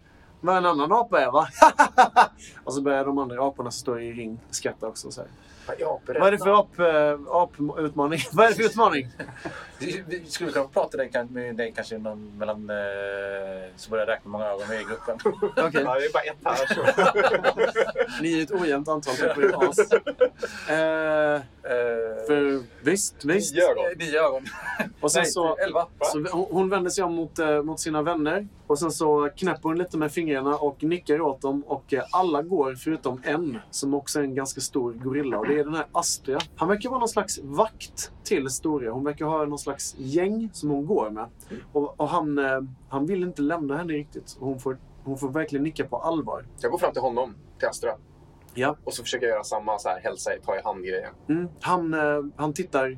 vad 0.41 0.57
en 0.57 0.65
annan 0.65 0.91
apa 0.91 1.21
är 1.21 1.31
va? 1.31 1.47
och 2.63 2.73
så 2.73 2.81
börjar 2.81 3.05
de 3.05 3.17
andra 3.17 3.47
aporna 3.47 3.71
som 3.71 3.79
står 3.79 4.01
i 4.01 4.13
ring 4.13 4.39
skratta 4.49 4.87
också. 4.87 5.07
Och 5.07 5.13
så 5.13 5.21
här. 5.21 5.29
Ja, 5.79 5.99
Vad 6.05 6.27
är 6.27 6.31
det 6.31 6.37
för 6.37 6.59
ap, 6.59 6.79
äh, 6.79 7.19
aputmaning? 7.31 8.19
vad 8.31 8.45
är 8.45 8.49
det 8.49 8.55
för 8.55 8.63
utmaning? 8.63 9.07
Vi, 9.79 10.03
vi 10.07 10.25
skulle 10.25 10.51
kunna 10.51 10.65
prata 10.67 11.07
kan- 11.07 11.27
med 11.27 11.55
dig 11.55 11.73
kanske 11.75 11.97
någon, 11.97 12.37
mellan... 12.37 12.69
Eh, 12.69 12.75
så 13.75 13.89
börjar 13.89 14.05
räkna 14.05 14.31
många 14.31 14.45
ögon 14.47 14.71
är 14.71 14.81
i 14.81 14.83
gruppen. 14.83 15.19
Okej, 15.41 15.81
Ja, 15.85 15.95
det 15.99 16.05
är 16.05 16.13
bara 16.13 16.23
ett 16.23 16.37
här. 16.45 18.21
Ni 18.21 18.39
är 18.39 18.43
ett 18.43 18.51
ojämnt 18.51 18.87
antal 18.87 19.15
på 19.15 19.41
er 19.41 19.69
as. 19.69 19.79
Eh, 20.69 21.41
Eh, 21.65 22.25
för 22.27 22.63
visst, 22.81 23.25
visst. 23.25 23.55
Nio 23.55 23.69
ögon. 23.71 23.85
eh, 23.85 23.97
Nio 23.97 24.19
ögon. 24.25 24.45
Och 25.01 25.11
sen 25.11 25.21
Nej, 25.21 25.31
så, 25.31 25.55
elva. 25.57 25.87
så 26.01 26.17
hon- 26.31 26.47
hon 26.51 26.69
vänder 26.69 26.89
sig 26.91 27.03
om 27.03 27.13
mot, 27.13 27.39
eh, 27.39 27.61
mot 27.63 27.79
sina 27.79 28.01
vänner 28.01 28.47
och 28.73 28.79
sen 28.79 28.91
så 28.91 29.29
knäpper 29.35 29.69
hon 29.69 29.77
lite 29.77 29.97
med 29.97 30.11
fingrarna 30.11 30.55
och 30.55 30.83
nickar 30.83 31.21
åt 31.21 31.41
dem 31.41 31.63
och 31.67 31.93
eh, 31.93 32.03
alla 32.11 32.41
går 32.41 32.75
förutom 32.75 33.21
en 33.23 33.59
som 33.69 33.93
också 33.93 34.19
är 34.19 34.23
en 34.23 34.35
ganska 34.35 34.61
stor 34.61 34.93
gorilla 34.93 35.39
och 35.39 35.47
det 35.47 35.59
är 35.59 35.63
den 35.63 35.75
här 35.75 35.85
Astria. 35.91 36.39
Han 36.55 36.69
verkar 36.69 36.89
vara 36.89 36.99
någon 36.99 37.09
slags 37.09 37.39
vakt 37.43 38.11
till 38.23 38.49
Storia. 38.49 38.91
Hon 38.91 39.03
verkar 39.03 39.25
ha 39.25 39.45
någon 39.45 39.59
slags 39.59 39.95
gäng 39.97 40.49
som 40.53 40.69
hon 40.69 40.85
går 40.85 41.09
med. 41.09 41.25
Och, 41.71 41.99
och 41.99 42.09
han, 42.09 42.37
eh, 42.37 42.61
han 42.89 43.05
vill 43.05 43.23
inte 43.23 43.41
lämna 43.41 43.77
henne 43.77 43.93
riktigt. 43.93 44.37
Hon, 44.39 44.59
får, 44.59 44.77
hon 45.03 45.17
får 45.17 45.29
verkligen 45.29 45.63
nicka 45.63 45.85
på 45.85 45.97
allvar. 45.97 46.45
Jag 46.61 46.71
går 46.71 46.77
fram 46.77 46.93
till 46.93 47.01
honom, 47.01 47.35
till 47.59 47.67
Astra. 47.67 47.91
Ja. 48.53 48.75
Och 48.83 48.93
så 48.93 49.03
försöker 49.03 49.25
jag 49.25 49.33
göra 49.33 49.43
samma 49.43 49.79
så 49.79 49.89
här, 49.89 49.99
hälsa, 49.99 50.31
ta 50.45 50.55
i 50.55 50.61
hand-grejen. 50.63 51.13
Mm. 51.29 51.47
Han, 51.61 51.93
eh, 51.93 52.23
han 52.35 52.53
tittar... 52.53 52.97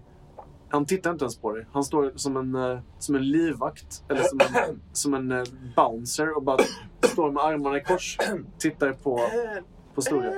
Han 0.70 0.86
tittar 0.86 1.12
inte 1.12 1.26
ens 1.26 1.38
på 1.38 1.52
dig. 1.52 1.66
Han 1.72 1.84
står 1.84 2.12
som 2.16 2.38
en, 2.38 2.56
eh, 2.56 2.80
som 3.00 3.16
en 3.16 3.30
livvakt. 3.30 4.04
Eller 4.10 4.22
som 4.22 4.40
en, 4.40 4.82
som 4.94 5.14
en 5.14 5.32
eh, 5.32 5.44
bouncer 5.76 6.38
och 6.38 6.44
bara 6.44 6.58
står 7.02 7.32
med 7.32 7.44
armarna 7.44 7.78
i 7.78 7.84
kors. 7.84 8.18
Tittar 8.58 8.94
på, 8.94 9.20
på 9.96 10.02
Storia. 10.02 10.34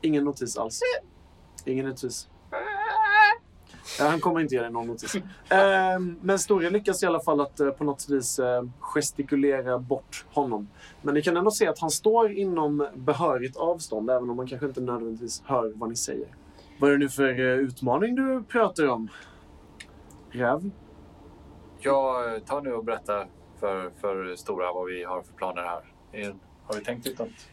Ingen 0.00 0.24
notis 0.24 0.56
alls. 0.56 0.80
Ingen 1.64 1.86
notis. 1.86 2.28
Ja, 3.98 4.08
han 4.08 4.20
kommer 4.20 4.40
inte 4.40 4.54
ge 4.54 4.60
dig 4.60 4.70
någon 4.70 4.86
notis. 4.86 5.14
Eh, 5.50 5.98
men 6.20 6.38
Storia 6.38 6.70
lyckas 6.70 7.02
i 7.02 7.06
alla 7.06 7.20
fall 7.20 7.40
att 7.40 7.60
eh, 7.60 7.70
på 7.70 7.84
något 7.84 8.08
vis 8.08 8.40
gestikulera 8.80 9.78
bort 9.78 10.24
honom. 10.32 10.68
Men 11.02 11.14
ni 11.14 11.22
kan 11.22 11.36
ändå 11.36 11.50
se 11.50 11.66
att 11.66 11.78
han 11.78 11.90
står 11.90 12.32
inom 12.32 12.88
behörigt 12.94 13.56
avstånd, 13.56 14.10
även 14.10 14.30
om 14.30 14.36
man 14.36 14.46
kanske 14.46 14.66
inte 14.66 14.80
nödvändigtvis 14.80 15.42
hör 15.46 15.72
vad 15.74 15.88
ni 15.88 15.96
säger. 15.96 16.28
Vad 16.78 16.90
är 16.90 16.92
det 16.92 16.98
nu 16.98 17.08
för 17.08 17.40
utmaning 17.40 18.14
du 18.14 18.42
pratar 18.42 18.86
om? 18.86 19.08
Räv? 20.30 20.70
Jag 21.80 22.34
eh, 22.34 22.40
tar 22.40 22.60
nu 22.60 22.72
och 22.72 22.84
berättar 22.84 23.28
för, 23.60 23.90
för 23.90 24.36
Stora 24.36 24.72
vad 24.72 24.86
vi 24.86 25.04
har 25.04 25.22
för 25.22 25.32
planer 25.32 25.62
här. 25.62 25.92
Är, 26.12 26.34
har 26.64 26.74
vi 26.74 26.84
tänkt 26.84 27.06
ut 27.06 27.18
något? 27.18 27.48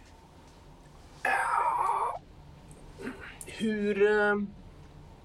Hur 3.45 4.01
eh, 4.11 4.35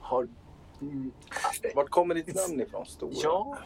har... 0.01 0.29
Mm, 0.81 1.11
Vart 1.75 1.91
kommer 1.91 2.15
ditt 2.15 2.49
namn 2.49 2.61
ifrån? 2.61 2.87
Stora? 2.87 3.13
ja, 3.23 3.59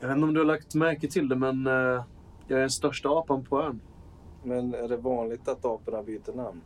Jag 0.00 0.08
vet 0.08 0.16
inte 0.16 0.26
om 0.26 0.34
du 0.34 0.40
har 0.40 0.44
lagt 0.46 0.74
märke 0.74 1.08
till 1.08 1.28
det, 1.28 1.36
men 1.36 1.66
eh, 1.66 2.04
jag 2.48 2.56
är 2.56 2.60
den 2.60 2.70
största 2.70 3.08
apan 3.08 3.44
på 3.44 3.62
ön. 3.62 3.80
Men 4.42 4.74
är 4.74 4.88
det 4.88 4.96
vanligt 4.96 5.48
att 5.48 5.64
aporna 5.64 6.02
byter 6.02 6.36
namn? 6.36 6.60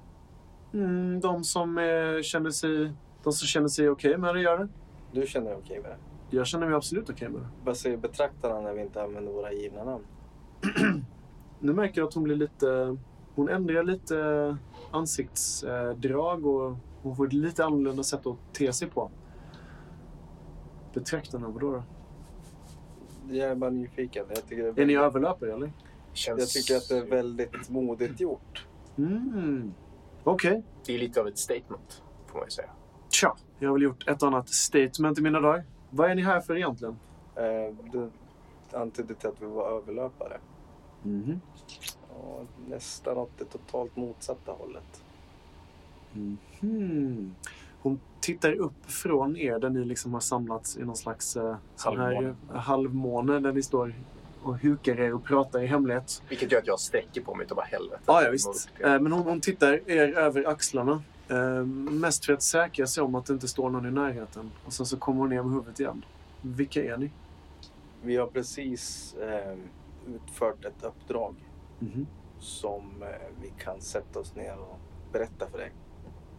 Mm, 0.73 1.21
de 1.21 1.45
som 1.45 1.79
eh, 1.79 2.23
känner 2.23 2.51
sig, 2.51 2.93
de 3.23 3.33
som 3.33 3.47
känner 3.49 3.69
sig 3.69 3.89
okej 3.89 4.19
med 4.19 4.35
det 4.35 4.41
gör 4.41 4.59
det. 4.59 4.69
Du 5.15 5.27
känner 5.27 5.51
dig 5.51 5.59
okej 5.65 5.81
med 5.81 5.91
det? 5.91 6.37
Jag 6.37 6.47
känner 6.47 6.67
mig 6.67 6.77
absolut 6.77 7.11
okej 7.11 7.29
med 7.29 7.41
det. 7.41 7.49
Vad 7.65 7.77
säger 7.77 7.97
betraktarna 7.97 8.61
när 8.61 8.73
vi 8.73 8.81
inte 8.81 9.03
använder 9.03 9.33
våra 9.33 9.53
givna 9.53 9.85
namn? 9.85 10.05
Nu 11.59 11.73
märker 11.73 12.01
jag 12.01 12.09
att 12.09 12.15
hon 12.15 12.23
blir 12.23 12.37
lite... 12.37 12.97
Hon 13.35 13.49
ändrar 13.49 13.83
lite 13.83 14.57
ansiktsdrag 14.91 16.47
och 16.47 16.77
hon 17.03 17.17
får 17.17 17.27
ett 17.27 17.33
lite 17.33 17.65
annorlunda 17.65 18.03
sätt 18.03 18.27
att 18.27 18.37
te 18.53 18.73
sig 18.73 18.89
på. 18.89 19.11
Betraktarna, 20.95 21.49
vadå 21.49 21.73
då? 21.73 21.83
Jag 23.35 23.51
är 23.51 23.55
bara 23.55 23.71
nyfiken. 23.71 24.25
Jag 24.29 24.49
tycker, 24.49 24.73
det 24.73 24.83
Är 24.83 24.87
ni 24.87 24.93
är, 24.93 25.01
överlöpare 25.01 25.53
eller? 25.53 25.73
känns... 26.13 26.41
jag 26.41 26.49
tycker 26.49 26.77
att 26.77 26.89
det 26.89 26.97
är 26.97 27.11
väldigt 27.11 27.69
modigt 27.69 28.21
gjort. 28.21 28.67
Mm. 28.99 29.75
Okej. 30.25 30.63
Det 30.87 30.95
är 30.95 30.99
lite 30.99 31.21
av 31.21 31.29
ett 31.29 31.39
statement, 31.39 32.03
får 32.27 32.39
man 32.39 32.47
ju 32.47 32.51
säga. 32.51 32.71
Tja, 33.15 33.37
jag 33.59 33.69
har 33.69 33.73
väl 33.75 33.83
gjort 33.83 34.09
ett 34.09 34.23
annat 34.23 34.49
statement 34.49 35.19
i 35.19 35.23
mina 35.23 35.41
dagar. 35.41 35.65
Vad 35.91 36.11
är 36.11 36.15
ni 36.15 36.23
här 36.23 36.41
för 36.41 36.57
egentligen? 36.57 36.97
Eh, 37.37 37.75
Du 37.93 38.11
antydde 38.73 39.15
till 39.15 39.29
att 39.29 39.43
vi 39.43 39.47
var 39.47 39.69
överlöpare. 39.77 40.39
Mhm. 41.03 41.41
Ja, 42.11 42.41
nästan 42.69 43.17
åt 43.17 43.31
det 43.39 43.45
totalt 43.45 43.97
motsatta 43.97 44.53
hållet. 44.53 45.03
Mhm. 46.13 47.35
Hon 47.83 48.01
tittar 48.21 48.53
upp 48.53 48.87
från 48.91 49.37
er 49.37 49.59
där 49.59 49.71
ni 49.71 49.85
liksom 49.85 50.13
har 50.15 50.21
samlats 50.21 50.77
i 50.77 50.85
någon 50.85 50.97
slags 50.97 51.37
eh, 51.37 51.57
sån 51.77 51.99
här 52.01 52.05
Halvmåne. 52.15 52.35
eh, 52.53 52.57
halvmåne 52.57 53.39
där 53.41 53.53
ni 53.53 53.63
står 53.63 53.95
och 54.43 54.57
hukar 54.59 55.01
er 55.01 55.15
och 55.15 55.25
pratar 55.25 55.63
i 55.63 55.67
hemlighet. 55.67 56.23
Vilket 56.29 56.53
gör 56.53 56.59
att 56.59 56.67
jag 56.67 56.81
sträcker 56.81 57.21
på 57.21 57.35
mig 57.35 57.47
och 57.51 57.57
bara 57.57 57.67
helvete. 57.67 58.03
Ja, 58.07 58.23
ja 58.23 58.31
visst. 58.31 58.69
Eh, 58.81 59.01
Men 59.01 59.13
hon, 59.13 59.23
hon 59.23 59.41
tittar 59.41 59.91
er 59.91 60.19
över 60.19 60.49
axlarna. 60.49 61.03
Eh, 61.29 61.65
mest 61.93 62.25
för 62.25 62.33
att 62.33 62.43
säkra 62.43 62.87
sig 62.87 63.03
om 63.03 63.15
att 63.15 63.27
det 63.27 63.33
inte 63.33 63.49
står 63.49 63.71
någon 63.71 63.87
i 63.87 63.91
närheten. 63.91 64.51
Och 64.67 64.73
sen 64.73 64.87
så 64.87 64.97
kommer 64.97 65.21
hon 65.21 65.29
ner 65.31 65.43
med 65.43 65.53
huvudet 65.53 65.81
igen. 65.81 66.05
Vilka 66.43 66.85
är 66.85 66.97
ni? 66.97 67.11
Vi 68.03 68.17
har 68.17 68.27
precis 68.27 69.15
eh, 69.15 69.57
utfört 70.15 70.65
ett 70.65 70.85
uppdrag 70.85 71.35
Mhm. 71.79 72.07
som 72.39 73.03
eh, 73.03 73.09
vi 73.43 73.53
kan 73.59 73.81
sätta 73.81 74.19
oss 74.21 74.35
ner 74.35 74.59
och 74.59 74.79
berätta 75.13 75.47
för 75.51 75.59
dig. 75.59 75.73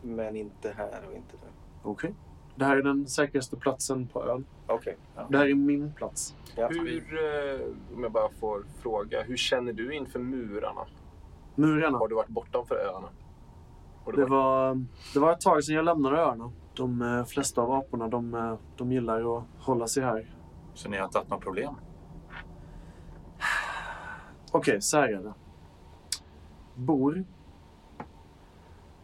Men 0.01 0.35
inte 0.35 0.71
här 0.77 1.01
och 1.09 1.15
inte 1.15 1.33
nu. 1.33 1.49
Okej. 1.83 2.13
Det 2.55 2.65
här 2.65 2.77
är 2.77 2.83
den 2.83 3.07
säkraste 3.07 3.55
platsen 3.57 4.07
på 4.07 4.23
ön. 4.25 4.45
Okej. 4.67 4.97
Det 5.29 5.37
här 5.37 5.45
är 5.49 5.53
min 5.53 5.93
plats. 5.93 6.35
Ja. 6.55 6.67
Hur, 6.67 7.13
eh, 7.13 7.67
om 7.95 8.03
jag 8.03 8.11
bara 8.11 8.29
får 8.29 8.63
fråga, 8.81 9.23
hur 9.23 9.37
känner 9.37 9.73
du 9.73 9.93
inför 9.95 10.19
murarna? 10.19 10.81
Murarna. 11.55 11.97
Har 11.97 12.07
du 12.07 12.15
varit 12.15 12.29
bortanför 12.29 12.75
öarna? 12.75 13.07
Det 14.13 14.25
var, 14.25 14.85
det 15.13 15.19
var 15.19 15.31
ett 15.31 15.41
tag 15.41 15.63
sedan 15.63 15.75
jag 15.75 15.85
lämnade 15.85 16.17
öarna. 16.17 16.51
De 16.73 17.01
eh, 17.01 17.25
flesta 17.25 17.61
av 17.61 17.71
aporna 17.71 18.07
de, 18.07 18.33
eh, 18.33 18.55
de 18.77 18.91
gillar 18.91 19.37
att 19.37 19.43
hålla 19.59 19.87
sig 19.87 20.03
här. 20.03 20.35
Så 20.73 20.89
ni 20.89 20.97
har 20.97 21.05
inte 21.05 21.17
haft 21.17 21.29
några 21.29 21.43
problem? 21.43 21.73
Okej, 24.51 24.81
så 24.81 24.97
här 24.97 25.07
är 25.07 25.23
det. 25.23 25.33
Bor 26.75 27.25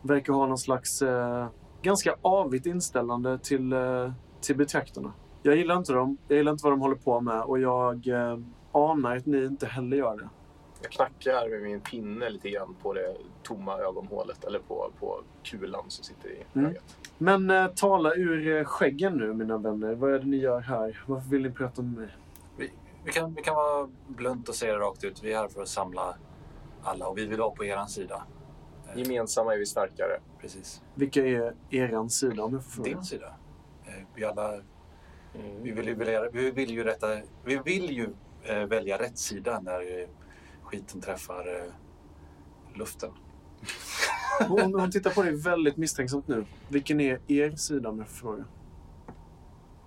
verkar 0.02 0.34
ha 0.34 0.46
någon 0.46 0.58
slags 0.58 1.02
eh, 1.02 1.48
ganska 1.82 2.16
avigt 2.22 2.66
inställande 2.66 3.40
till, 3.40 3.74
eh, 3.74 4.12
till 4.42 4.58
betraktarna. 4.58 5.14
Jag 5.44 5.56
gillar 5.56 5.78
inte 5.78 5.94
dem. 5.94 6.18
Jag 6.28 6.38
gillar 6.38 6.52
inte 6.52 6.64
vad 6.64 6.74
de 6.74 6.82
håller 6.82 6.96
på 6.96 7.22
med 7.22 7.42
och 7.42 7.60
jag 7.60 8.08
eh, 8.08 8.40
anar 8.72 9.18
att 9.18 9.26
ni 9.26 9.46
inte 9.46 9.66
heller 9.66 9.98
gör 9.98 10.18
det. 10.18 10.30
Jag 10.82 10.92
knackar 10.92 11.50
med 11.50 11.62
min 11.62 11.82
pinne 11.82 12.30
lite 12.30 12.50
grann 12.50 12.76
på 12.82 12.94
det 12.94 13.16
tomma 13.44 13.78
ögonhålet, 13.78 14.44
eller 14.44 14.60
på, 14.60 14.92
på 15.00 15.22
kulan 15.44 15.84
som 15.88 16.04
sitter 16.04 16.30
i 16.30 16.44
Mm. 16.54 16.70
ögat. 16.72 16.98
Men 17.18 17.50
eh, 17.50 17.68
tala 17.68 18.14
ur 18.16 18.58
eh, 18.58 18.64
skäggen 18.64 19.14
nu, 19.18 19.34
mina 19.34 19.58
vänner. 19.58 19.94
Vad 19.96 20.14
är 20.14 20.20
det 20.20 20.26
ni 20.26 20.38
gör 20.38 20.60
här? 20.60 21.04
Varför 21.08 21.30
vill 21.30 21.42
ni 21.42 21.52
prata 21.52 21.82
med 21.82 21.94
mig? 21.98 22.10
Vi, 22.58 22.72
vi, 23.06 23.12
kan, 23.12 23.34
vi 23.34 23.42
kan 23.42 23.56
vara 23.56 23.90
blunt 24.08 24.50
och 24.50 24.56
säga 24.56 24.74
det 24.74 24.80
rakt 24.80 25.04
ut. 25.04 25.24
Vi 25.24 25.34
är 25.34 25.38
här 25.38 25.48
för 25.48 25.62
att 25.62 25.68
samla 25.68 26.16
alla 26.84 27.08
och 27.08 27.18
vi 27.18 27.26
vill 27.26 27.40
vara 27.40 27.52
på 27.52 27.66
er 27.66 27.86
sida. 27.86 28.24
Eh, 28.94 29.00
Gemensamma 29.02 29.54
är 29.54 29.58
vi 29.58 29.66
starkare. 29.66 30.20
Precis. 30.42 30.82
Vilka 30.96 31.26
är 31.26 31.54
eran 31.70 32.10
sida, 32.10 32.44
om 32.44 32.54
jag 32.54 32.64
får 32.64 32.72
fråga? 32.72 32.90
Din 32.90 33.04
sida. 33.04 33.34
Eh, 33.86 33.94
Vi 34.16 34.26
alla... 34.26 34.62
Vi 35.62 35.72
vill 35.72 35.88
ju 35.88 35.94
välja, 35.96 36.30
vi 36.30 36.52
vill 36.52 36.72
ju 36.72 36.84
rätta, 36.84 37.08
vi 37.46 37.58
vill 37.66 37.92
ju 37.92 38.10
välja 38.68 38.98
rätt 38.98 39.18
sida 39.18 39.60
när 39.60 40.08
skiten 40.72 41.02
träffar 41.02 41.56
eh, 41.58 41.74
luften. 42.78 43.12
Hon, 44.48 44.74
hon 44.76 44.92
tittar 44.92 45.12
på 45.12 45.24
dig 45.24 45.36
väldigt 45.36 45.78
misstänksamt 45.78 46.28
nu. 46.28 46.46
Vilken 46.70 47.00
är 47.02 47.20
er 47.28 47.56
sida, 47.56 47.90
om 47.90 48.00
jag 48.00 48.08
får 48.08 48.16
fråga? 48.18 48.46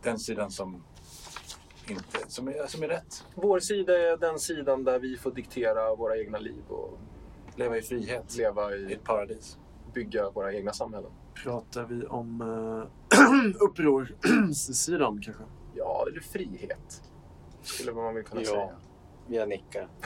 Den 0.03 0.19
sidan 0.19 0.51
som 0.51 0.83
inte, 1.89 2.19
som 2.29 2.49
är, 2.49 2.67
som 2.67 2.83
är 2.83 2.89
rätt. 2.89 3.25
Vår 3.35 3.61
sida 3.61 3.93
är 3.99 4.17
den 4.17 4.39
sidan 4.39 4.85
där 4.85 4.99
vi 4.99 5.17
får 5.17 5.31
diktera 5.31 5.95
våra 5.95 6.19
egna 6.19 6.39
liv 6.39 6.63
och 6.69 6.99
Leva 7.57 7.77
i 7.79 7.83
frihet. 7.83 8.37
leva 8.37 8.75
I 8.75 8.79
i, 8.79 8.93
ett 8.93 9.05
paradis. 9.05 9.59
bygga 9.95 10.31
våra 10.31 10.53
egna 10.55 10.73
samhällen. 10.73 11.11
Pratar 11.45 11.85
vi 11.85 12.07
om 12.07 12.41
uh, 13.13 13.55
upprorssidan, 13.61 15.21
kanske? 15.23 15.43
Ja, 15.75 16.05
eller 16.11 16.21
frihet. 16.21 17.03
Skulle 17.63 17.93
man 17.93 18.15
väl 18.15 18.25
kunna 18.25 18.41
Ja. 18.43 18.47
säga. 18.51 18.77
Jag 19.27 19.49
nickar. 19.49 19.89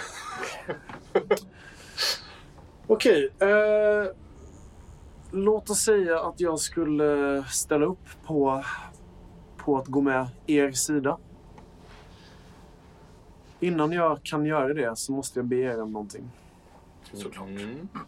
Okej. 2.86 3.30
eh, 3.38 4.12
låt 5.30 5.70
oss 5.70 5.80
säga 5.80 6.20
att 6.20 6.40
jag 6.40 6.58
skulle 6.58 7.44
ställa 7.44 7.86
upp 7.86 8.08
på, 8.26 8.64
på 9.56 9.78
att 9.78 9.86
gå 9.86 10.00
med 10.00 10.28
er 10.46 10.72
sida. 10.72 11.18
Innan 13.60 13.92
jag 13.92 14.22
kan 14.22 14.46
göra 14.46 14.74
det 14.74 14.98
så 14.98 15.12
måste 15.12 15.38
jag 15.38 15.46
be 15.46 15.56
er 15.56 15.82
om 15.82 15.92
någonting. 15.92 16.30
Såklart. 17.12 17.48
Mm. 17.48 17.88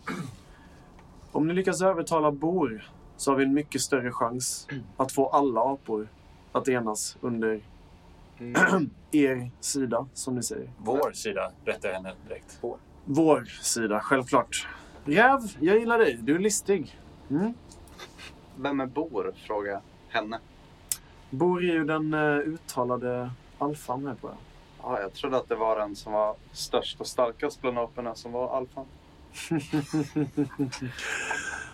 Om 1.33 1.49
ni 1.49 1.55
lyckas 1.55 1.83
övertala 1.83 2.31
Bor 2.31 2.91
så 3.17 3.31
har 3.31 3.37
vi 3.37 3.45
en 3.45 3.55
mycket 3.55 3.81
större 3.81 4.13
chans 4.13 4.69
att 4.97 5.13
få 5.13 5.29
alla 5.29 5.61
apor 5.61 6.09
att 6.53 6.69
enas 6.69 7.17
under 7.21 7.61
Mm. 8.41 8.91
er 9.13 9.51
sida, 9.61 10.07
som 10.15 10.35
ni 10.35 10.43
säger. 10.43 10.71
Vår 10.79 11.13
sida, 11.13 11.53
rättar 11.65 11.89
jag 11.89 11.97
henne 11.97 12.15
direkt. 12.29 12.61
Vår 13.05 13.45
sida, 13.45 14.01
självklart. 14.01 14.69
Räv, 15.05 15.41
jag 15.61 15.79
gillar 15.79 15.99
dig. 15.99 16.19
Du 16.23 16.35
är 16.35 16.39
listig. 16.39 16.99
Mm. 17.31 17.55
Vem 18.57 18.81
är 18.81 18.87
Bor? 18.87 19.33
Frågar 19.47 19.73
jag 19.73 19.81
henne. 20.09 20.39
Bor 21.31 21.65
är 21.65 21.73
ju 21.73 21.85
den 21.85 22.15
uh, 22.15 22.39
uttalade 22.39 23.31
alfan 23.59 24.07
här 24.07 24.15
på 24.15 24.29
jag. 24.29 24.37
Ja, 24.83 25.01
jag 25.01 25.13
trodde 25.13 25.37
att 25.37 25.49
det 25.49 25.57
var 25.57 25.79
den 25.79 25.97
som 25.97 26.13
var 26.13 26.37
störst 26.53 27.01
och 27.01 27.07
starkast 27.07 27.61
bland 27.61 27.79
aporna 27.79 28.15
som 28.15 28.33
var 28.33 28.57
alfan. 28.57 28.87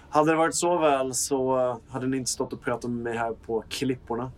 Hade 0.09 0.31
det 0.31 0.37
varit 0.37 0.55
så 0.55 0.79
väl 0.79 1.15
så 1.15 1.59
eh, 1.59 1.77
hade 1.89 2.07
ni 2.07 2.17
inte 2.17 2.31
stått 2.31 2.53
och 2.53 2.63
pratat 2.63 2.91
med 2.91 3.03
mig 3.03 3.17
här 3.17 3.33
på 3.33 3.65
klipporna. 3.69 4.31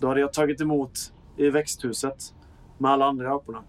Då 0.00 0.08
hade 0.08 0.20
jag 0.20 0.32
tagit 0.32 0.60
emot 0.60 1.12
i 1.36 1.50
växthuset 1.50 2.34
med 2.78 2.90
alla 2.90 3.06
andra 3.06 3.34
aporna. 3.34 3.62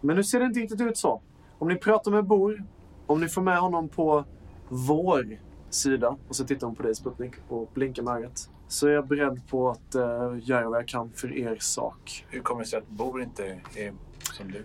Men 0.00 0.16
nu 0.16 0.24
ser 0.24 0.40
det 0.40 0.44
inte 0.44 0.60
riktigt 0.60 0.80
ut 0.80 0.96
så. 0.96 1.20
Om 1.58 1.68
ni 1.68 1.76
pratar 1.76 2.10
med 2.10 2.24
Bor, 2.24 2.64
om 3.06 3.20
ni 3.20 3.28
får 3.28 3.42
med 3.42 3.58
honom 3.58 3.88
på 3.88 4.24
vår 4.68 5.38
sida, 5.70 6.16
och 6.28 6.36
så 6.36 6.44
tittar 6.44 6.66
hon 6.66 6.76
på 6.76 6.82
dig 6.82 6.94
Sputnik 6.94 7.32
och 7.48 7.70
blinkar 7.74 8.02
med 8.02 8.14
ögat, 8.14 8.50
så 8.68 8.86
är 8.86 8.90
jag 8.90 9.06
beredd 9.06 9.40
på 9.48 9.70
att 9.70 9.94
eh, 9.94 10.32
göra 10.40 10.68
vad 10.68 10.78
jag 10.78 10.88
kan 10.88 11.10
för 11.10 11.38
er 11.38 11.56
sak. 11.60 12.26
Hur 12.28 12.40
kommer 12.40 12.60
det 12.60 12.66
sig 12.66 12.78
att 12.78 12.88
Bor 12.88 13.22
inte 13.22 13.44
är 13.76 13.92
som 14.36 14.50
du? 14.52 14.64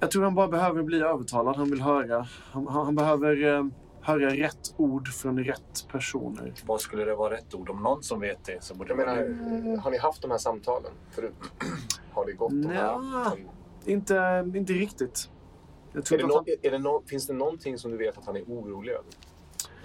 Jag 0.00 0.10
tror 0.10 0.24
han 0.24 0.34
bara 0.34 0.48
behöver 0.48 0.82
bli 0.82 1.00
övertalad. 1.00 1.56
Han 1.56 1.70
vill 1.70 1.80
höra. 1.80 2.26
Han, 2.52 2.66
han, 2.66 2.84
han 2.84 2.94
behöver 2.94 3.54
eh, 3.54 3.64
höra 4.02 4.30
rätt 4.30 4.74
ord 4.76 5.08
från 5.08 5.44
rätt 5.44 5.86
personer. 5.92 6.52
Vad 6.66 6.80
skulle 6.80 7.04
det 7.04 7.14
vara 7.14 7.34
rätt 7.34 7.54
ord? 7.54 7.70
Om 7.70 7.82
någon 7.82 8.02
som 8.02 8.20
vet 8.20 8.44
det 8.44 8.64
så 8.64 8.74
borde 8.74 8.90
Jag 8.90 8.98
det 8.98 9.04
vara 9.04 9.14
menar, 9.28 9.76
har 9.76 9.90
ni 9.90 9.98
haft 9.98 10.22
de 10.22 10.30
här 10.30 10.38
samtalen 10.38 10.92
förut? 11.10 11.34
Har 12.12 12.26
det 12.26 12.32
gått 12.32 12.50
de 12.62 12.66
här? 12.70 12.98
Inte, 13.84 14.44
inte 14.54 14.72
riktigt. 14.72 15.30
Jag 15.92 16.12
Är 16.12 16.16
det 16.16 16.22
inte 16.22 16.38
att 16.38 16.46
nå- 16.46 16.54
är 16.62 16.70
det 16.70 16.78
nå- 16.78 17.02
finns 17.06 17.26
det 17.26 17.32
någonting 17.32 17.78
som 17.78 17.90
du 17.90 17.96
vet 17.96 18.18
att 18.18 18.26
han 18.26 18.36
är 18.36 18.42
orolig 18.42 18.92
över? 18.92 19.04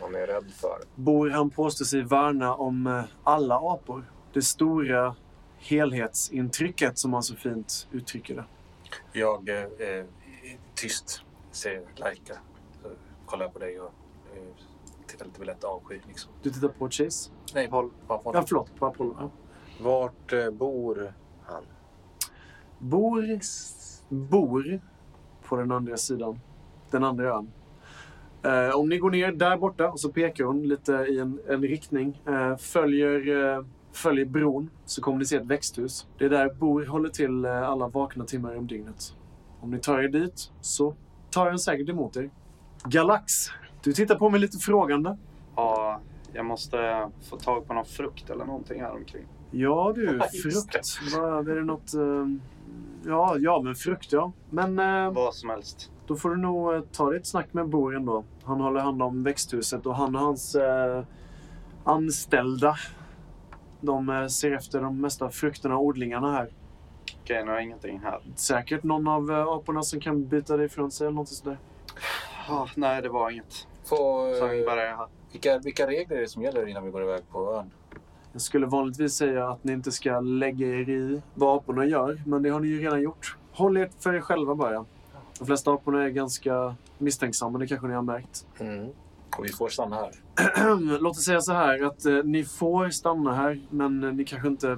Han 0.02 0.16
är 0.16 0.28
rädd 0.28 0.52
för? 0.54 0.78
Bor 0.96 1.30
han 1.30 1.50
påstår 1.50 1.86
sig 1.86 2.02
värna 2.02 2.54
om 2.56 2.88
eh, 2.88 3.04
alla 3.24 3.56
apor. 3.56 4.12
Det 4.34 4.42
stora 4.42 5.16
helhetsintrycket 5.58 6.98
som 7.00 7.14
han 7.14 7.24
så 7.24 7.36
fint 7.36 7.88
uttrycker 7.92 8.36
det. 8.36 8.46
Jag 9.20 9.50
eh, 9.50 9.56
är 9.80 10.06
tyst, 10.76 11.22
ser 11.52 11.82
Laika. 11.96 12.38
Kollar 13.26 13.50
på 13.50 13.60
dig 13.60 13.80
och 13.80 13.92
med 15.38 15.48
lätt 15.48 15.64
avsky. 15.64 16.00
Liksom. 16.08 16.32
Du 16.42 16.50
tittar 16.50 16.68
på 16.68 16.90
Chase? 16.90 17.32
Nej, 17.54 17.70
håll, 17.70 17.90
bara 18.08 18.18
på 18.18 18.32
Ja, 18.34 18.44
förlåt. 18.48 18.76
På 18.76 18.86
Apollo. 18.86 19.16
Ja. 19.20 19.30
Vart 19.82 20.34
eh, 20.34 20.50
bor 20.50 21.14
han? 21.46 21.64
Bor, 22.80 23.40
bor 24.10 24.82
på 25.44 25.56
den 25.56 25.72
andra 25.72 25.98
sidan. 25.98 26.40
Den 26.92 27.04
andra 27.04 27.36
ön. 27.36 27.52
Eh, 28.44 28.76
om 28.76 28.90
ni 28.90 28.98
går 28.98 29.12
ner 29.12 29.32
där 29.32 29.58
borta 29.58 29.90
och 29.90 30.00
så 30.00 30.12
pekar 30.12 30.44
hon 30.44 30.68
lite 30.68 30.92
i 30.92 31.20
en, 31.20 31.40
en 31.48 31.62
riktning. 31.62 32.22
Eh, 32.28 32.58
följer, 32.58 33.44
eh, 33.58 33.66
följer 33.92 34.26
bron 34.26 34.70
så 34.86 35.02
kommer 35.02 35.18
ni 35.20 35.26
se 35.26 35.36
ett 35.36 35.46
växthus. 35.46 36.08
Det 36.18 36.26
är 36.26 36.30
där 36.30 36.54
Bor 36.54 36.86
håller 36.86 37.10
till 37.10 37.46
eh, 37.46 37.70
alla 37.70 37.88
vakna 37.88 38.26
timmar 38.26 38.56
om 38.56 38.68
dygnet. 38.68 39.16
Om 39.62 39.72
ni 39.72 39.80
tar 39.80 40.00
er 40.00 40.08
dit 40.08 40.52
så 40.62 40.96
tar 41.32 41.50
han 41.50 41.60
säkert 41.60 41.90
emot 41.90 42.18
er. 42.18 42.30
Galax, 42.84 43.34
du 43.86 43.94
tittar 43.94 44.16
på 44.16 44.30
mig 44.30 44.40
lite 44.40 44.58
frågande. 44.58 45.18
Ja, 45.56 46.00
jag 46.34 46.46
måste 46.46 47.10
få 47.30 47.38
tag 47.38 47.68
på 47.68 47.74
någon 47.74 47.86
frukt 47.86 48.30
eller 48.30 48.46
någonting 48.46 48.82
här 48.82 48.92
omkring. 48.96 49.24
Ja 49.52 49.92
du, 49.96 50.20
frukt. 50.44 51.00
Vad, 51.18 51.50
är 51.50 51.56
det 51.56 51.64
något... 51.64 51.94
eh, 51.94 52.28
ja, 53.06 53.36
ja, 53.40 53.62
men 53.64 53.76
frukt 53.76 54.12
ja. 54.12 54.32
Men... 54.50 54.80
eh, 54.80 55.12
Vad 55.12 55.34
som 55.36 55.50
helst. 55.50 55.92
Då 56.08 56.16
får 56.16 56.30
du 56.30 56.38
nog 56.38 56.74
eh, 56.74 56.82
ta 56.82 57.10
dig 57.10 57.20
ett 57.20 57.28
snack 57.28 57.54
med 57.54 57.70
Bor 57.70 57.96
ändå. 57.96 58.24
Han 58.44 58.60
håller 58.62 58.80
hand 58.80 59.02
om 59.02 59.24
växthuset 59.24 59.86
och 59.86 59.96
han 59.96 60.16
och 60.16 60.22
hans 60.22 60.56
eh, 60.56 61.04
anställda. 61.84 62.76
De 63.82 64.10
eh, 64.10 64.28
ser 64.28 64.52
efter 64.52 64.82
de 64.82 65.02
mesta 65.02 65.30
frukterna 65.30 65.76
och 65.78 65.84
odlingarna 65.86 66.32
här. 66.32 66.50
Okej, 67.24 67.44
nu 67.44 67.50
har 67.52 67.56
jag 67.58 67.64
ingenting 67.64 68.00
här. 68.00 68.20
Säkert 68.36 68.84
någon 68.84 69.08
av 69.08 69.32
eh, 69.32 69.48
aporna 69.48 69.84
som 69.84 70.00
kan 70.00 70.28
byta 70.28 70.58
dig 70.58 70.66
ifrån 70.66 70.92
sig 70.92 71.08
eller 71.08 71.16
något 71.16 71.28
sådär. 71.30 71.58
Ah, 72.50 72.68
nej, 72.76 73.02
det 73.02 73.10
var 73.10 73.30
inget. 73.30 73.68
Få, 73.86 74.32
Så 74.40 74.48
eh, 74.48 74.66
bara 74.66 75.08
vilka, 75.32 75.58
vilka 75.58 75.88
regler 75.88 76.18
är 76.18 76.22
det 76.22 76.28
som 76.28 76.42
gäller 76.42 76.68
innan 76.68 76.86
vi 76.86 76.92
går 76.92 77.04
iväg 77.04 77.22
på 77.32 77.54
ön? 77.54 77.72
Jag 78.32 78.42
skulle 78.42 78.66
vanligtvis 78.66 79.14
säga 79.14 79.50
att 79.50 79.64
ni 79.64 79.74
inte 79.74 79.92
ska 79.92 80.20
lägga 80.20 80.68
er 80.68 80.90
i 80.90 81.22
vad 81.34 81.58
aporna 81.58 81.86
gör, 81.86 82.22
men 82.26 82.44
det 82.44 82.50
har 82.50 82.60
ni 82.60 82.68
ju 82.68 82.82
redan 82.82 83.02
gjort. 83.02 83.38
Håll 83.52 83.78
er 83.78 83.90
för 84.00 84.14
er 84.14 84.22
själva 84.22 84.56
bara. 84.56 84.86
De 85.40 85.46
flesta 85.46 85.72
aporna 85.72 86.04
är 86.04 86.10
ganska 86.10 86.76
misstänksamma, 86.98 87.60
det 87.60 87.68
kanske 87.68 87.88
ni 87.88 87.94
har 87.94 88.02
märkt. 88.02 88.46
Mm. 88.60 88.90
Och 89.38 89.46
vi 89.46 89.50
får 89.50 89.70
stanna 89.70 89.96
här. 89.96 90.12
Låt 91.00 91.18
oss 91.18 91.26
säga 91.26 91.42
så 91.42 91.54
här 91.54 91.84
att 91.84 92.06
eh, 92.06 92.24
ni 92.24 92.44
får 92.44 92.90
stanna 92.90 93.34
här, 93.34 93.62
men 93.70 94.04
eh, 94.04 94.14
ni 94.14 94.26
kanske 94.26 94.48
inte 94.48 94.78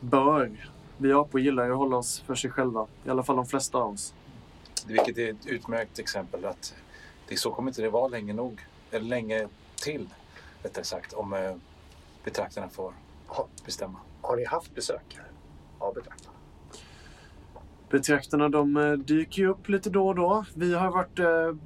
bör. 0.00 0.50
Vi 0.96 1.12
apor 1.12 1.40
gillar 1.40 1.64
ju 1.64 1.72
att 1.72 1.78
hålla 1.78 1.96
oss 1.96 2.20
för 2.20 2.34
sig 2.34 2.50
själva. 2.50 2.86
I 3.04 3.10
alla 3.10 3.22
fall 3.22 3.36
de 3.36 3.46
flesta 3.46 3.78
av 3.78 3.92
oss. 3.92 4.14
Vilket 4.86 5.18
är 5.18 5.30
ett 5.30 5.46
utmärkt 5.46 5.98
exempel. 5.98 6.44
att 6.44 6.74
det 7.28 7.36
Så 7.36 7.50
kommer 7.50 7.70
inte 7.70 7.82
det 7.82 7.90
vara 7.90 8.08
länge 8.08 8.32
nog. 8.32 8.66
Eller 8.90 9.06
länge 9.06 9.48
till, 9.82 10.08
rättare 10.62 10.84
sagt. 10.84 11.12
Om 11.12 11.32
eh, 11.32 11.54
betraktarna 12.24 12.68
får 12.68 12.92
Ha- 13.26 13.48
bestämma. 13.64 13.98
Har 14.20 14.36
ni 14.36 14.44
haft 14.44 14.74
besök 14.74 15.18
av 15.78 15.94
betraktarna? 15.94 16.34
Betraktarna 17.90 18.48
de 18.48 18.76
eh, 18.76 18.92
dyker 18.92 19.42
ju 19.42 19.48
upp 19.48 19.68
lite 19.68 19.90
då 19.90 20.08
och 20.08 20.14
då. 20.14 20.44
Vi 20.54 20.74
har 20.74 20.90
varit 20.90 21.18
eh, 21.18 21.56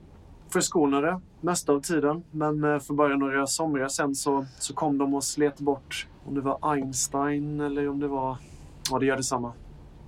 förskonade 0.48 1.20
mesta 1.40 1.72
av 1.72 1.80
tiden. 1.80 2.24
Men 2.30 2.64
eh, 2.64 2.78
för 2.78 2.94
bara 2.94 3.16
några 3.16 3.46
somrar 3.46 3.88
sen 3.88 4.14
så, 4.14 4.46
så 4.58 4.74
kom 4.74 4.98
de 4.98 5.14
och 5.14 5.24
slet 5.24 5.58
bort 5.60 6.06
om 6.26 6.34
det 6.34 6.40
var 6.40 6.72
Einstein 6.72 7.60
eller 7.60 7.88
om 7.88 8.00
det 8.00 8.08
var... 8.08 8.36
Ja, 8.90 8.98
det 8.98 9.06
gör 9.06 9.16
detsamma. 9.16 9.52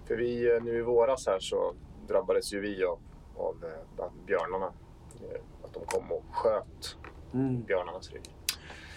För 0.07 0.17
vi, 0.17 0.57
eh, 0.57 0.63
nu 0.63 0.79
i 0.79 0.83
våras 0.83 1.27
här 1.27 1.39
så 1.41 1.73
drabbades 2.09 2.53
ju 2.53 2.61
vi 2.61 2.85
av, 2.85 2.99
av 3.37 3.57
björnarna. 4.27 4.73
Eh, 5.23 5.41
Att 5.65 5.75
de 5.75 5.81
kom 5.87 6.13
och 6.13 6.25
sköt 6.33 6.97
Mm. 7.35 7.63
björnarnas 7.63 8.13
rygg. 8.13 8.23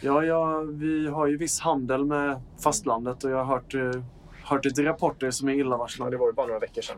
Ja, 0.02 0.24
ja, 0.24 0.60
vi 0.60 1.08
har 1.08 1.28
ju 1.28 1.38
viss 1.38 1.60
handel 1.60 2.06
med 2.06 2.42
fastlandet 2.64 3.24
och 3.24 3.32
jag 3.32 3.38
har 3.38 3.46
hört, 3.46 3.74
eh, 3.74 4.02
hört 4.44 4.66
lite 4.66 4.84
rapporter 4.84 5.32
som 5.32 5.48
är 5.50 5.54
Ja, 5.54 5.60
illavarslande. 5.60 6.12
det 6.14 6.18
var 6.20 6.28
ju 6.28 6.34
bara 6.34 6.48
några 6.48 6.60
veckor 6.60 6.82
sedan 6.82 6.98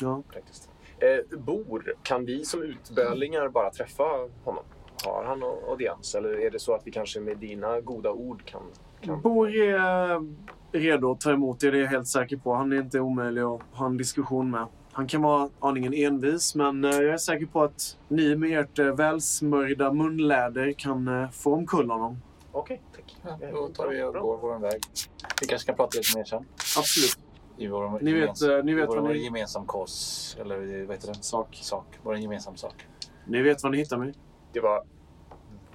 Ja. 0.00 0.22
faktiskt. 0.34 0.70
Eh, 0.98 1.38
Bor, 1.38 1.94
kan 2.02 2.24
vi 2.24 2.44
som 2.44 2.62
utbölingar 2.62 3.48
bara 3.48 3.70
träffa 3.70 4.02
honom? 4.44 4.64
Har 5.04 5.24
han 5.24 5.42
au- 5.42 5.70
audiens? 5.70 6.14
Eller 6.14 6.40
är 6.46 6.50
det 6.50 6.58
så 6.58 6.74
att 6.74 6.82
vi 6.86 6.90
kanske 6.90 7.20
med 7.20 7.38
dina 7.38 7.80
goda 7.80 8.10
ord 8.12 8.44
kan... 8.44 8.62
kan... 9.00 9.20
Bor 9.20 9.48
är 9.54 10.20
redo 10.72 11.10
att 11.10 11.20
ta 11.20 11.30
emot 11.32 11.64
er, 11.64 11.72
det 11.72 11.78
är 11.78 11.82
jag 11.82 11.88
helt 11.88 12.08
säker 12.08 12.36
på. 12.36 12.54
Han 12.54 12.72
är 12.72 12.76
inte 12.76 13.00
omöjlig 13.00 13.42
att 13.42 13.60
ha 13.72 13.86
en 13.86 13.96
diskussion 13.96 14.50
med. 14.50 14.66
Han 14.92 15.06
kan 15.06 15.22
vara 15.22 15.48
aningen 15.60 15.94
envis, 15.94 16.54
men 16.54 16.84
eh, 16.84 16.90
jag 16.90 17.04
är 17.14 17.16
säker 17.16 17.46
på 17.46 17.62
att 17.62 17.98
ni 18.08 18.36
med 18.36 18.60
ert 18.60 18.78
eh, 18.78 18.86
välsmörjda 18.94 19.92
munläder 19.92 20.72
kan 20.72 21.08
eh, 21.22 21.30
få 21.30 21.54
omkull 21.54 21.90
honom. 21.90 22.16
Okej, 22.52 22.82
tack. 22.94 23.16
Ja, 23.40 23.50
då 23.52 23.68
tar 23.68 23.88
vi 23.88 24.02
och 24.02 24.12
går 24.14 24.38
vår 24.38 24.58
väg. 24.58 24.80
Vi 25.40 25.46
kanske 25.46 25.64
ska 25.64 25.72
prata 25.72 25.98
lite 25.98 26.18
mer 26.18 26.24
sen. 26.24 26.44
Absolut. 26.78 27.18
I 27.56 27.66
vår, 27.68 27.98
Ni 28.02 28.12
vet, 28.12 28.28
gemens- 28.30 28.58
eh, 28.58 28.64
ni 28.64 28.74
vet 28.74 28.88
vår, 28.88 28.94
vad 28.96 29.04
vår 29.04 29.12
ni- 29.14 29.24
gemensam 29.24 29.66
kos. 29.66 30.36
Eller 30.40 30.84
vad 30.86 30.96
heter 30.96 31.08
det? 31.08 31.22
Sak. 31.22 31.58
Sak. 31.62 31.86
Vår 32.02 32.16
gemensam 32.16 32.56
sak. 32.56 32.86
Ni 33.26 33.42
vet 33.42 33.62
var 33.62 33.70
ni 33.70 33.76
hittar 33.78 33.96
mig. 33.98 34.14
Det 34.52 34.60
var 34.60 34.82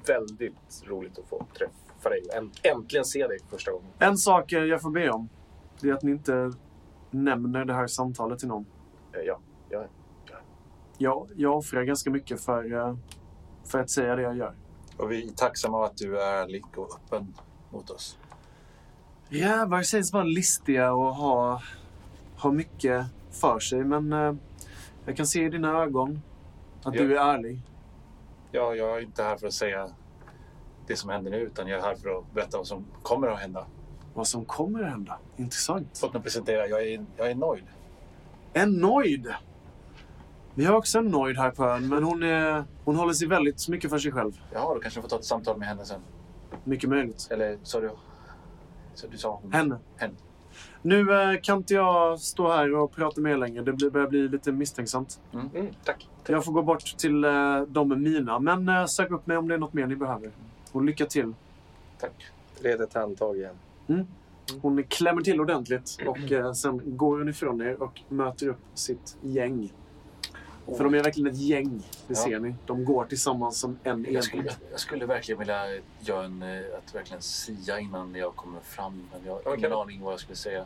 väldigt 0.08 0.84
roligt 0.86 1.20
att 1.20 1.26
få 1.30 1.46
träffa 1.58 2.10
dig. 2.10 2.22
Änt- 2.38 2.60
Äntligen 2.64 3.06
se 3.06 3.28
dig 3.28 3.38
första 3.50 3.72
gången. 3.72 3.88
En 4.00 4.18
sak 4.18 4.52
jag 4.52 4.82
får 4.82 4.90
be 4.92 5.10
om. 5.10 5.30
Det 5.82 5.90
är 5.90 5.94
att 5.94 6.04
ni 6.04 6.12
inte 6.12 6.52
nämner 7.12 7.66
det 7.66 7.74
här 7.74 7.88
samtalet 7.88 8.40
till 8.40 8.48
någon. 8.48 8.66
Eh, 9.20 9.26
Ja, 9.70 9.82
Jag, 10.98 11.30
jag 11.36 11.58
offrar 11.58 11.84
ganska 11.84 12.10
mycket 12.10 12.42
för, 12.42 12.74
eh, 12.74 12.96
för 13.66 13.80
att 13.80 13.90
säga 13.90 14.16
det 14.16 14.22
jag 14.22 14.38
gör. 14.38 14.56
Och 14.98 15.12
vi 15.12 15.28
är 15.28 15.32
tacksamma 15.32 15.86
att 15.86 15.98
du 15.98 16.22
är 16.22 16.42
ärlig 16.44 16.64
och 16.76 16.90
öppen 16.96 17.34
mot 17.72 17.90
oss. 17.90 18.18
Rävar 19.30 19.82
sägs 19.84 20.14
vara 20.14 20.24
listiga 20.24 20.94
och 20.94 21.16
ha, 21.16 21.62
ha 22.38 22.52
mycket 22.52 23.06
för 23.32 23.60
sig, 23.60 23.84
men 23.84 24.14
eh, 24.14 24.34
jag 25.06 25.18
kan 25.18 25.28
se 25.28 25.46
i 25.46 25.50
dina 25.50 25.82
ögon 25.82 26.22
att 26.84 26.96
Ja. 26.96 27.02
du 27.04 27.18
är 27.18 27.34
ärlig. 27.34 27.62
Ja, 28.52 28.76
jag 28.76 28.98
är 28.98 29.02
inte 29.02 29.24
här 29.24 29.38
för 29.38 29.48
att 29.48 29.54
säga 29.54 29.90
det 30.88 30.96
som 30.96 31.10
händer 31.10 31.32
nu, 31.32 31.38
utan 31.38 31.68
jag 31.68 31.80
är 31.80 31.84
här 31.84 31.96
för 31.96 32.20
att 32.20 32.32
berätta 32.34 32.58
vad 32.58 32.68
som 32.68 32.86
kommer 33.02 33.28
att 33.28 33.40
hända. 33.40 33.66
Vad 34.14 34.28
som 34.28 34.46
kommer 34.46 34.84
att 34.84 34.90
hända. 34.90 35.20
Intressant. 35.38 36.00
Låt 36.04 36.14
mig 36.14 36.22
presentera. 36.22 36.68
Jag 36.68 36.88
är, 36.88 37.06
jag 37.18 37.32
är 37.32 37.36
nöjd. 37.36 37.64
En 38.58 38.74
Noid! 38.74 39.34
Vi 40.56 40.66
har 40.66 40.76
också 40.76 41.00
en 41.00 41.06
Noid 41.06 41.38
här 41.38 41.52
på 41.52 41.66
ön, 41.66 41.90
men 41.90 42.04
hon, 42.04 42.24
är, 42.24 42.64
hon 42.86 42.96
håller 42.96 43.14
sig 43.14 43.28
väldigt 43.28 43.68
mycket 43.68 43.90
för 43.90 43.98
sig 44.00 44.12
själv. 44.12 44.42
Jaha, 44.54 44.74
då 44.74 44.80
kanske 44.80 44.98
jag 44.98 45.04
får 45.04 45.10
ta 45.10 45.16
ett 45.16 45.26
samtal 45.26 45.58
med 45.58 45.68
henne 45.68 45.86
sen. 45.86 46.02
Mycket 46.64 46.90
möjligt. 46.90 47.28
Eller 47.32 47.58
sa 47.64 47.80
du... 47.80 47.92
Så 48.94 49.08
du 49.08 49.18
sa 49.18 49.40
hon? 49.42 49.54
Henne. 49.54 49.78
Henne. 49.96 50.14
Nu 50.82 51.22
eh, 51.22 51.40
kan 51.42 51.58
inte 51.58 51.74
jag 51.74 52.20
stå 52.20 52.52
här 52.52 52.76
och 52.76 52.92
prata 52.92 53.22
med 53.22 53.32
er 53.32 53.38
längre. 53.38 53.64
Det 53.64 53.74
blir, 53.74 53.90
börjar 53.90 54.08
bli 54.08 54.28
lite 54.28 54.52
misstänksamt. 54.52 55.20
Mm, 55.34 55.68
tack. 55.84 56.10
Jag 56.28 56.46
får 56.46 56.52
gå 56.52 56.62
bort 56.62 56.98
till 56.98 57.24
eh, 57.24 57.62
de 57.62 57.90
med 57.90 58.02
mina. 58.02 58.40
Men 58.40 58.70
eh, 58.70 58.86
sök 58.86 59.12
upp 59.12 59.28
mig 59.28 59.38
om 59.38 59.48
det 59.48 59.54
är 59.54 59.60
något 59.60 59.74
mer 59.74 59.88
ni 59.88 59.96
behöver. 59.96 60.32
Och 60.72 60.84
lycka 60.84 61.06
till. 61.06 61.34
Tack. 62.00 62.26
Ledet 62.62 62.94
handtag 62.94 63.38
igen. 63.38 63.56
Hon 64.62 64.84
klämmer 64.84 65.22
till 65.22 65.42
ordentligt 65.42 65.98
och 66.08 66.32
eh, 66.32 66.54
sen 66.54 66.98
går 66.98 67.18
hon 67.18 67.30
ifrån 67.30 67.62
er 67.62 67.82
och 67.84 68.02
möter 68.10 68.48
upp 68.48 68.58
sitt 68.74 69.18
gäng. 69.22 69.74
För 70.78 70.84
de 70.84 70.94
är 70.94 71.04
verkligen 71.04 71.32
ett 71.34 71.38
gäng, 71.42 71.84
det 72.08 72.14
Ja. 72.14 72.16
ser 72.16 72.40
ni. 72.40 72.56
De 72.66 72.86
går 72.86 73.06
tillsammans 73.06 73.60
som 73.60 73.80
en 73.84 74.06
Jag 74.10 74.24
skulle, 74.24 74.42
enhet. 74.44 74.60
jag 74.72 74.80
skulle 74.80 75.06
verkligen 75.06 75.40
vilja 75.40 75.64
göra 76.00 76.26
en, 76.26 76.42
eh, 76.44 76.60
att 76.78 76.96
verkligen 76.96 77.22
sia 77.22 77.80
innan 77.80 78.16
jag 78.16 78.36
kommer 78.36 78.60
fram. 78.60 79.04
Men 79.12 79.22
jag 79.26 79.34
har 79.34 79.40
Okej. 79.40 79.54
ingen 79.58 79.74
aning 79.74 80.02
vad 80.02 80.14
jag 80.14 80.20
skulle 80.20 80.36
säga. 80.36 80.66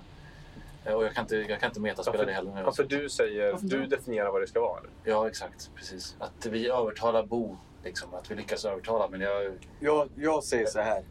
Eh, 0.85 0.93
Och 0.93 1.03
jag 1.05 1.13
kan 1.13 1.23
inte, 1.23 1.35
jag 1.35 1.59
kan 1.59 1.69
inte 1.69 1.79
metaspela 1.79 2.17
Varför- 2.17 2.25
det 2.25 2.33
heller. 2.33 2.53
nu. 2.55 2.61
Ja, 2.61 2.71
för 2.71 2.83
du 2.83 3.09
säger, 3.09 3.51
Varför 3.51 3.67
du 3.67 3.85
definierar 3.85 4.31
vad 4.31 4.41
det 4.41 4.47
ska 4.47 4.61
vara. 4.61 4.79
Eller? 4.79 4.89
Ja, 5.03 5.27
exakt. 5.27 5.69
Precis. 5.75 6.15
Att 6.19 6.45
vi 6.45 6.67
övertalar 6.69 7.25
Bo. 7.25 7.57
Liksom, 7.83 8.13
att 8.13 8.31
vi 8.31 8.35
lyckas 8.35 8.65
övertala. 8.65 9.07
Men 9.07 9.21
jag, 9.21 9.53
Jag, 9.79 10.09
jag 10.15 10.43
säger 10.43 10.65
så 10.65 10.79
här. 10.81 11.03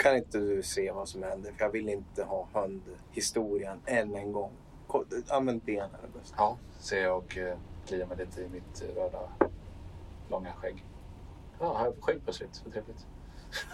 Kan 0.00 0.16
inte 0.16 0.38
du 0.38 0.62
se 0.62 0.92
vad 0.92 1.08
som 1.08 1.22
händer? 1.22 1.52
För 1.52 1.64
jag 1.64 1.70
vill 1.72 1.88
inte 1.88 2.24
ha 2.24 2.48
hundhistorien 2.52 3.80
än 3.86 4.14
en 4.14 4.32
gång. 4.32 4.52
Använd 5.28 5.62
benen 5.62 5.90
är 5.90 6.18
bäst. 6.20 6.34
ja, 6.36 6.56
säger 6.78 7.04
jag 7.04 7.16
och 7.18 7.38
eh, 7.38 7.56
kliar 7.86 8.06
mig 8.06 8.16
lite 8.16 8.42
i 8.42 8.48
mitt 8.48 8.82
eh, 8.82 9.02
röda 9.02 9.18
långa 10.30 10.52
skägg. 10.52 10.84
Ja, 11.60 11.66
här 11.66 11.78
har 11.78 11.84
jag 11.84 11.94
skägg 12.00 12.20
plötsligt. 12.24 12.62
Vad 12.64 12.72
trevligt. 12.72 13.06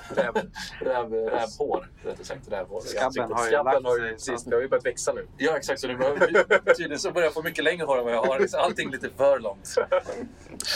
Räv, 0.08 0.34
räv, 0.80 1.12
rävhår, 1.12 1.90
rättare 2.04 2.24
sagt. 2.24 2.48
Rävhår. 2.52 2.80
Skabben 2.80 3.32
har 3.32 3.44
ju 3.44 3.50
Skabben 3.50 3.72
lagt 3.72 3.86
har 3.86 3.96
ju 3.98 4.02
sig. 4.02 4.12
precis, 4.12 4.44
det 4.44 4.56
har 4.56 4.62
ju 4.62 4.68
börjat 4.68 4.86
växa 4.86 5.12
nu. 5.12 5.26
Ja, 5.36 5.56
exakt. 5.56 5.80
Så 5.80 5.88
nu 5.88 5.96
behöver 5.96 6.74
tydligen 6.74 6.98
så 6.98 7.10
börjar 7.10 7.26
jag 7.26 7.34
få 7.34 7.42
mycket 7.42 7.64
längre 7.64 7.84
hår 7.84 7.98
än 7.98 8.04
vad 8.04 8.14
jag 8.14 8.22
har. 8.22 8.40
Liksom, 8.40 8.60
Allting 8.60 8.90
lite 8.90 9.10
för 9.16 9.38
långt. 9.38 9.74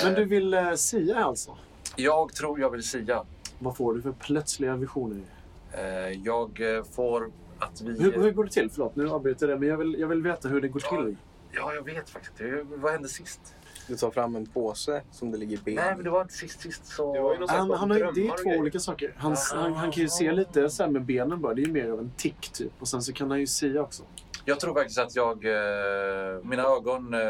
Men 0.04 0.14
du 0.14 0.24
vill 0.24 0.54
eh, 0.54 0.72
sia 0.74 1.24
alltså? 1.24 1.56
Jag 1.96 2.34
tror 2.34 2.60
jag 2.60 2.70
vill 2.70 2.82
sia. 2.82 3.24
Vad 3.58 3.76
får 3.76 3.94
du 3.94 4.02
för 4.02 4.12
plötsliga 4.12 4.76
visioner? 4.76 5.22
Eh, 5.72 6.10
Jag 6.24 6.76
eh, 6.76 6.84
får 6.84 7.30
att 7.58 7.80
vi... 7.80 8.02
Hur, 8.02 8.12
hur 8.12 8.30
går 8.30 8.44
det 8.44 8.50
till? 8.50 8.70
Förlåt, 8.70 8.96
nu 8.96 9.10
avbryter 9.10 9.48
jag 9.48 9.56
det. 9.56 9.60
Men 9.60 9.68
jag 9.68 9.76
vill, 9.76 9.96
jag 9.98 10.08
vill 10.08 10.22
veta 10.22 10.48
hur 10.48 10.60
det 10.60 10.68
går 10.68 10.80
till. 10.80 11.16
Ja, 11.52 11.74
jag 11.74 11.84
vet 11.84 12.10
faktiskt 12.10 12.40
inte. 12.40 12.62
Vad 12.76 12.92
hände 12.92 13.08
sist? 13.08 13.54
Du 13.88 13.96
tar 13.96 14.10
fram 14.10 14.36
en 14.36 14.46
påse 14.46 15.02
som 15.10 15.30
det 15.30 15.38
ligger 15.38 15.58
ben 15.64 15.74
Nej, 15.74 15.94
men 15.94 16.04
det 16.04 16.10
var 16.10 16.22
inte 16.22 16.34
sist. 16.34 16.60
Sist 16.60 16.86
så... 16.86 17.36
Han, 17.48 17.70
han 17.70 17.90
har 17.90 17.98
det 18.12 18.26
är 18.28 18.42
två 18.44 18.60
olika 18.60 18.78
saker. 18.78 19.14
Han, 19.16 19.36
han, 19.52 19.72
han 19.72 19.92
kan 19.92 20.02
ju 20.02 20.08
se 20.08 20.32
lite 20.32 20.70
så 20.70 20.82
här 20.82 20.90
med 20.90 21.04
benen 21.04 21.40
bara. 21.40 21.54
Det 21.54 21.62
är 21.62 21.66
ju 21.66 21.72
mer 21.72 21.88
av 21.90 21.98
en 21.98 22.12
tick 22.16 22.50
typ. 22.52 22.72
Och 22.78 22.88
sen 22.88 23.02
så 23.02 23.12
kan 23.12 23.30
han 23.30 23.40
ju 23.40 23.46
sia 23.46 23.82
också. 23.82 24.02
Jag 24.44 24.60
tror 24.60 24.74
faktiskt 24.74 24.98
att 24.98 25.16
jag... 25.16 25.44
Eh, 25.44 26.44
mina 26.44 26.62
ögon 26.62 27.14
eh, 27.14 27.20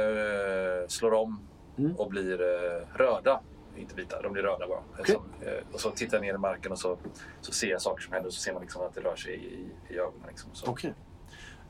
slår 0.88 1.12
om 1.12 1.40
Mm. 1.78 1.96
och 1.96 2.10
blir 2.10 2.40
eh, 2.40 2.96
röda. 2.98 3.40
Inte 3.76 3.94
vita, 3.94 4.22
de 4.22 4.32
blir 4.32 4.42
röda 4.42 4.68
bara. 4.68 4.82
Okej. 4.98 5.14
Som, 5.14 5.48
eh, 5.48 5.74
och 5.74 5.80
så 5.80 5.90
tittar 5.90 6.16
jag 6.16 6.22
ner 6.22 6.34
i 6.34 6.38
marken 6.38 6.72
och 6.72 6.78
så, 6.78 6.98
så 7.40 7.52
ser 7.52 7.70
jag 7.70 7.82
saker 7.82 8.02
som 8.02 8.12
händer 8.12 8.28
och 8.28 8.34
så 8.34 8.40
ser 8.40 8.52
man 8.52 8.62
liksom 8.62 8.82
att 8.82 8.94
det 8.94 9.00
rör 9.00 9.16
sig 9.16 9.34
i, 9.34 9.66
i 9.94 9.98
ögonen. 9.98 10.26
Liksom. 10.28 10.50
Så, 10.52 10.66
så 10.66 10.88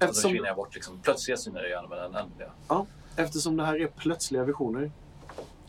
Eftersom, 0.01 0.23
försvinner 0.31 0.49
jag 0.49 0.57
bort. 0.57 0.75
Liksom. 0.75 1.01
Plötsliga 1.01 1.37
syner 1.37 1.71
i 1.71 1.73
ögonen. 1.73 2.11
Men 2.13 2.23
en, 2.23 2.31
ja. 2.69 2.87
eftersom 3.17 3.57
det 3.57 3.65
här 3.65 3.81
är 3.81 3.87
plötsliga 3.87 4.45
visioner 4.45 4.91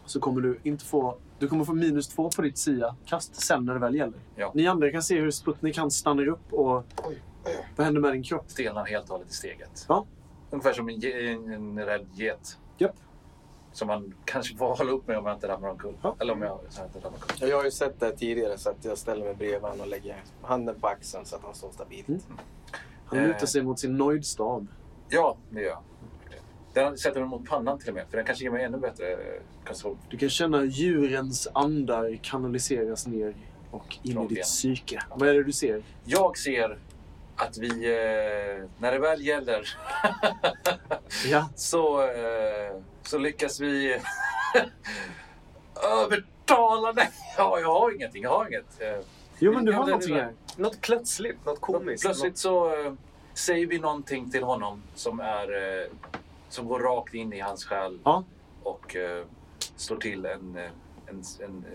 så 0.06 0.20
kommer 0.20 0.42
du 0.42 0.60
inte 0.64 0.86
få... 0.86 1.18
Du 1.40 1.48
kommer 1.48 1.66
få 1.66 1.74
minus 1.74 2.08
två 2.08 2.30
på 2.30 2.42
ditt 2.42 2.58
sia-kast 2.58 3.36
sen 3.36 3.66
när 3.66 3.74
det 3.74 3.80
väl 3.80 3.96
gäller. 3.96 4.20
Ja. 4.36 4.52
Ni 4.56 4.68
andra 4.68 4.92
kan 4.92 5.04
se 5.04 5.20
hur 5.20 5.32
Sputnik 5.32 5.78
han 5.78 5.92
stannar 5.92 6.28
upp 6.28 6.54
och... 6.54 6.84
Vad 7.76 7.86
händer 7.86 8.02
med 8.02 8.14
din 8.14 8.24
kropp? 8.24 8.52
Stelnar 8.52 8.86
helt 8.86 9.04
och 9.04 9.10
hållet 9.10 9.32
i 9.32 9.34
steget. 9.34 9.86
Ja. 9.90 10.06
Ungefär 10.50 10.74
som 10.74 10.90
en, 10.90 11.04
en, 11.04 11.54
en 11.54 11.86
rädd 11.86 12.08
get. 12.14 12.58
Japp. 12.78 12.96
Som 13.74 13.88
man 13.88 14.14
kanske 14.26 14.56
får 14.58 14.76
hålla 14.76 14.92
upp 14.92 15.08
med 15.08 15.18
om 15.18 15.26
jag 15.26 15.36
inte 15.36 15.48
ramlar 15.48 15.70
omkull. 15.70 15.94
Ja. 16.02 16.16
Eller 16.20 16.34
om 16.34 16.42
jag, 16.42 16.60
så 16.70 16.84
inte 16.84 16.98
ramlar 17.00 17.12
omkull. 17.22 17.50
Jag 17.50 17.58
har 17.58 17.64
ju 17.66 17.72
sett 17.72 18.00
det 18.00 18.12
tidigare 18.18 18.58
så 18.58 18.70
att 18.70 18.86
jag 18.86 18.98
ställer 18.98 19.26
mig 19.26 19.34
bredvid 19.36 19.62
honom 19.62 19.82
och 19.82 19.88
lägger 19.88 20.24
handen 20.42 20.76
på 20.82 20.88
axeln 20.88 21.26
så 21.26 21.36
att 21.36 21.42
han 21.44 21.56
står 21.56 21.72
stabilt. 21.72 22.08
Mm. 22.10 22.22
Han 23.06 23.20
Eh. 23.20 23.28
lutar 23.28 23.46
sig 23.46 23.62
mot 23.64 23.80
sin 23.80 23.98
Noid-stav. 23.98 24.68
Ja, 25.10 25.38
det 25.50 25.62
gör 25.62 25.70
jag. 25.70 25.80
Den 26.74 26.98
sätter 26.98 27.20
den 27.20 27.30
mot 27.30 27.50
pannan 27.50 27.80
till 27.80 27.90
och 27.90 27.96
med. 27.96 28.06
För 28.10 28.18
den 28.18 28.26
kanske 28.26 28.44
ger 28.44 28.52
mig 28.52 28.64
ännu 28.64 28.78
bättre 28.78 29.18
konstruktion. 29.66 29.98
Du 30.10 30.18
kan 30.18 30.30
känna 30.30 30.64
djurens 30.64 31.48
andar 31.54 32.20
kanaliseras 32.22 33.08
ner 33.08 33.36
och 33.72 33.98
in 34.04 34.14
Från 34.14 34.26
i 34.26 34.28
ditt 34.28 34.36
benen. 34.36 34.44
psyke. 34.44 35.02
Vad 35.16 35.30
är 35.30 35.34
det 35.34 35.44
du 35.44 35.52
ser? 35.52 35.84
Jag 36.06 36.38
ser 36.38 36.78
att 37.48 37.58
vi, 37.58 37.70
eh, 37.70 38.70
när 38.78 38.92
det 38.92 39.00
väl 39.00 39.22
gäller, 39.26 39.68
Ja. 41.26 41.50
så, 41.56 42.02
eh, 42.02 42.76
så 43.04 43.18
lyckas 43.18 43.60
vi 43.60 44.00
övertala... 46.04 46.92
Nej, 46.92 47.10
ja, 47.38 47.60
jag 47.60 47.68
har 47.68 47.96
ingenting. 47.96 48.24
Jag 48.24 48.30
har 48.30 48.48
inget. 48.48 48.82
Eh, 48.82 49.06
Jo, 49.40 49.54
men 49.54 49.66
du 49.66 49.74
har 49.74 49.86
någonting 49.86 50.16
här. 50.16 50.34
Något 50.56 50.82
plötsligt, 50.82 51.46
något 51.46 51.62
komiskt. 51.62 52.04
Plötsligt 52.06 52.38
så 52.38 52.86
eh, 52.86 52.94
säger 53.34 53.68
vi 53.68 53.80
någonting 53.80 54.32
till 54.32 54.44
honom 54.44 54.82
som, 54.96 55.20
är, 55.20 55.82
eh, 55.82 55.88
som 56.50 56.68
går 56.68 56.80
rakt 56.80 57.14
in 57.14 57.34
i 57.34 57.40
hans 57.40 57.66
själ 57.66 58.00
Ja. 58.04 58.24
och 58.64 58.96
eh, 58.96 59.26
slår 59.76 59.98
till 59.98 60.26
en, 60.26 60.58
en, 61.06 61.24
en, 61.40 61.66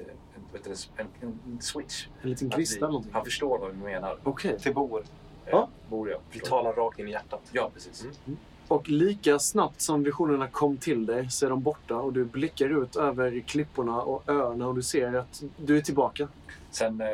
en, 0.96 1.08
en, 1.20 1.58
switch. 1.60 2.06
En 2.22 2.30
liten 2.30 2.50
kvist 2.50 2.72
vi- 2.72 2.76
eller 2.76 2.86
någonting. 2.88 3.12
Han 3.12 3.24
förstår 3.24 3.58
vad 3.58 3.70
vi 3.70 3.76
menar. 3.76 4.18
Okej. 4.22 4.58
Till 4.60 4.74
bor. 4.74 5.04
Ja. 5.50 5.68
Borde 5.88 6.10
jag. 6.10 6.20
Vi 6.30 6.40
talar 6.40 6.72
rakt 6.72 6.98
in 6.98 7.08
i 7.08 7.10
hjärtat. 7.10 7.40
Ja, 7.52 7.70
precis. 7.74 8.02
Mm. 8.26 8.38
Och 8.68 8.88
lika 8.88 9.38
snabbt 9.38 9.80
som 9.80 10.02
visionerna 10.02 10.48
kom 10.48 10.76
till 10.76 11.06
dig 11.06 11.30
så 11.30 11.46
är 11.46 11.50
de 11.50 11.62
borta 11.62 11.96
och 11.96 12.12
du 12.12 12.24
blickar 12.24 12.82
ut 12.82 12.96
över 12.96 13.40
klipporna 13.40 14.02
och 14.02 14.28
öarna 14.28 14.68
och 14.68 14.74
du 14.74 14.82
ser 14.82 15.14
att 15.14 15.42
du 15.56 15.76
är 15.76 15.80
tillbaka. 15.80 16.28
Sen 16.70 17.00
eh, 17.00 17.06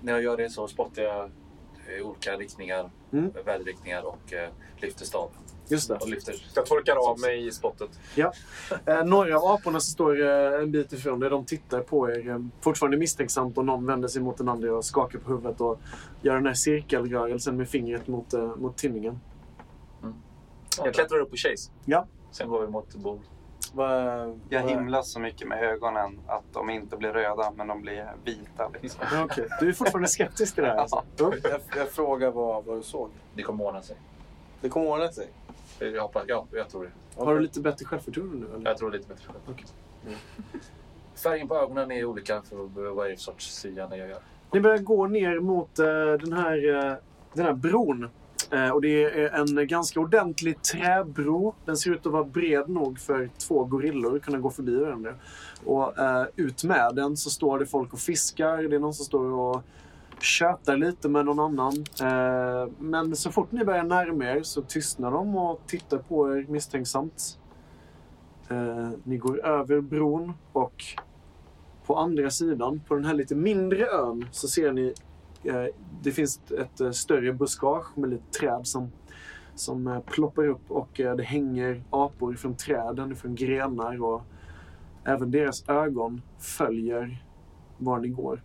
när 0.00 0.12
jag 0.12 0.22
gör 0.22 0.36
det 0.36 0.50
så 0.50 0.68
spottar 0.68 1.02
jag 1.02 1.30
i 1.98 2.02
olika 2.02 2.36
riktningar, 2.36 2.90
Mm. 3.12 3.30
väderriktningar 3.44 4.02
och 4.02 4.32
eh, 4.32 4.48
lyfter 4.76 5.04
staven. 5.04 5.36
Just 5.68 5.88
det. 5.88 5.94
Och 5.94 6.08
lyfter. 6.08 6.34
Jag 6.54 6.66
torkar 6.66 7.10
av 7.10 7.20
mig 7.20 7.46
i 7.46 7.50
spottet. 7.50 7.90
Eh, 8.86 9.04
några 9.04 9.38
av 9.38 9.46
aporna 9.46 9.80
som 9.80 9.92
står 9.92 10.20
eh, 10.20 10.60
en 10.62 10.72
bit 10.72 10.92
ifrån 10.92 11.20
dig, 11.20 11.30
de 11.30 11.44
tittar 11.44 11.80
på 11.80 12.10
er 12.10 12.28
eh, 12.28 12.38
fortfarande 12.60 12.96
misstänksamt 12.96 13.58
och 13.58 13.64
någon 13.64 13.86
vänder 13.86 14.08
sig 14.08 14.22
mot 14.22 14.38
den 14.38 14.48
andra 14.48 14.76
och 14.76 14.84
skakar 14.84 15.18
på 15.18 15.30
huvudet 15.30 15.60
och 15.60 15.80
gör 16.22 16.34
den 16.34 16.46
här 16.46 16.54
cirkelrörelsen 16.54 17.56
med 17.56 17.68
fingret 17.68 18.08
mot, 18.08 18.34
eh, 18.34 18.56
mot 18.56 18.76
tinningen. 18.76 19.20
Jag 20.84 20.94
klättrar 20.94 21.18
upp 21.18 21.30
på 21.30 21.36
Chase. 21.36 21.70
Sen 22.30 22.48
går 22.48 22.60
vi 22.60 22.66
mot 22.66 22.94
bord. 22.94 23.20
Jag 24.48 24.68
himlas 24.68 25.12
så 25.12 25.20
mycket 25.20 25.48
med 25.48 25.62
ögonen 25.62 26.20
att 26.26 26.44
de 26.52 26.70
inte 26.70 26.96
blir 26.96 27.12
röda, 27.12 27.52
men 27.56 27.66
de 27.66 27.82
blir 27.82 28.12
vita. 28.24 28.70
Liksom. 28.82 29.04
Ja, 29.12 29.24
okej. 29.24 29.48
Du 29.60 29.68
är 29.68 29.72
fortfarande 29.72 30.08
skeptisk 30.08 30.54
till 30.54 30.64
det 30.64 30.70
här 30.70 30.76
alltså? 30.76 31.02
Ja. 31.16 31.32
Jag, 31.42 31.60
jag 31.76 31.90
frågar 31.90 32.30
vad, 32.30 32.64
vad 32.64 32.76
du 32.76 32.82
såg. 32.82 33.10
Det 33.34 33.42
kommer 33.42 33.64
ordna 33.64 33.82
sig. 33.82 33.96
Det 34.60 34.68
kommer 34.68 34.86
ordna 34.86 35.08
sig. 35.08 35.28
Jag 35.78 36.02
hoppas, 36.02 36.24
ja, 36.26 36.46
jag 36.52 36.68
tror 36.68 36.84
det. 36.84 37.24
Har 37.24 37.34
du 37.34 37.40
lite 37.40 37.60
bättre 37.60 37.84
självförtroende 37.84 38.36
nu? 38.36 38.54
Eller? 38.54 38.70
Jag 38.70 38.78
tror 38.78 38.90
lite 38.90 39.08
bättre 39.08 39.24
själv. 39.26 39.38
Okej. 39.46 39.66
Färgen 41.22 41.48
på 41.48 41.56
ögonen 41.56 41.90
är 41.90 42.04
olika 42.04 42.42
för 42.42 42.90
vad 42.90 43.18
sorts 43.18 43.54
siande 43.54 43.96
jag 43.96 44.08
gör. 44.08 44.18
Ni 44.52 44.60
börjar 44.60 44.78
gå 44.78 45.06
ner 45.06 45.40
mot 45.40 45.78
eh, 45.78 45.86
den, 46.20 46.32
här, 46.32 46.74
eh, 46.74 46.94
den 47.34 47.44
här 47.44 47.52
bron. 47.52 48.08
Eh, 48.50 48.70
och 48.70 48.82
det 48.82 49.04
är 49.04 49.30
en 49.30 49.66
ganska 49.66 50.00
ordentlig 50.00 50.62
träbro. 50.62 51.54
Den 51.64 51.76
ser 51.76 51.90
ut 51.90 52.06
att 52.06 52.12
vara 52.12 52.24
bred 52.24 52.68
nog 52.68 52.98
för 52.98 53.30
två 53.38 53.64
gorillor 53.64 54.16
att 54.16 54.22
kunna 54.22 54.38
gå 54.38 54.50
förbi 54.50 54.76
varandra. 54.76 55.14
Och 55.64 55.98
eh, 55.98 56.26
ut 56.36 56.64
med 56.64 56.94
den 56.94 57.16
så 57.16 57.30
står 57.30 57.58
det 57.58 57.66
folk 57.66 57.92
och 57.92 57.98
fiskar. 57.98 58.62
Det 58.62 58.76
är 58.76 58.80
någon 58.80 58.94
som 58.94 59.04
står 59.04 59.32
och 59.32 59.62
tjötar 60.22 60.76
lite 60.76 61.08
med 61.08 61.24
någon 61.24 61.40
annan. 61.40 61.84
Eh, 62.00 62.70
men 62.78 63.16
så 63.16 63.32
fort 63.32 63.52
ni 63.52 63.64
börjar 63.64 63.84
närma 63.84 64.24
er 64.24 64.42
så 64.42 64.62
tystnar 64.62 65.10
de 65.10 65.36
och 65.36 65.60
tittar 65.66 65.98
på 65.98 66.36
er 66.36 66.46
misstänksamt. 66.48 67.38
Eh, 68.50 68.90
ni 69.04 69.16
går 69.16 69.46
över 69.46 69.80
bron 69.80 70.32
och 70.52 70.84
på 71.86 71.96
andra 71.96 72.30
sidan, 72.30 72.80
på 72.88 72.94
den 72.94 73.04
här 73.04 73.14
lite 73.14 73.34
mindre 73.34 73.86
ön, 73.86 74.26
så 74.30 74.48
ser 74.48 74.72
ni 74.72 74.94
eh, 75.44 75.64
det 76.02 76.12
finns 76.12 76.40
ett 76.50 76.96
större 76.96 77.32
buskage 77.32 77.98
med 77.98 78.10
lite 78.10 78.38
träd 78.40 78.66
som, 78.66 78.92
som 79.54 80.02
ploppar 80.06 80.48
upp 80.48 80.70
och 80.70 80.90
det 80.94 81.22
hänger 81.22 81.82
apor 81.90 82.34
från 82.34 82.54
träden, 82.56 83.16
från 83.16 83.34
grenar 83.34 84.02
och 84.02 84.22
även 85.04 85.30
deras 85.30 85.68
ögon 85.68 86.22
följer 86.38 87.24
var 87.78 87.98
ni 87.98 88.08
går. 88.08 88.42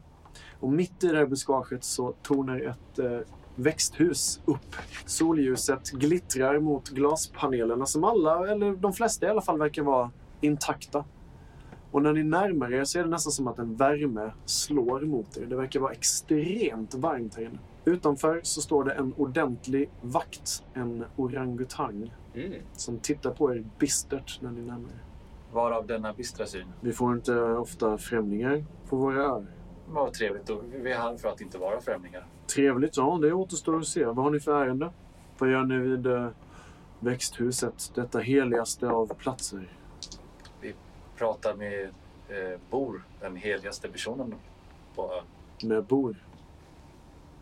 Och 0.64 0.72
mitt 0.72 1.04
i 1.04 1.08
det 1.08 1.18
här 1.18 1.26
buskaget 1.26 1.84
så 1.84 2.14
tornar 2.22 2.60
ett 2.60 3.00
eh, 3.00 3.20
växthus 3.56 4.42
upp. 4.46 4.76
Solljuset 5.06 5.92
glittrar 5.92 6.60
mot 6.60 6.90
glaspanelerna 6.90 7.86
som 7.86 8.04
alla, 8.04 8.48
eller 8.48 8.76
de 8.76 8.94
flesta 8.94 9.26
i 9.26 9.30
alla 9.30 9.42
fall, 9.42 9.60
verkar 9.60 9.82
vara 9.82 10.12
intakta. 10.42 11.06
Och 11.92 12.02
när 12.02 12.14
ni 12.14 12.24
närmar 12.24 12.74
er 12.74 12.84
så 12.84 13.00
är 13.00 13.04
det 13.04 13.10
nästan 13.10 13.32
som 13.32 13.48
att 13.48 13.60
en 13.60 13.76
värme 13.76 14.32
slår 14.46 15.02
mot 15.02 15.38
er. 15.38 15.46
Det 15.46 15.56
verkar 15.56 15.80
vara 15.80 15.92
extremt 15.92 16.94
varmt 16.94 17.36
här 17.36 17.44
inne. 17.44 17.60
Utanför 17.86 18.40
så 18.44 18.62
står 18.62 18.84
det 18.84 18.92
en 18.94 19.14
ordentlig 19.18 19.90
vakt, 20.02 20.64
en 20.74 21.06
orangutang, 21.16 22.14
Mm. 22.36 22.54
som 22.74 22.98
tittar 23.00 23.32
på 23.32 23.54
er 23.56 23.64
bistert 23.80 24.40
när 24.42 24.52
ni 24.52 24.62
närmar 24.62 24.90
er. 24.90 25.04
Varav 25.54 25.88
denna 25.88 26.14
bistra 26.14 26.46
syn. 26.46 26.68
Vi 26.82 26.94
får 26.94 27.14
inte 27.14 27.42
ofta 27.42 27.98
främlingar 27.98 28.66
på 28.90 28.96
våra 28.96 29.24
öar. 29.24 29.46
Vad 29.88 30.14
trevligt. 30.14 30.50
Och 30.50 30.64
vi 30.72 30.92
är 30.92 30.98
här 30.98 31.18
för 31.18 31.30
att 31.30 31.42
inte 31.42 31.58
vara 31.58 31.82
främlingar. 31.82 32.26
Trevligt, 32.56 32.98
ja. 32.98 33.20
Det 33.22 33.34
återstår 33.34 33.78
att 33.78 33.88
se. 33.88 34.06
Vad 34.06 34.18
har 34.18 34.32
ni 34.32 34.40
för 34.40 34.64
ärende? 34.64 34.90
Vad 35.38 35.52
gör 35.52 35.64
ni 35.64 35.78
vid 35.78 36.06
eh, 36.06 36.28
växthuset, 37.00 37.92
detta 37.96 38.20
heligaste 38.20 38.90
av 38.90 39.14
platser? 39.14 39.68
Pratar 41.18 41.56
med 41.56 41.84
eh, 42.28 42.60
Bor, 42.70 43.04
den 43.22 43.36
heligaste 43.36 43.90
personen 43.90 44.36
på 44.96 45.14
ön. 45.14 45.70
Med 45.70 45.84
Bor. 45.84 46.16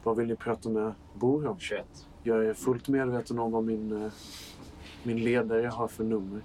Vad 0.03 0.17
vill 0.17 0.27
ni 0.27 0.35
prata 0.35 0.69
med 0.69 0.93
Bor 1.13 1.47
om? 1.47 1.59
21. 1.59 1.85
Jag 2.23 2.45
är 2.45 2.53
fullt 2.53 2.87
medveten 2.87 3.39
om 3.39 3.51
vad 3.51 3.63
min, 3.63 4.03
eh, 4.03 4.11
min 5.03 5.23
ledare 5.23 5.67
har 5.67 5.87
för 5.87 6.03
nummer. 6.03 6.41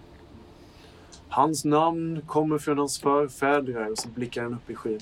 Hans 1.29 1.65
namn 1.65 2.23
kommer 2.27 2.59
från 2.59 2.79
hans 2.79 3.01
förfäder 3.01 3.91
och 3.91 3.99
så 3.99 4.09
blickar 4.09 4.43
han 4.43 4.55
upp 4.55 4.71
i 4.71 4.75
skyn. 4.75 5.01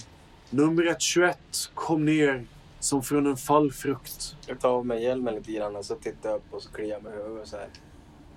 Numret 0.51 1.01
21 1.01 1.39
kom 1.75 2.05
ner 2.05 2.47
som 2.79 3.03
från 3.03 3.27
en 3.27 3.37
fallfrukt. 3.37 4.37
Jag 4.47 4.61
tar 4.61 4.69
av 4.69 4.87
mig 4.87 5.03
hjälmen 5.03 5.35
lite 5.35 5.53
grann 5.53 5.77
och 5.77 5.85
så 5.85 5.95
tittar 5.95 6.31
jag 6.31 6.37
upp 6.37 6.55
och 6.55 6.63
så 6.63 6.71
kliar 6.71 7.01
mig 7.01 7.13
i 7.13 7.23
huvudet 7.23 7.49
så 7.49 7.57
här. 7.57 7.69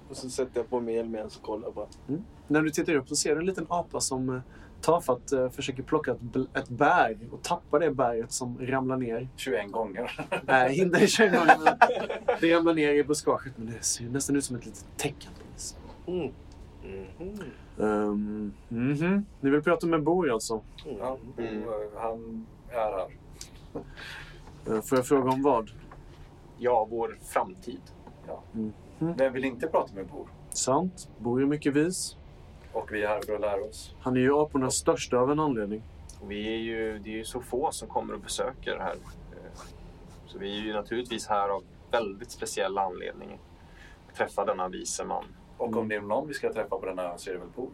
Och 0.10 0.18
så 0.18 0.30
sätter 0.30 0.60
jag 0.60 0.70
på 0.70 0.80
mig 0.80 0.96
hjälmen 0.96 1.26
och 1.26 1.32
så 1.32 1.40
kollar 1.40 1.68
jag 1.68 1.76
på 1.76 1.88
När 2.48 2.62
du 2.62 2.70
tittar 2.70 2.96
upp 2.96 3.10
så 3.10 3.16
ser 3.16 3.36
du 3.36 3.42
en 3.42 3.46
liten 3.46 3.66
apa 3.70 4.00
som 4.00 4.30
eh, 4.30 4.42
tafatt 4.82 5.32
eh, 5.32 5.50
försöker 5.50 5.84
plocka 5.84 6.12
ett, 6.12 6.18
ett 6.54 6.70
bär 6.70 7.18
och 7.32 7.44
tappar 7.44 7.80
det 7.80 7.92
bäret 7.92 8.32
som 8.32 8.58
ramlar 8.62 8.98
ner. 8.98 9.30
21 9.36 9.72
gånger. 9.72 10.28
Nej, 10.44 10.80
inte 10.80 11.04
i 11.04 11.08
kängorna, 11.08 11.58
men 11.64 11.74
det 12.42 12.56
ramlar 12.56 12.74
ner 12.74 12.94
i 12.94 13.04
buskaget. 13.04 13.54
Men 13.56 13.68
det 13.68 13.84
ser 13.84 14.06
nästan 14.06 14.36
ut 14.36 14.46
som 14.46 14.56
ett 14.56 14.66
litet 14.66 14.86
tecken. 14.98 15.32
det. 16.06 16.32
Mm. 16.88 17.06
Mhm. 17.20 17.42
Um, 17.78 18.54
mhm. 18.70 19.26
Ni 19.42 19.50
vill 19.50 19.62
prata 19.62 19.88
med 19.88 20.04
Bor 20.04 20.32
alltså? 20.32 20.62
Ja, 21.00 21.18
Mm. 21.38 21.62
Bo, 21.66 21.72
han 22.00 22.46
är 22.70 22.76
här. 22.76 23.08
Uh, 24.70 24.82
får 24.82 24.98
jag 24.98 25.06
fråga 25.08 25.32
om 25.32 25.44
vad? 25.44 25.72
Ja, 26.58 26.88
vår 26.90 27.18
framtid. 27.22 27.82
Vem 29.00 29.34
vill 29.34 29.46
inte 29.46 29.68
prata 29.68 29.94
med 29.96 30.08
Bor? 30.08 30.28
Sant. 30.50 31.10
Bor 31.20 31.42
är 31.42 31.46
mycket 31.46 31.74
vis. 31.74 32.18
Och 32.74 32.92
vi 32.92 33.04
är 33.04 33.08
här 33.08 33.22
för 33.22 33.34
att 33.36 33.42
lära 33.42 33.62
oss. 33.64 33.96
Han 34.00 34.16
är 34.18 34.22
ju 34.22 34.34
apornas 34.40 34.76
största 34.76 35.18
av 35.18 35.32
en 35.32 35.40
anledning. 35.40 35.84
Och 36.22 36.32
vi 36.32 36.48
är 36.54 36.58
ju, 36.58 37.00
det 37.00 37.10
är 37.10 37.14
ju 37.18 37.26
så 37.26 37.42
få 37.42 37.72
som 37.72 37.88
kommer 37.88 38.14
och 38.14 38.20
besöker 38.20 38.76
det 38.78 38.84
här. 38.84 38.96
Eh, 39.32 39.60
Så 40.28 40.38
vi 40.40 40.58
är 40.60 40.62
ju 40.64 40.74
naturligtvis 40.74 41.28
här 41.28 41.50
av 41.50 41.64
väldigt 41.92 42.32
speciell 42.32 42.78
anledning. 42.78 43.40
Att 44.10 44.16
träffa 44.16 44.46
denna 44.46 44.68
vise 44.68 45.06
man. 45.06 45.24
Och 45.58 45.68
Mm. 45.68 45.80
om 45.80 45.88
det 45.90 45.96
är 45.96 46.02
någon 46.02 46.28
vi 46.28 46.34
ska 46.34 46.54
träffa 46.54 46.78
på 46.78 46.86
den 46.86 47.00
här 47.00 47.06
ön 47.12 47.20
så 47.20 47.30
är 47.30 47.34
det 47.34 47.40
väl 47.40 47.50
Bor. 47.56 47.70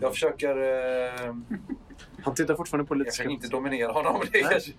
Jag 0.00 0.12
försöker... 0.12 0.56
Eh, 1.28 1.34
Han 2.22 2.34
tittar 2.34 2.54
fortfarande 2.54 2.88
på 2.88 2.94
lite 2.94 3.06
jag 3.08 3.12
försöker 3.14 3.30
inte 3.30 3.48
dominera 3.48 3.92
honom. 3.92 4.20
Det 4.32 4.38
kanske- 4.40 4.72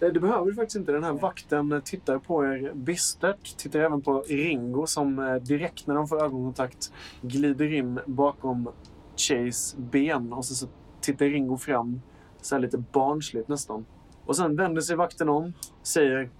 Eh, 0.00 0.08
Det 0.12 0.20
behöver 0.20 0.46
du 0.46 0.54
faktiskt 0.54 0.76
inte. 0.76 0.92
Den 0.92 1.04
här 1.04 1.12
vakten 1.12 1.82
tittar 1.84 2.18
på 2.18 2.44
er 2.46 2.72
bistert. 2.74 3.56
Tittar 3.56 3.78
även 3.80 4.00
på 4.02 4.20
Ringo 4.28 4.86
som 4.86 5.18
eh, 5.18 5.34
direkt 5.34 5.86
när 5.86 5.94
de 5.94 6.08
får 6.08 6.22
ögonkontakt 6.24 6.92
glider 7.22 7.72
in 7.72 8.00
bakom 8.06 8.68
Chase 9.16 9.76
ben. 9.78 10.32
Och 10.32 10.44
så, 10.44 10.54
så 10.54 10.66
tittar 11.00 11.26
Ringo 11.26 11.56
fram, 11.56 12.00
så 12.40 12.54
här 12.54 12.60
lite 12.62 12.78
barnsligt 12.78 13.48
nästan. 13.48 13.86
Och 14.26 14.36
sen 14.36 14.56
vänder 14.56 14.80
sig 14.82 14.96
vakten 14.96 15.28
om, 15.28 15.52
säger 15.82 16.30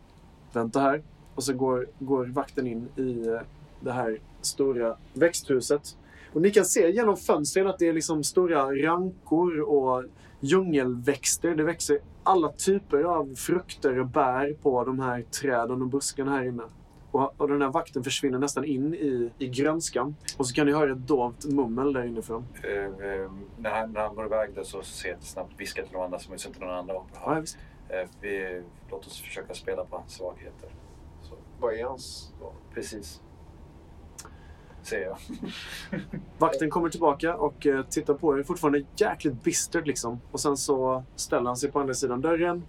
vänta 0.52 0.80
här. 0.80 1.02
Och 1.34 1.44
så 1.44 1.52
går, 1.54 1.86
går 1.98 2.26
vakten 2.26 2.66
in 2.66 2.88
i 2.96 3.26
eh, 3.28 3.40
det 3.80 3.92
här 3.92 4.18
stora 4.44 4.96
växthuset. 5.12 5.96
Och 6.32 6.42
ni 6.42 6.50
kan 6.50 6.64
se 6.64 6.90
genom 6.90 7.16
fönstren 7.16 7.66
att 7.66 7.78
det 7.78 7.88
är 7.88 7.92
liksom 7.92 8.24
stora 8.24 8.64
rankor 8.86 9.60
och 9.60 10.04
djungelväxter. 10.40 11.54
Det 11.54 11.64
växer 11.64 11.98
alla 12.22 12.52
typer 12.52 13.02
av 13.02 13.34
frukter 13.34 13.98
och 14.00 14.06
bär 14.06 14.52
på 14.62 14.84
de 14.84 15.00
här 15.00 15.22
träden 15.22 15.82
och 15.82 15.88
buskarna 15.88 16.30
här 16.30 16.44
inne. 16.44 16.62
Och, 17.10 17.40
och 17.40 17.48
den 17.48 17.62
här 17.62 17.68
vakten 17.68 18.04
försvinner 18.04 18.38
nästan 18.38 18.64
in 18.64 18.94
i, 18.94 19.30
i 19.38 19.48
grönskan. 19.48 20.16
Och 20.38 20.46
så 20.46 20.54
kan 20.54 20.66
ni 20.66 20.72
höra 20.72 20.92
ett 20.92 21.06
dovt 21.06 21.44
mummel 21.44 21.92
där 21.92 22.04
inifrån. 22.04 22.44
Eh, 22.62 22.84
eh, 22.84 23.30
när, 23.58 23.70
han, 23.70 23.92
när 23.92 24.00
han 24.00 24.14
går 24.14 24.26
iväg 24.26 24.54
där 24.54 24.62
så 24.64 24.82
ser 24.82 25.08
jag 25.08 25.22
snabbt 25.22 25.52
viska 25.60 25.82
till 25.82 25.92
de 25.92 26.02
andra 26.02 26.18
som 26.18 26.34
inte 26.34 26.60
någon 26.60 26.70
andra 26.70 26.94
apor 26.94 27.08
Ja, 27.14 27.20
har. 27.20 27.40
visst. 27.40 27.56
Eh, 27.88 28.08
vi, 28.20 28.62
låt 28.90 29.06
oss 29.06 29.20
försöka 29.20 29.54
spela 29.54 29.84
på 29.84 29.96
hans 29.96 30.12
svagheter. 30.12 30.68
Så, 31.22 31.34
Vad 31.60 31.74
är 31.74 31.84
hans... 31.84 32.32
precis. 32.74 33.20
Säger 34.84 35.06
jag. 35.06 35.18
Vakten 36.38 36.70
kommer 36.70 36.88
tillbaka 36.88 37.36
och 37.36 37.66
eh, 37.66 37.84
tittar 37.84 38.14
på 38.14 38.38
er. 38.38 38.42
Fortfarande 38.42 38.84
jäkligt 38.96 39.42
bistert 39.42 39.86
liksom. 39.86 40.20
Och 40.30 40.40
sen 40.40 40.56
så 40.56 41.02
ställer 41.16 41.46
han 41.46 41.56
sig 41.56 41.70
på 41.70 41.80
andra 41.80 41.94
sidan 41.94 42.20
dörren. 42.20 42.64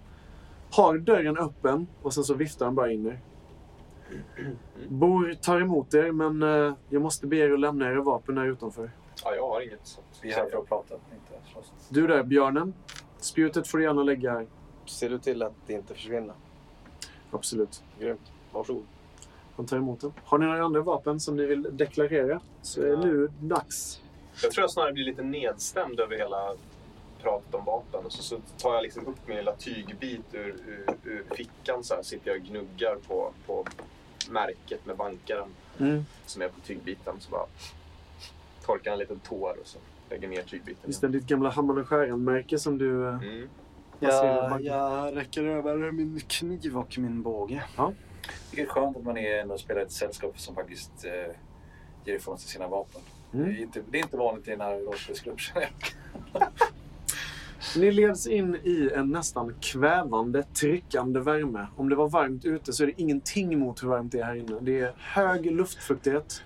Har 0.70 0.98
dörren 0.98 1.38
öppen 1.38 1.86
och 2.02 2.14
sen 2.14 2.24
så 2.24 2.34
viftar 2.34 2.66
han 2.66 2.74
bara 2.74 2.92
in 2.92 3.06
er. 3.06 3.20
Bor 4.88 5.34
tar 5.42 5.60
emot 5.60 5.94
er 5.94 6.12
men 6.12 6.42
eh, 6.42 6.74
jag 6.88 7.02
måste 7.02 7.26
be 7.26 7.36
er 7.36 7.52
att 7.52 7.60
lämna 7.60 7.90
era 7.90 8.02
vapen 8.02 8.38
här 8.38 8.46
utanför. 8.46 8.90
Ja, 9.24 9.34
jag 9.34 9.48
har 9.48 9.60
inget 9.60 9.86
sånt. 9.86 10.06
Vi 10.22 10.32
är 10.32 10.36
här 10.36 10.50
för 10.50 10.58
att 10.58 10.68
prata, 10.68 10.94
inte 10.94 11.50
slåss. 11.52 11.72
Du 11.88 12.06
där 12.06 12.22
björnen. 12.22 12.74
Spjutet 13.18 13.68
får 13.68 13.78
du 13.78 13.84
gärna 13.84 14.02
lägga 14.02 14.32
här. 14.32 14.46
Ser 14.86 15.10
du 15.10 15.18
till 15.18 15.42
att 15.42 15.52
det 15.66 15.72
inte 15.72 15.94
försvinner? 15.94 16.34
Absolut. 17.30 17.82
Grymt. 17.98 18.32
Varsågod. 18.52 18.84
Han 19.56 19.66
tar 19.66 19.76
emot 19.76 20.00
den. 20.00 20.12
Har 20.24 20.38
ni 20.38 20.46
några 20.46 20.64
andra 20.64 20.80
vapen 20.80 21.20
som 21.20 21.36
ni 21.36 21.46
vill 21.46 21.66
deklarera 21.76 22.40
så 22.62 22.82
är 22.82 22.86
det 22.86 22.96
nu 22.96 23.28
dags. 23.40 24.00
Jag 24.42 24.52
tror 24.52 24.62
jag 24.62 24.70
snarare 24.70 24.92
blir 24.92 25.04
lite 25.04 25.22
nedstämd 25.22 26.00
över 26.00 26.16
hela 26.18 26.52
pratet 27.22 27.54
om 27.54 27.64
vapen. 27.64 28.04
Och 28.06 28.12
så, 28.12 28.22
så 28.22 28.38
tar 28.58 28.74
jag 28.74 28.82
liksom 28.82 29.06
upp 29.06 29.28
min 29.28 29.36
lilla 29.36 29.52
tygbit 29.56 30.34
ur, 30.34 30.56
ur, 30.66 30.86
ur 31.04 31.24
fickan 31.34 31.84
så 31.84 31.94
här. 31.94 32.02
Sitter 32.02 32.30
jag 32.30 32.40
och 32.40 32.46
gnuggar 32.46 32.96
på, 33.08 33.32
på 33.46 33.64
märket 34.30 34.86
med 34.86 34.96
bankaren 34.96 35.48
Mm. 35.78 36.04
som 36.26 36.42
är 36.42 36.48
på 36.48 36.60
tygbiten. 36.60 37.14
Så 37.20 37.30
bara 37.30 37.46
torkar 38.66 38.92
en 38.92 38.98
liten 38.98 39.18
tår 39.18 39.56
och 39.60 39.66
så 39.66 39.78
lägger 40.10 40.28
ner 40.28 40.42
tygbiten. 40.42 40.82
Just 40.86 41.00
det, 41.00 41.08
ditt 41.08 41.26
gamla 41.26 41.50
Hammaren 41.50 41.80
och 41.80 41.88
skäran-märke 41.88 42.58
som 42.58 42.78
du... 42.78 43.08
eh, 43.08 43.14
Mm. 43.14 43.48
Jag, 44.00 44.60
jag 44.62 45.16
räcker 45.16 45.44
över 45.44 45.92
min 45.92 46.20
kniv 46.20 46.78
och 46.78 46.98
min 46.98 47.22
båge. 47.22 47.62
Det 48.50 48.60
är 48.62 48.66
skönt 48.66 48.96
att 48.96 49.04
man 49.04 49.16
är 49.18 49.38
ändå 49.38 49.58
spelar 49.58 49.80
i 49.80 49.84
ett 49.84 49.92
sällskap 49.92 50.40
som 50.40 50.54
faktiskt 50.54 51.04
eh, 51.04 51.34
ger 52.04 52.14
ifrån 52.14 52.38
sig 52.38 52.48
sina 52.50 52.68
vapen. 52.68 53.00
Mm. 53.34 53.46
Det, 53.46 53.52
är 53.52 53.62
inte, 53.62 53.80
det 53.90 53.98
är 53.98 54.02
inte 54.02 54.16
vanligt 54.16 54.48
i 54.48 54.50
den 54.50 54.60
här 54.60 54.78
rollspelsgruppen. 54.78 55.62
Ni 57.76 57.92
leds 57.92 58.26
in 58.26 58.54
i 58.54 58.90
en 58.94 59.10
nästan 59.10 59.54
kvävande, 59.60 60.42
tryckande 60.42 61.20
värme. 61.20 61.66
Om 61.76 61.88
det 61.88 61.96
var 61.96 62.08
varmt 62.08 62.44
ute 62.44 62.72
så 62.72 62.82
är 62.82 62.86
det 62.86 63.00
ingenting 63.00 63.58
mot 63.58 63.82
hur 63.82 63.88
varmt 63.88 64.12
det 64.12 64.18
är 64.20 64.24
här 64.24 64.34
inne. 64.34 64.58
Det 64.60 64.80
är 64.80 64.94
hög 64.98 65.46
luftfuktighet 65.52 66.42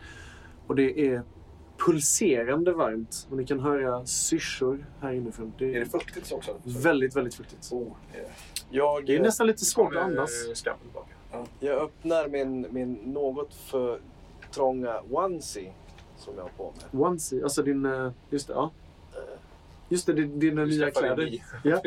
och 0.66 0.76
det 0.76 1.01
är 1.09 1.22
pulserande 1.87 2.72
varmt. 2.72 3.26
Och 3.31 3.37
ni 3.37 3.47
kan 3.47 3.61
höra 3.61 4.07
syrsor 4.07 4.87
här 5.01 5.12
inifrån. 5.12 5.53
Det 5.59 5.64
Är 5.64 5.76
är 5.76 5.81
det 5.81 5.87
fuktigt 5.91 6.33
också? 6.33 6.57
väldigt, 6.64 7.16
väldigt 7.16 7.35
fuktigt. 7.35 7.68
Oh, 7.72 7.93
det 8.12 8.18
är- 8.18 8.26
Jag, 8.70 9.07
Det 9.07 9.16
är 9.16 9.20
nästan 9.22 9.47
lite 9.47 9.64
svårt 9.64 9.95
att 9.95 10.03
andas. 10.03 10.31
skrammen 10.55 10.81
tillbaka. 10.83 11.14
Jag 11.61 11.78
öppnar 11.78 12.28
min, 12.28 12.66
min 12.70 12.93
något 12.95 13.55
för 13.55 14.01
trånga 14.55 15.01
onesie 15.11 15.72
som 16.18 16.35
jag 16.37 16.43
har 16.43 16.51
på 16.51 16.72
mig. 16.93 17.03
Onesie, 17.07 17.43
alltså 17.43 17.62
din... 17.62 17.87
eh, 17.87 18.11
Just 18.31 18.47
det, 18.47 18.53
ja. 18.53 18.70
Just 19.89 20.07
det, 20.07 20.12
din- 20.12 20.39
dina 20.41 20.64
nya 20.64 20.91
kläder. 20.91 21.31
Ja. 21.64 21.81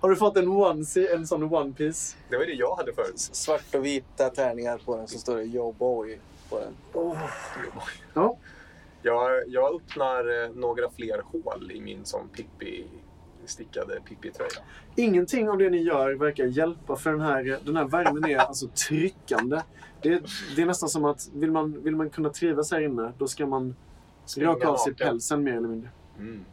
Har 0.00 0.08
du 0.10 0.16
fått 0.16 0.36
en 0.36 0.48
onesie, 0.48 1.14
en 1.14 1.26
sån 1.26 1.54
one 1.54 1.72
piece? 1.72 2.16
Det 2.30 2.36
var 2.36 2.44
det 2.44 2.52
jag 2.52 2.76
hade 2.76 2.92
förut. 2.92 3.18
Svart 3.20 3.74
och 3.74 3.84
vita 3.84 4.30
tärningar 4.30 4.78
på 4.84 4.96
den 4.96 5.08
så 5.08 5.18
står 5.18 5.36
det 5.36 5.42
Yo 5.44 5.72
Boy 5.72 6.18
på 6.50 6.58
den. 6.58 6.72
Ja. 8.14 8.36
Jag, 9.02 9.30
jag 9.48 9.74
öppnar 9.74 10.44
eh, 10.44 10.50
några 10.54 10.90
fler 10.90 11.22
hål 11.32 11.72
i 11.72 11.80
min 11.80 12.04
som 12.04 12.28
Pippi 12.28 12.84
stickade 13.46 14.00
Pippi-tröja. 14.00 14.62
Ingenting 14.96 15.48
av 15.48 15.58
det 15.58 15.70
ni 15.70 15.82
gör 15.82 16.14
verkar 16.14 16.44
hjälpa 16.44 16.96
för 16.96 17.10
den 17.10 17.20
här, 17.20 17.58
den 17.64 17.76
här 17.76 17.84
värmen 17.84 18.24
är 18.24 18.36
alltså 18.36 18.68
tryckande. 18.68 19.60
Det 20.02 20.08
är, 20.08 20.22
det 20.56 20.62
är 20.62 20.66
nästan 20.66 20.88
som 20.88 21.04
att 21.04 21.30
vill 21.34 21.50
man, 21.50 21.82
vill 21.82 21.96
man 21.96 22.10
kunna 22.10 22.30
trivas 22.30 22.72
här 22.72 22.80
inne 22.80 23.12
då 23.18 23.26
ska 23.26 23.46
man 23.46 23.76
Springa 24.24 24.50
raka 24.50 24.68
av 24.68 24.76
sig 24.76 24.92
naken. 24.92 25.06
pälsen 25.06 25.44
mer 25.44 25.56
eller 25.56 25.68
mindre. 25.68 25.90
Mm. 26.18 26.44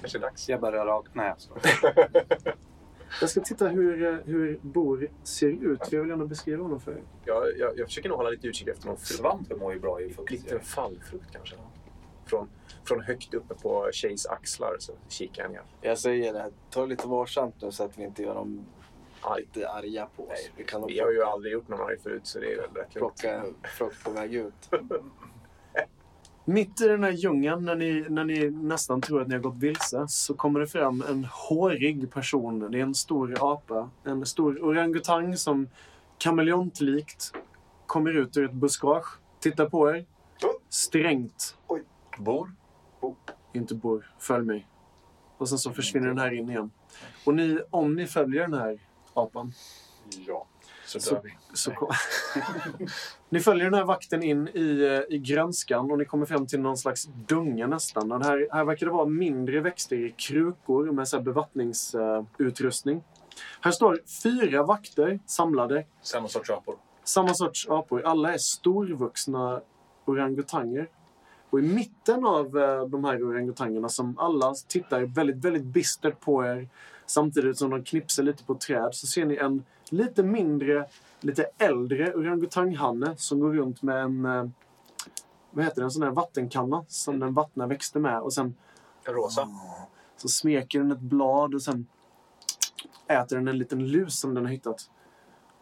Kanske 0.00 0.18
dags. 0.18 0.48
Jag 0.48 0.60
börjar 0.60 0.86
raka... 0.86 1.10
Nej, 1.12 1.34
jag. 1.82 2.54
Jag 3.20 3.30
ska 3.30 3.40
titta 3.40 3.68
hur, 3.68 4.22
hur 4.26 4.58
Bor 4.62 5.08
ser 5.22 5.48
ut. 5.48 5.80
Jag 5.90 6.00
vill 6.00 6.08
gärna 6.08 6.26
beskriva 6.26 6.62
honom 6.62 6.80
för 6.80 6.92
er. 6.92 7.02
Jag, 7.24 7.58
jag, 7.58 7.78
jag 7.78 7.86
försöker 7.86 8.08
nog 8.08 8.18
hålla 8.18 8.30
lite 8.30 8.46
utkik 8.46 8.68
efter 8.68 8.86
någon 8.86 8.96
frukt. 8.96 9.20
Svampen 9.20 9.58
mår 9.58 9.72
ju 9.72 9.80
bra 9.80 10.00
i 10.00 10.12
fukt. 10.12 10.30
Liten 10.30 10.60
fallfrukt 10.60 11.32
kanske. 11.32 11.56
Från, 12.32 12.48
från 12.84 13.00
högt 13.00 13.34
uppe 13.34 13.54
på 13.54 13.90
Shays 13.92 14.26
axlar 14.26 14.76
så 14.78 14.92
kikar 15.08 15.42
jag 15.42 15.52
ner. 15.52 15.62
Jag 15.80 15.98
säger 15.98 16.32
det, 16.32 16.50
ta 16.70 16.86
lite 16.86 17.08
varsamt 17.08 17.54
nu 17.62 17.72
så 17.72 17.84
att 17.84 17.98
vi 17.98 18.04
inte 18.04 18.22
gör 18.22 18.34
dem 18.34 18.64
Arg. 19.20 19.40
lite 19.40 19.68
arga 19.68 20.08
på 20.16 20.22
oss. 20.22 20.28
Nej, 20.28 20.52
vi 20.56 20.64
kan 20.64 20.86
Vi 20.86 21.00
har 21.00 21.10
ju 21.10 21.22
aldrig 21.22 21.52
gjort 21.52 21.68
någon 21.68 21.80
arg 21.80 21.98
förut 22.02 22.26
så 22.26 22.38
det 22.38 22.52
är 22.52 22.56
väl 22.56 22.70
rätt 22.74 22.94
plocka 22.94 23.44
frukt 23.78 24.04
på 24.04 24.10
väg 24.10 24.34
ut. 24.34 24.70
Mitt 26.44 26.80
i 26.80 26.88
den 26.88 27.04
här 27.04 27.10
djungeln, 27.10 27.64
när 27.64 27.74
ni, 27.74 28.06
när 28.08 28.24
ni 28.24 28.50
nästan 28.50 29.00
tror 29.00 29.22
att 29.22 29.28
ni 29.28 29.34
har 29.34 29.40
gått 29.40 29.56
vilse, 29.56 30.08
så 30.08 30.34
kommer 30.34 30.60
det 30.60 30.66
fram 30.66 31.04
en 31.08 31.24
hårig 31.24 32.12
person. 32.12 32.70
Det 32.70 32.78
är 32.78 32.82
en 32.82 32.94
stor 32.94 33.36
apa. 33.40 33.90
En 34.04 34.26
stor 34.26 34.64
orangutang 34.64 35.36
som 35.36 35.68
kameleontlikt 36.18 37.32
kommer 37.86 38.16
ut 38.16 38.36
ur 38.36 38.44
ett 38.44 38.52
buskage. 38.52 39.06
Tittar 39.40 39.66
på 39.66 39.90
er. 39.90 40.04
Strängt. 40.68 41.56
Bor? 42.18 42.52
Inte 43.52 43.74
bor. 43.74 44.14
Följ 44.18 44.44
mig. 44.46 44.68
Och 45.38 45.48
sen 45.48 45.58
så 45.58 45.70
försvinner 45.72 46.08
den 46.08 46.18
här 46.18 46.32
in 46.34 46.50
igen. 46.50 46.70
Och 47.26 47.34
ni, 47.34 47.58
om 47.70 47.94
ni 47.94 48.06
följer 48.06 48.42
den 48.42 48.54
här 48.54 48.78
apan 49.14 49.52
Ja. 50.26 50.46
Så 50.86 51.00
Så- 51.00 51.14
dör 51.14 51.22
vi. 51.24 51.30
så. 51.52 51.72
Ni 53.28 53.40
följer 53.40 53.64
den 53.64 53.74
här 53.74 53.84
vakten 53.84 54.22
in 54.22 54.48
i, 54.48 54.80
eh, 54.84 55.14
i 55.16 55.18
grönskan 55.18 55.90
och 55.90 55.98
ni 55.98 56.04
kommer 56.04 56.26
fram 56.26 56.46
till 56.46 56.60
någon 56.60 56.76
slags 56.76 57.04
dunge 57.04 57.66
nästan. 57.66 58.12
Och 58.12 58.24
här, 58.24 58.48
här 58.52 58.64
verkar 58.64 58.86
det 58.86 58.92
vara 58.92 59.06
mindre 59.06 59.60
växter 59.60 59.96
i 59.96 60.10
krukor 60.10 60.92
med 60.92 61.08
så 61.08 61.16
här 61.16 61.24
bevattningsutrustning. 61.24 63.02
här 63.60 63.70
står 63.70 64.00
fyra 64.22 64.62
vakter 64.62 65.18
samlade. 65.26 65.86
Samma 66.02 66.28
sorts 66.28 66.50
apor. 66.50 66.76
Samma 67.04 67.34
sorts 67.34 67.68
apor. 67.68 68.02
Alla 68.04 68.34
är 68.34 68.38
storvuxna 68.38 69.60
orangutanger. 70.04 70.88
Och 71.52 71.58
i 71.58 71.62
mitten 71.62 72.24
av 72.24 72.58
eh, 72.58 72.86
de 72.86 73.04
här 73.04 73.28
orangutangerna 73.28 73.88
som 73.88 74.18
alla 74.18 74.54
tittar 74.68 75.02
väldigt, 75.02 75.44
väldigt 75.44 75.64
bistert 75.64 76.20
på 76.20 76.44
er 76.44 76.68
samtidigt 77.06 77.58
som 77.58 77.70
de 77.70 77.84
knipsar 77.84 78.22
lite 78.22 78.44
på 78.44 78.54
träd 78.54 78.88
så 78.92 79.06
ser 79.06 79.24
ni 79.24 79.36
en 79.36 79.64
lite 79.90 80.22
mindre, 80.22 80.86
lite 81.20 81.46
äldre 81.58 82.14
orangutanghanne 82.14 83.14
som 83.16 83.40
går 83.40 83.52
runt 83.52 83.82
med 83.82 84.02
en 84.02 84.24
eh, 84.24 84.44
vad 85.50 85.64
heter 85.64 85.80
det, 85.80 85.84
en 85.84 85.90
sån 85.90 86.02
här 86.02 86.10
vattenkanna 86.10 86.84
som 86.88 87.20
den 87.20 87.34
vattnar 87.34 87.66
växter 87.66 88.00
med 88.00 88.20
och 88.20 88.32
sen 88.32 88.54
Rosa. 89.04 89.48
så 90.16 90.28
smeker 90.28 90.78
den 90.78 90.92
ett 90.92 91.00
blad 91.00 91.54
och 91.54 91.62
sen 91.62 91.86
äter 93.06 93.36
den 93.36 93.48
en 93.48 93.58
liten 93.58 93.86
lus 93.86 94.20
som 94.20 94.34
den 94.34 94.44
har 94.44 94.52
hittat. 94.52 94.90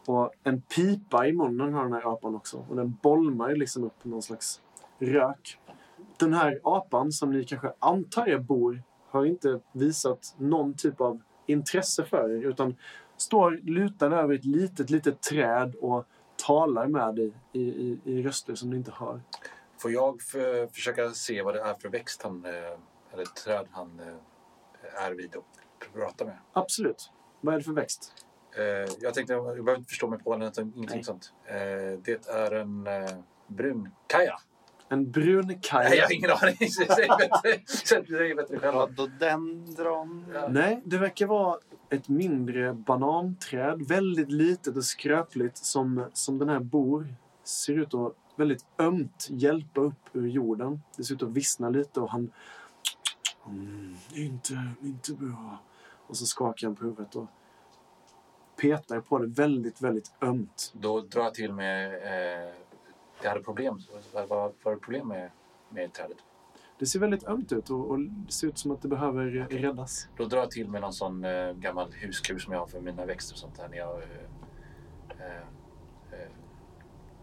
Och 0.07 0.33
en 0.45 0.61
pipa 0.61 1.27
i 1.27 1.33
munnen 1.33 1.75
har 1.75 1.83
den 1.83 1.93
här 1.93 2.13
apan 2.13 2.35
också. 2.35 2.65
Och 2.69 2.77
den 2.77 2.99
bolmar 3.03 3.55
liksom 3.55 3.85
upp 3.85 4.05
någon 4.05 4.23
slags 4.23 4.61
rök. 4.99 5.60
Den 6.21 6.35
här 6.35 6.61
apan, 6.65 7.13
som 7.13 7.33
ni 7.33 7.45
kanske 7.45 7.73
antar 7.79 8.27
är 8.27 8.39
bor, 8.39 8.83
har 9.09 9.25
inte 9.25 9.61
visat 9.73 10.35
någon 10.39 10.75
typ 10.75 11.01
av 11.01 11.21
intresse 11.47 12.05
för 12.05 12.31
er. 12.31 12.49
Utan 12.49 12.77
står 13.17 13.51
lutad 13.63 14.07
över 14.07 14.35
ett 14.35 14.45
litet, 14.45 14.91
litet 14.91 15.23
träd 15.23 15.75
och 15.75 16.07
talar 16.37 16.87
med 16.87 17.15
dig 17.15 17.33
i, 17.53 17.61
i, 17.61 18.01
i 18.05 18.23
röster 18.23 18.55
som 18.55 18.71
ni 18.71 18.77
inte 18.77 18.93
hör. 18.95 19.21
Får 19.79 19.91
jag 19.91 20.23
för, 20.23 20.67
försöka 20.67 21.11
se 21.11 21.43
vad 21.43 21.55
det 21.55 21.61
är 21.61 21.75
för 21.75 21.89
växt 21.89 22.23
han, 22.23 22.45
eh, 22.45 22.53
eller 23.13 23.25
träd 23.25 23.67
han 23.71 24.01
eh, 24.01 25.05
är 25.05 25.13
vid 25.13 25.37
och 25.37 25.47
prata 25.95 26.25
med? 26.25 26.39
Absolut. 26.53 27.11
Vad 27.41 27.55
är 27.55 27.59
det 27.59 27.65
för 27.65 27.73
växt? 27.73 28.15
Eh, 28.57 28.93
jag 29.01 29.15
tänkte, 29.15 29.33
jag 29.33 29.45
behöver 29.45 29.77
inte 29.77 29.89
förstå 29.89 30.09
mig 30.09 30.19
på 30.19 30.37
den, 30.37 30.53
ingenting 30.59 30.87
Nej. 30.87 31.05
sånt. 31.05 31.33
Eh, 31.45 32.01
det 32.05 32.29
är 32.29 32.51
en 32.51 32.87
eh, 32.87 33.11
brun 33.47 33.89
kaja. 34.07 34.39
En 34.93 35.11
brun 35.11 35.47
Nej, 35.47 35.59
kaj. 35.63 35.97
jag 35.97 36.05
har 36.05 36.13
ingen 36.13 36.31
aning. 36.31 36.71
Säg 36.71 37.09
bättre, 37.19 37.59
själva. 37.85 38.43
Rhododendron. 38.43 40.25
Ja. 40.35 40.49
Nej, 40.49 40.83
det 40.85 40.99
verkar 40.99 41.27
vara 41.27 41.59
ett 41.91 42.09
mindre 42.09 42.73
bananträd. 42.73 43.83
Väldigt 43.89 44.31
litet 44.31 44.77
och 44.77 44.85
skröpligt 44.85 45.57
som, 45.57 46.05
som 46.13 46.39
den 46.39 46.49
här 46.49 46.61
bor. 46.61 47.15
Ser 47.45 47.79
ut 47.79 47.95
att 47.95 48.15
väldigt 48.37 48.65
ömt 48.79 49.29
hjälpa 49.31 49.81
upp 49.81 50.09
ur 50.13 50.29
jorden. 50.29 50.81
Det 50.97 51.05
ser 51.05 51.15
ut 51.15 51.23
att 51.23 51.31
vissna 51.31 51.71
lite 51.71 52.01
och 52.01 52.11
han... 52.11 52.31
Mm, 53.47 53.97
inte, 54.15 54.73
inte 54.83 55.13
bra. 55.13 55.59
Och 56.07 56.17
så 56.17 56.27
skakar 56.27 56.67
han 56.67 56.77
på 56.77 56.85
huvudet 56.85 57.17
och 57.17 57.27
petar 58.61 59.01
på 59.01 59.19
det 59.19 59.27
väldigt, 59.27 59.81
väldigt 59.81 60.13
ömt. 60.21 60.73
Då 60.75 61.01
drar 61.01 61.23
jag 61.23 61.35
till 61.35 61.53
med... 61.53 61.95
Eh, 61.95 62.55
jag 63.23 63.31
hade 63.31 63.43
problem. 63.43 63.79
Vad 64.13 64.29
var 64.29 64.53
det 64.71 64.77
problem 64.77 65.09
med, 65.09 65.31
med 65.69 65.93
trädet? 65.93 66.17
Det 66.79 66.87
ser 66.87 66.99
väldigt 66.99 67.25
ömt 67.25 67.53
ut 67.53 67.71
och, 67.71 67.91
och 67.91 68.01
det 68.01 68.33
ser 68.33 68.47
ut 68.47 68.59
som 68.59 68.71
att 68.71 68.83
det 68.83 68.89
behöver 68.89 69.25
räddas. 69.51 70.09
Då 70.17 70.25
drar 70.25 70.39
jag 70.39 70.51
till 70.51 70.69
med 70.69 70.81
någon 70.81 70.93
sån 70.93 71.25
eh, 71.25 71.53
gammal 71.53 71.93
huskur 71.93 72.39
som 72.39 72.53
jag 72.53 72.61
har 72.61 72.67
för 72.67 72.81
mina 72.81 73.07
växter 73.07 73.35
och 73.35 73.39
sånt 73.39 73.57
där. 73.57 73.69
När 73.69 73.77
jag, 73.77 74.03
eh, 74.03 75.27
eh, 75.27 75.37
eh, 76.13 76.29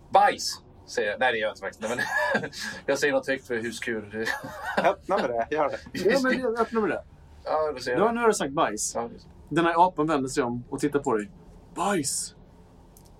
bajs! 0.09 0.61
Säger 0.85 1.09
jag. 1.11 1.19
Nej, 1.19 1.31
det 1.31 1.37
gör 1.37 1.47
jag 1.47 1.51
inte 1.51 1.61
faktiskt. 1.61 1.81
Nej, 1.81 1.97
men 2.41 2.49
jag 2.85 2.99
säger 2.99 3.13
något 3.13 3.27
högt 3.27 3.47
för 3.47 3.55
huskur. 3.55 4.25
Öppna 4.83 5.17
med 5.17 5.29
det. 5.29 5.47
Gör 5.55 5.69
det. 5.69 5.79
Ja, 6.09 6.19
men 6.23 6.39
jag 6.39 6.59
öppnar 6.59 6.81
med 6.81 6.89
det. 6.89 7.03
ja, 7.43 7.71
då 7.71 7.79
säger 7.79 7.97
Ja, 7.97 8.05
jag. 8.05 8.15
nu 8.15 8.21
har 8.21 8.27
du 8.27 8.33
sagt 8.33 8.53
bajs. 8.53 8.95
Ja, 8.95 9.09
Den 9.49 9.65
här 9.65 9.87
apan 9.87 10.07
vänder 10.07 10.29
sig 10.29 10.43
om 10.43 10.63
och 10.69 10.79
tittar 10.79 10.99
på 10.99 11.17
dig. 11.17 11.31
Bajs! 11.75 12.35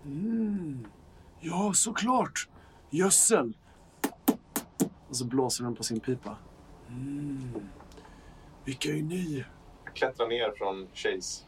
Mm. 0.06 0.88
Ja, 1.40 1.72
såklart! 1.76 2.50
Gödsel! 2.90 3.54
Och 5.10 5.16
så 5.16 5.26
blåser 5.26 5.64
den 5.64 5.76
på 5.76 5.84
sin 5.84 6.00
pipa. 6.00 6.36
Mm. 6.90 7.54
Vilka 8.66 8.90
är 8.90 9.02
ni? 9.02 9.46
Jag 9.86 9.94
klättrar 9.94 10.28
ner 10.28 10.52
från 10.58 10.88
Chase 10.94 11.44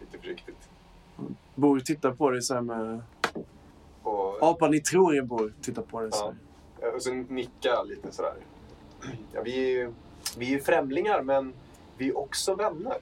lite 0.00 0.18
försiktigt. 0.18 0.68
Bor 1.54 1.80
tittar 1.80 2.12
på 2.12 2.30
dig 2.30 2.42
så 2.42 2.54
här 2.54 2.60
med... 2.60 3.02
Och, 4.02 4.42
Apan 4.42 4.70
ni 4.70 4.80
tror 4.80 5.22
Bor 5.22 5.52
tittar 5.62 5.82
på 5.82 6.00
dig 6.00 6.12
så 6.12 6.24
här. 6.24 6.34
Ja. 6.80 6.92
och 6.94 7.02
sen 7.02 7.20
nickar 7.22 7.84
lite 7.84 8.12
sådär. 8.12 8.34
Ja, 9.32 9.42
vi, 9.44 9.64
är 9.64 9.68
ju, 9.68 9.92
vi 10.38 10.54
är 10.54 10.58
främlingar 10.58 11.22
men 11.22 11.52
vi 11.96 12.08
är 12.08 12.18
också 12.18 12.54
vänner. 12.54 12.96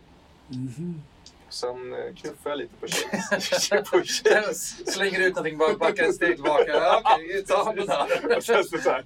Mhm. 0.48 1.02
Sen 1.48 1.92
eh, 1.94 2.14
knuffar 2.14 2.50
jag 2.50 2.58
lite 2.58 2.74
på 2.80 2.86
Chase. 2.86 3.82
på 3.90 3.98
Chase. 3.98 4.90
Slänger 4.90 5.20
ut 5.20 5.34
någonting, 5.34 5.58
bara 5.58 5.74
backar 5.74 6.04
ett 6.04 6.14
steg 6.14 6.34
tillbaka. 6.34 6.64
Ja, 6.68 7.02
Okej, 7.04 7.44
ta 7.44 7.72
den 7.72 7.88
här. 7.88 8.36
Och 8.36 8.44
sen 8.44 8.64
så 8.64 8.78
såhär, 8.78 9.04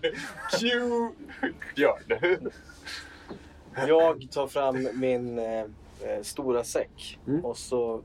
Q 0.60 0.68
Björn. 1.76 2.50
Jag 3.88 4.28
tar 4.30 4.46
fram 4.46 4.88
min 4.94 5.38
eh, 5.38 5.60
eh, 5.60 6.22
stora 6.22 6.64
säck 6.64 7.18
Mm. 7.26 7.44
och 7.44 7.58
så 7.58 8.02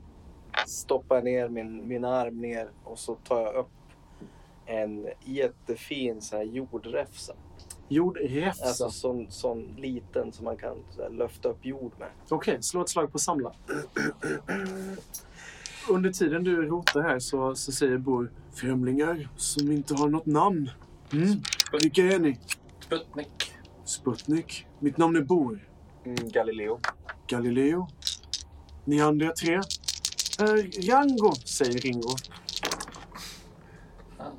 stoppar 0.66 1.16
jag 1.16 1.24
ner 1.24 1.48
min, 1.48 1.88
min 1.88 2.04
arm 2.04 2.40
ner 2.40 2.70
och 2.84 2.98
så 2.98 3.14
tar 3.14 3.40
jag 3.40 3.54
upp 3.54 3.68
en 4.66 5.08
jättefin 5.24 6.20
så 6.22 6.36
här 6.36 6.44
jordräfsa. 6.44 7.34
Jordräfsa. 7.88 8.64
Alltså 8.64 8.90
sån, 8.90 9.26
sån 9.30 9.74
liten 9.78 10.32
som 10.32 10.44
man 10.44 10.56
kan 10.56 10.76
så 10.90 11.02
här, 11.02 11.10
löfta 11.10 11.48
upp 11.48 11.66
jord 11.66 11.92
med. 11.98 12.08
Okej, 12.28 12.62
slå 12.62 12.82
ett 12.82 12.88
slag 12.88 13.12
på 13.12 13.18
samla. 13.18 13.52
Under 15.88 16.12
tiden 16.12 16.44
du 16.44 16.62
rotar 16.62 17.02
här 17.02 17.18
så, 17.18 17.54
så 17.54 17.72
säger 17.72 17.98
Bor 17.98 18.32
Främlingar 18.54 19.28
som 19.36 19.72
inte 19.72 19.94
har 19.94 20.08
något 20.08 20.26
namn. 20.26 20.70
Mm. 21.12 21.28
Vilka 21.82 22.02
är 22.02 22.18
ni? 22.18 22.38
Sputnik. 22.80 23.52
Sputnik. 23.84 24.66
Mitt 24.78 24.96
namn 24.96 25.16
är 25.16 25.20
Bor. 25.20 25.68
Mm, 26.04 26.28
Galileo. 26.28 26.80
Galileo. 27.26 27.88
Ni 28.84 29.00
andra 29.00 29.32
tre? 29.32 29.54
Eh, 29.54 30.90
Rango, 30.90 31.32
säger 31.34 31.78
Ringo. 31.78 32.16
Ja, 34.18 34.32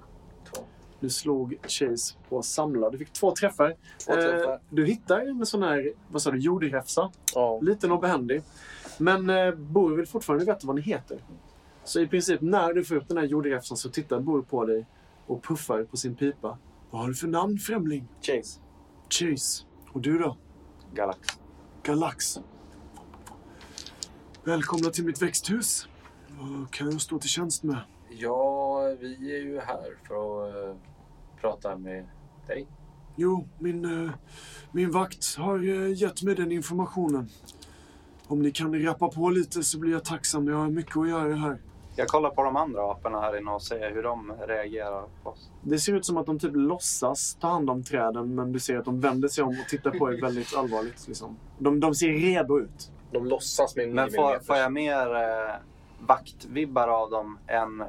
två. 0.52 0.66
Du 1.08 1.12
slog 1.12 1.58
Chase 1.68 2.16
på 2.30 2.41
samla. 2.41 2.89
Du 2.89 2.97
fick 2.97 3.14
två 3.14 3.36
träffar. 3.36 3.76
Två 4.05 4.14
träffar. 4.14 4.53
Eh, 4.53 4.60
du 4.70 4.86
hittar 4.86 5.20
en 5.20 5.45
sån 5.45 5.64
här, 5.64 5.93
vad 6.12 6.22
sa 6.22 6.32
du, 6.32 6.39
jordräfsa. 6.39 7.12
Ja. 7.36 7.60
Liten 7.62 7.91
och 7.91 7.99
behändig. 7.99 8.41
Men 8.97 9.30
eh, 9.30 9.51
Bor 9.51 9.95
vill 9.95 10.08
fortfarande 10.08 10.45
veta 10.45 10.68
vad 10.68 10.76
ni 10.76 10.82
heter. 10.82 11.24
Så 11.84 11.99
i 11.99 12.08
princip 12.08 12.41
när 12.41 12.74
du 12.74 12.84
får 12.84 12.95
upp 12.95 13.08
den 13.08 13.18
här 13.18 13.26
jordräfsan 13.26 13.78
så 13.78 13.89
tittar 13.89 14.20
Bor 14.20 14.41
på 14.41 14.66
dig 14.66 14.86
och 15.26 15.43
puffar 15.43 15.84
på 15.84 15.97
sin 15.97 16.16
pipa. 16.16 16.58
Vad 16.91 17.01
har 17.01 17.08
du 17.08 17.16
för 17.16 17.28
namn, 17.28 17.58
främling? 17.58 18.08
Chase. 18.22 18.60
Chase. 19.10 19.64
Och 19.93 20.01
du 20.01 20.18
då? 20.18 20.38
Galax. 20.93 21.20
Galax. 21.84 22.39
Välkomna 24.43 24.89
till 24.89 25.05
mitt 25.05 25.22
växthus. 25.22 25.88
Vad 26.39 26.72
kan 26.72 26.91
jag 26.91 27.01
stå 27.01 27.20
till 27.20 27.30
tjänst 27.30 27.64
med? 27.64 27.80
Ja, 28.10 28.82
vi 28.99 29.36
är 29.36 29.41
ju 29.41 29.60
här 29.60 29.95
för 30.08 30.16
att 30.16 30.55
eh, 30.55 30.76
prata 31.42 31.78
med 31.78 32.06
dig. 32.48 32.68
Jo, 33.16 33.48
min, 33.60 34.06
eh, 34.06 34.12
min 34.72 34.92
vakt 34.92 35.36
har 35.38 35.58
eh, 35.58 36.02
gett 36.02 36.24
mig 36.24 36.36
den 36.36 36.52
informationen. 36.52 37.30
Om 38.28 38.42
ni 38.42 38.52
kan 38.52 38.84
rappa 38.84 39.08
på 39.08 39.30
lite 39.30 39.64
så 39.64 39.80
blir 39.80 39.92
jag 39.92 40.06
tacksam. 40.06 40.48
Jag 40.48 40.58
har 40.58 40.70
mycket 40.70 40.98
att 40.98 41.10
göra 41.10 41.36
här. 41.36 41.58
Jag 41.96 42.08
kollar 42.08 42.30
på 42.30 42.44
de 42.44 42.56
andra 42.56 42.92
aporna 42.92 43.22
här 43.22 43.38
inne 43.38 43.52
och 43.52 43.62
ser 43.62 43.92
hur 43.92 44.04
de 44.04 44.34
reagerar 44.48 45.04
på 45.24 45.30
oss. 45.30 45.52
Det 45.64 45.80
ser 45.80 45.94
ut 45.94 46.06
som 46.06 46.18
att 46.18 46.26
de 46.26 46.40
typ 46.40 46.52
låtsas 46.56 47.38
ta 47.40 47.48
hand 47.48 47.70
om 47.70 47.84
träden 47.84 48.36
men 48.36 48.52
du 48.52 48.60
ser 48.60 48.78
att 48.78 48.86
de 48.86 49.02
vänder 49.02 49.28
sig 49.28 49.44
om 49.44 49.50
och 49.50 49.70
tittar 49.70 49.92
på 49.92 50.14
er 50.14 50.22
väldigt 50.22 50.56
allvarligt. 50.56 51.08
Liksom. 51.08 51.38
De, 51.58 51.80
de 51.80 51.96
ser 51.96 52.08
redo 52.08 52.60
ut. 52.60 52.92
De 53.12 53.26
låtsas 53.26 53.76
med 53.76 53.86
en 53.86 53.94
Men 53.94 54.12
får, 54.12 54.40
får 54.40 54.56
jag 54.56 54.74
mer 54.74 55.16
eh, 55.16 55.56
vaktvibbar 56.00 56.88
av 56.88 57.10
dem 57.10 57.40
än 57.48 57.84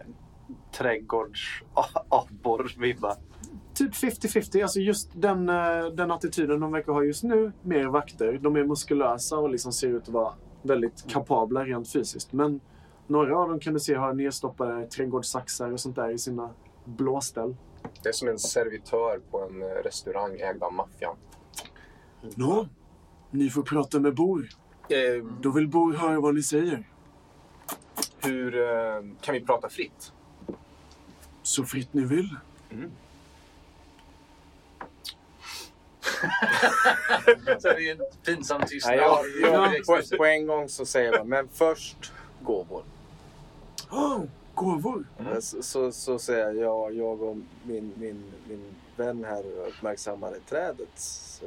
trädgårdsapor-vibbar? 0.73 3.17
Typ 3.79 3.95
50-50. 3.95 4.63
Alltså 4.63 4.81
just 4.81 5.11
den, 5.15 5.49
eh, 5.49 5.87
den 5.87 6.11
attityden 6.11 6.61
de 6.61 6.73
verkar 6.73 6.93
ha 6.93 7.03
just 7.05 7.23
nu. 7.23 7.53
Mer 7.63 7.87
vakter. 7.87 8.39
De 8.43 8.57
är 8.57 8.65
muskulösa 8.65 9.39
och 9.39 9.51
liksom 9.51 9.73
ser 9.73 9.89
ut 9.89 10.03
att 10.03 10.09
vara 10.09 10.33
väldigt 10.63 11.09
kapabla 11.09 11.65
rent 11.65 11.93
fysiskt. 11.93 12.33
Men 12.33 12.61
några 13.07 13.39
av 13.39 13.49
dem 13.49 13.61
kan 13.61 13.75
du 13.75 13.81
se 13.81 13.95
har 13.95 14.13
nedstoppade 14.15 14.87
trädgårdssaxar 14.87 15.73
och 15.73 15.81
sånt 15.81 15.97
där 15.97 16.11
i 16.11 16.19
sina 16.19 16.51
blåställ. 16.85 17.57
Det 18.03 18.09
är 18.09 18.13
som 18.13 18.29
en 18.29 18.39
servitör 18.39 19.21
på 19.31 19.41
en 19.45 19.63
eh, 19.63 19.69
restaurang 19.85 20.37
ägd 20.41 20.63
av 20.63 20.73
maffian. 20.73 21.17
Nå, 22.35 22.69
ni 23.31 23.51
får 23.51 23.63
prata 23.63 24.01
med 24.01 24.15
Bor. 24.15 24.49
Eh, 24.89 25.25
Då 25.41 25.51
vill 25.51 25.69
Bor 25.69 25.93
höra 25.93 26.21
vad 26.21 26.35
ni 26.35 26.43
säger. 26.43 26.89
hur 28.23 28.59
eh, 28.59 29.03
kan 29.21 29.35
vi 29.35 29.41
prata 29.41 29.69
fritt? 29.69 30.13
Så 31.43 31.65
fritt 31.65 31.95
ni 31.95 32.05
vill. 32.05 32.37
Så 37.61 37.69
det 37.69 37.91
är 37.91 37.93
en 37.93 38.01
pinsam 38.25 38.63
tystnad. 38.67 38.97
Nej, 38.97 39.05
jag, 39.05 39.25
Ja, 39.43 39.75
jag, 39.75 39.87
på, 39.87 40.17
på 40.17 40.25
en 40.25 40.47
gång 40.47 40.69
så 40.69 40.87
säger 40.87 41.13
jag 41.13 41.27
men 41.27 41.49
först 41.49 42.13
gåvor. 42.43 42.83
Oh, 43.91 44.23
gåvor. 44.55 45.05
Så, 45.41 45.63
så, 45.63 45.93
så 45.93 46.19
säger 46.19 46.47
jag, 46.47 46.57
ja, 46.57 46.91
jag 46.91 47.23
och 47.23 47.37
min, 47.63 47.93
min, 47.97 48.25
min 48.49 48.75
vän 48.97 49.25
här 49.25 49.45
uppmärksammade 49.69 50.41
trädet. 50.49 50.89
Så, 50.97 51.45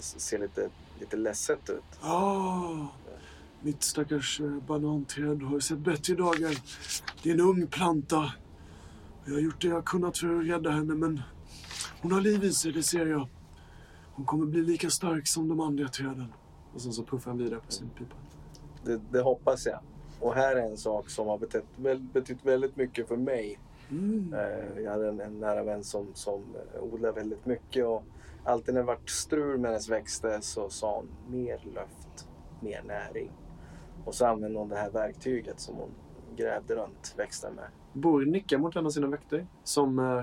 ser 0.00 0.38
lite, 0.38 0.68
lite 1.00 1.16
ledset 1.16 1.70
ut. 1.70 2.00
Ah, 2.00 2.86
mitt 3.60 3.82
stackars 3.82 4.40
eh, 4.40 4.46
bananträd 4.46 5.42
har 5.42 5.60
sett 5.60 5.78
bättre 5.78 6.14
dagar. 6.14 6.56
Det 7.22 7.30
är 7.30 7.34
en 7.34 7.40
ung 7.40 7.66
planta. 7.66 8.32
Jag 9.24 9.32
har 9.32 9.40
gjort 9.40 9.60
det 9.62 9.68
jag 9.68 9.84
kunnat 9.84 10.18
för 10.18 10.40
att 10.40 10.46
rädda 10.46 10.70
henne, 10.70 10.94
men 10.94 11.22
hon 12.02 12.12
har 12.12 12.20
liv 12.20 12.44
i 12.44 12.52
sig, 12.52 12.72
det 12.72 12.82
ser 12.82 13.06
jag. 13.06 13.28
Hon 14.14 14.26
kommer 14.26 14.46
bli 14.46 14.62
lika 14.62 14.90
stark 14.90 15.26
som 15.26 15.48
de 15.48 15.60
andra 15.60 15.88
träden. 15.88 16.32
Och 16.74 16.80
sen 16.80 16.92
så 16.92 17.04
puffar 17.04 17.30
han 17.30 17.38
vidare 17.38 17.60
på 17.66 17.72
sin 17.72 17.88
pipa. 17.88 18.14
Det, 18.84 19.00
det 19.10 19.20
hoppas 19.20 19.66
jag. 19.66 19.78
Och 20.20 20.34
här 20.34 20.56
är 20.56 20.70
en 20.70 20.76
sak 20.76 21.10
som 21.10 21.26
har 21.26 21.38
betytt, 21.38 21.64
betytt 22.12 22.44
väldigt 22.44 22.76
mycket 22.76 23.08
för 23.08 23.16
mig. 23.16 23.58
Mm. 23.90 24.34
Eh, 24.34 24.82
Jag 24.82 24.90
hade 24.90 25.08
en, 25.08 25.20
en 25.20 25.40
nära 25.40 25.62
vän 25.64 25.84
som, 25.84 26.06
som 26.14 26.42
eh, 26.74 26.82
odlar 26.82 27.12
väldigt 27.12 27.46
mycket 27.46 27.86
och 27.86 28.04
alltid 28.44 28.74
när 28.74 28.80
det 28.80 28.86
varit 28.86 29.10
strul 29.10 29.58
med 29.58 29.70
hennes 29.70 29.88
växter 29.88 30.40
så 30.40 30.70
sa 30.70 30.96
hon 30.96 31.08
mer 31.40 31.60
luft, 31.64 32.28
mer 32.60 32.82
näring. 32.86 33.30
Och 34.04 34.14
så 34.14 34.26
använde 34.26 34.58
hon 34.58 34.68
det 34.68 34.76
här 34.76 34.90
verktyget 34.90 35.60
som 35.60 35.74
hon 35.76 35.90
grävde 36.36 36.74
runt 36.74 37.14
växten 37.16 37.54
med. 37.54 37.68
Bor 37.92 38.24
nickar 38.24 38.58
mot 38.58 38.76
en 38.76 38.86
av 38.86 38.90
sina 38.90 39.06
väkter 39.06 39.46
som 39.64 39.98
eh, 39.98 40.22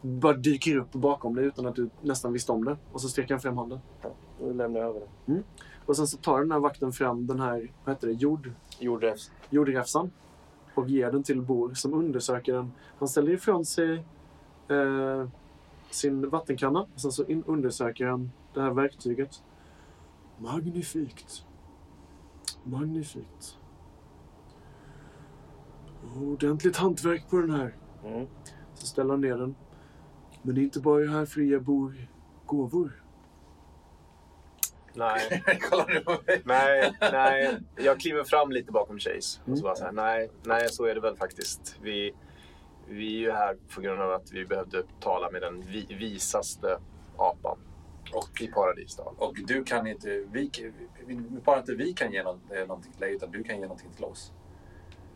bara 0.00 0.32
dyker 0.32 0.76
upp 0.76 0.92
bakom 0.92 1.34
dig 1.34 1.44
utan 1.44 1.66
att 1.66 1.74
du 1.74 1.90
nästan 2.02 2.32
visste 2.32 2.52
om 2.52 2.64
det. 2.64 2.76
Och 2.92 3.00
så 3.00 3.08
sträcker 3.08 3.34
han 3.34 3.40
fram 3.40 3.56
handen. 3.56 3.80
Ja, 4.02 4.10
nu 4.40 4.54
lämnar 4.54 4.80
över 4.80 5.00
det. 5.00 5.42
Och 5.86 5.96
sen 5.96 6.06
så 6.06 6.16
tar 6.16 6.40
den 6.40 6.52
här 6.52 6.58
vakten 6.58 6.92
fram 6.92 7.26
den 7.26 7.40
här, 7.40 7.72
vad 7.84 7.94
heter 7.94 8.06
det, 8.06 8.12
jord, 8.12 8.52
Jordräfs. 8.78 9.30
jordräfsan 9.50 10.10
och 10.74 10.88
ger 10.88 11.12
den 11.12 11.22
till 11.22 11.42
Bor 11.42 11.74
som 11.74 11.94
undersöker 11.94 12.52
den. 12.52 12.72
Han 12.98 13.08
ställer 13.08 13.32
ifrån 13.32 13.64
sig 13.64 14.04
eh, 14.68 15.28
sin 15.90 16.30
vattenkanna 16.30 16.80
och 16.94 17.00
sen 17.00 17.12
så 17.12 17.24
in, 17.24 17.44
undersöker 17.46 18.06
han 18.06 18.30
det 18.54 18.60
här 18.60 18.70
verktyget. 18.70 19.42
Magnifikt. 20.38 21.44
Magnifikt. 22.64 23.58
Ordentligt 26.16 26.76
hantverk 26.76 27.30
på 27.30 27.36
den 27.36 27.50
här. 27.50 27.76
Mm. 28.04 28.26
Så 28.74 28.86
ställer 28.86 29.10
han 29.10 29.20
ner 29.20 29.36
den. 29.36 29.54
Men 30.42 30.54
det 30.54 30.60
är 30.60 30.62
inte 30.62 30.80
bara 30.80 31.10
här 31.10 31.24
ge 31.42 31.58
Bor 31.58 32.08
gåvor. 32.46 33.02
Nej, 34.94 35.42
nej, 36.44 36.92
nej. 37.00 37.58
Jag 37.76 38.00
kliver 38.00 38.24
fram 38.24 38.50
lite 38.50 38.72
bakom 38.72 38.98
Chase. 38.98 39.40
Och 39.40 39.44
så 39.44 39.50
Mm. 39.52 39.62
bara 39.62 39.74
så 39.76 39.84
här, 39.84 39.92
nej, 39.92 40.30
nej, 40.42 40.68
så 40.68 40.84
är 40.84 40.94
det 40.94 41.00
väl 41.00 41.16
faktiskt. 41.16 41.76
Vi, 41.82 42.12
vi 42.88 43.14
är 43.16 43.18
ju 43.20 43.30
här 43.32 43.56
på 43.74 43.80
grund 43.80 44.00
av 44.02 44.12
att 44.12 44.32
vi 44.32 44.44
behövde 44.46 44.82
tala 45.00 45.30
med 45.30 45.42
den 45.42 45.60
vi, 45.66 45.86
visaste 45.98 46.78
apan 47.16 47.58
Och, 48.14 48.42
i 48.42 48.46
Paradisdal. 48.46 49.14
och 49.18 49.34
du 49.46 49.64
kan 49.64 49.86
inte... 49.86 50.08
Vi, 50.32 50.50
vi, 51.06 51.16
bara 51.44 51.58
inte 51.58 51.74
vi 51.74 51.92
kan 51.92 52.12
ge 52.12 52.18
eh, 52.18 52.24
någonting 52.66 52.92
till 52.92 53.00
dig, 53.00 53.14
utan 53.14 53.30
du 53.30 53.42
kan 53.42 53.56
ge 53.56 53.62
någonting 53.62 53.90
till 53.96 54.04
oss. 54.04 54.32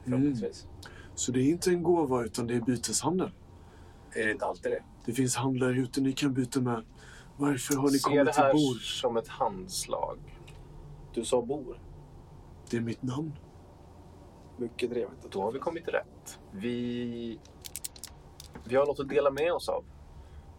Förhoppningsvis. 0.04 0.66
Så 1.14 1.32
det 1.32 1.40
är 1.40 1.44
inte 1.50 1.70
en 1.70 1.82
gåva 1.82 2.24
utan 2.24 2.46
det 2.46 2.54
är 2.54 2.60
byteshandel. 2.60 3.30
Är 4.14 4.26
det 4.26 4.32
inte 4.32 4.44
alltid 4.46 4.72
det? 4.72 4.82
Det 5.05 5.12
finns 5.12 5.36
handlare 5.36 5.72
ute 5.74 6.00
ni 6.00 6.12
kan 6.12 6.34
byta 6.34 6.61
med. 6.61 6.84
Varför 7.36 7.76
har 7.76 7.90
ni 7.90 7.98
Ser 7.98 8.11
kommit 8.11 8.26
det 8.26 8.32
till 8.32 8.42
här 8.42 8.53
Bor? 8.53 8.74
som 8.78 9.16
ett 9.16 9.28
handslag. 9.28 10.18
Du 11.14 11.24
sa 11.24 11.42
bor. 11.42 11.78
Det 12.70 12.76
är 12.76 12.80
mitt 12.80 13.03
namn. 13.03 13.32
Mycket 14.57 14.90
trevligt. 14.90 15.30
Då 15.30 15.42
har 15.42 15.53
vi 15.53 15.59
kommit 15.59 15.88
rätt. 15.88 16.38
Vi, 16.53 17.38
vi 18.64 18.76
har 18.76 18.86
något 18.86 19.00
att 19.00 19.09
dela 19.09 19.30
med 19.30 19.53
oss 19.53 19.68
av. 19.68 19.84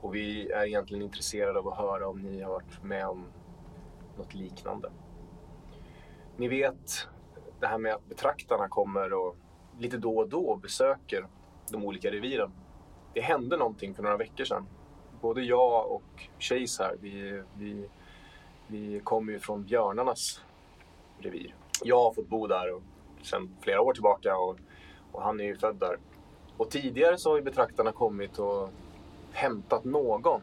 Och 0.02 0.16
vi 0.16 0.52
är 0.52 0.66
egentligen 0.66 1.04
intresserade 1.04 1.60
av 1.60 1.68
att 1.68 1.78
höra 1.78 2.08
om 2.08 2.22
ni 2.22 2.42
har 2.42 2.52
varit 2.52 2.84
med 2.84 3.08
om 3.08 3.26
något 4.18 4.34
liknande. 4.34 4.92
Ni 6.38 6.48
vet 6.48 7.08
det 7.60 7.68
här 7.68 7.78
med 7.78 7.94
att 7.94 8.10
betraktarna 8.10 8.68
kommer 8.68 9.14
och 9.14 9.36
lite 9.80 9.98
då 9.98 10.18
och 10.18 10.30
då 10.30 10.56
besöker 10.56 11.28
de 11.72 11.84
olika 11.84 12.12
reviren. 12.12 12.52
Det 13.14 13.22
hände 13.22 13.58
någonting 13.58 13.96
för 13.96 14.04
några 14.04 14.18
veckor 14.18 14.46
sedan. 14.46 14.68
Både 15.22 15.42
jag 15.42 15.92
och 15.92 16.28
Chase 16.40 16.84
här, 16.84 16.96
vi, 17.02 17.44
vi, 17.58 17.90
vi 18.68 19.00
kommer 19.04 19.34
ju 19.34 19.40
från 19.40 19.64
björnarnas 19.64 20.42
revir. 21.20 21.56
Jag 21.84 22.04
har 22.04 22.14
fått 22.14 22.28
bo 22.28 22.48
där 22.48 22.74
och 22.74 22.82
sedan 23.22 23.56
flera 23.62 23.82
år 23.82 23.94
tillbaka 23.94 24.38
och, 24.38 24.58
och 25.12 25.24
han 25.24 25.40
är 25.40 25.44
ju 25.44 25.58
född 25.58 25.76
där. 25.76 25.98
Och 26.58 26.70
tidigare 26.70 27.18
så 27.18 27.30
har 27.30 27.38
ju 27.38 27.44
betraktarna 27.44 27.92
kommit 27.92 28.40
och 28.40 28.70
hämtat 29.32 29.84
någon. 29.84 30.42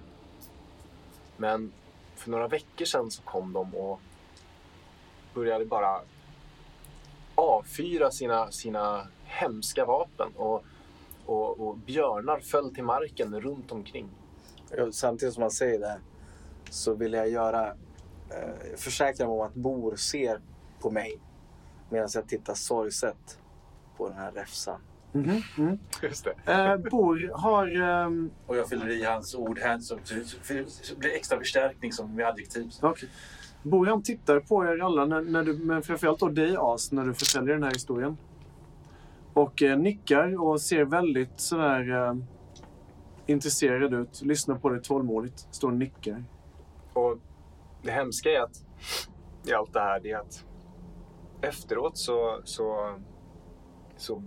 Men 1.37 1.73
för 2.17 2.31
några 2.31 2.49
veckor 2.49 2.85
sedan 2.85 3.11
så 3.11 3.23
kom 3.23 3.53
de 3.53 3.75
och 3.75 4.01
började 5.35 5.65
bara 5.65 6.01
avfyra 7.35 8.11
sina, 8.11 8.51
sina 8.51 9.07
hemska 9.25 9.85
vapen. 9.85 10.33
Och, 10.37 10.65
och, 11.31 11.69
och 11.69 11.77
björnar 11.79 12.41
föll 12.41 12.75
till 12.75 12.85
marken 12.85 13.41
runt 13.41 13.73
omkring. 13.73 14.09
Samtidigt 14.93 15.35
som 15.35 15.41
man 15.41 15.51
säger 15.51 15.79
det 15.79 15.99
så 16.71 16.95
vill 16.95 17.13
jag 17.13 17.29
göra, 17.29 17.67
eh, 18.31 18.77
försäkra 18.77 19.27
mig 19.27 19.35
om 19.35 19.47
att 19.47 19.55
Bor 19.55 19.97
ser 19.97 20.41
på 20.81 20.91
mig 20.91 21.21
medan 21.91 22.09
jag 22.15 22.29
tittar 22.29 22.55
sorgset 22.55 23.39
på 23.97 24.09
den 24.09 24.17
här 24.17 24.33
räfsan. 24.33 24.81
Just 26.03 26.25
det. 26.25 26.53
Eh, 26.53 26.77
Bor 26.77 27.31
har... 27.35 27.81
ehm, 27.83 28.31
Och 28.47 28.57
jag 28.57 28.69
fyller 28.69 28.89
i 28.89 29.05
hans 29.05 29.35
ord 29.35 29.59
så 29.81 29.99
så 30.69 30.97
blir 30.97 31.11
det 31.11 31.17
extra 31.17 31.39
förstärkning 31.39 31.93
som 31.93 32.15
med 32.15 32.27
adjektiv. 32.27 32.71
Okej. 32.81 33.09
Bor 33.63 33.87
han 33.87 34.03
tittar 34.03 34.41
på 34.41 34.65
er 34.65 34.79
alla, 34.79 35.05
när, 35.05 35.21
när 35.23 35.45
du, 35.45 35.59
men 35.59 35.83
framförallt 35.83 36.21
då 36.21 36.29
dig 36.29 36.57
As, 36.59 36.93
när 36.93 37.05
du 37.05 37.15
förtäljer 37.15 37.55
den 37.55 37.63
här 37.63 37.71
historien. 37.71 38.17
Och 39.35 39.63
eh, 39.63 39.79
nickar 39.79 40.43
och 40.43 40.61
ser 40.61 40.85
väldigt 40.85 41.41
sådär 41.41 41.91
eh, 41.91 42.15
intresserad 43.27 43.95
ut. 43.95 44.23
Lyssnar 44.23 44.59
på 44.59 44.69
dig 44.69 44.83
tålmodigt. 44.83 45.39
Står 45.51 45.69
och 45.69 45.75
nickar. 45.75 46.25
Och 46.93 47.19
det 47.83 47.91
hemska 47.91 48.31
är 48.31 48.41
att 48.41 48.65
i 49.47 49.53
allt 49.53 49.73
det 49.73 49.81
här 49.81 50.01
det 50.01 50.11
är 50.11 50.19
att 50.19 50.45
efteråt 51.41 51.99
så, 51.99 52.41
så, 52.45 52.99
så 53.97 54.23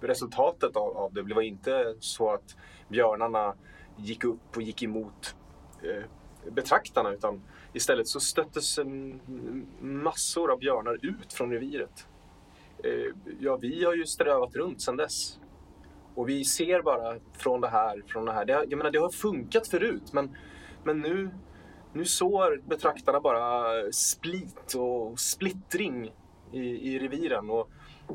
resultatet 0.00 0.76
av, 0.76 0.96
av 0.96 1.12
det 1.14 1.34
var 1.34 1.42
inte 1.42 1.94
så 2.00 2.32
att 2.32 2.56
björnarna 2.88 3.54
gick 3.96 4.24
upp 4.24 4.56
och 4.56 4.62
gick 4.62 4.82
emot 4.82 5.36
eh, 5.82 6.04
betraktarna 6.52 7.10
utan 7.10 7.42
Istället 7.76 8.08
så 8.08 8.20
stöttes 8.20 8.78
massor 9.80 10.52
av 10.52 10.58
björnar 10.58 10.98
ut 11.02 11.32
från 11.32 11.50
reviret. 11.50 12.08
Eh, 12.86 13.12
Ja, 13.40 13.56
vi 13.56 13.84
har 13.84 13.94
ju 13.94 14.06
strövat 14.06 14.56
runt 14.56 14.80
sedan 14.80 14.96
dess. 14.96 15.40
Och 16.14 16.28
vi 16.28 16.44
ser 16.44 16.82
bara 16.82 17.18
från 17.32 17.60
det 17.60 17.68
här, 17.68 18.02
från 18.06 18.24
det 18.24 18.32
här. 18.32 18.44
Det, 18.44 18.52
jag 18.52 18.76
menar, 18.76 18.90
det 18.90 18.98
har 18.98 19.10
funkat 19.10 19.68
förut, 19.68 20.12
men, 20.12 20.36
men 20.84 21.00
nu, 21.00 21.30
nu 21.92 22.04
sår 22.04 22.62
betraktarna 22.68 23.20
bara 23.20 23.64
split 23.92 24.74
och 24.74 25.20
splittring 25.20 26.12
i, 26.52 26.58
i 26.94 26.98
reviren. 26.98 27.50
Och, 27.50 27.70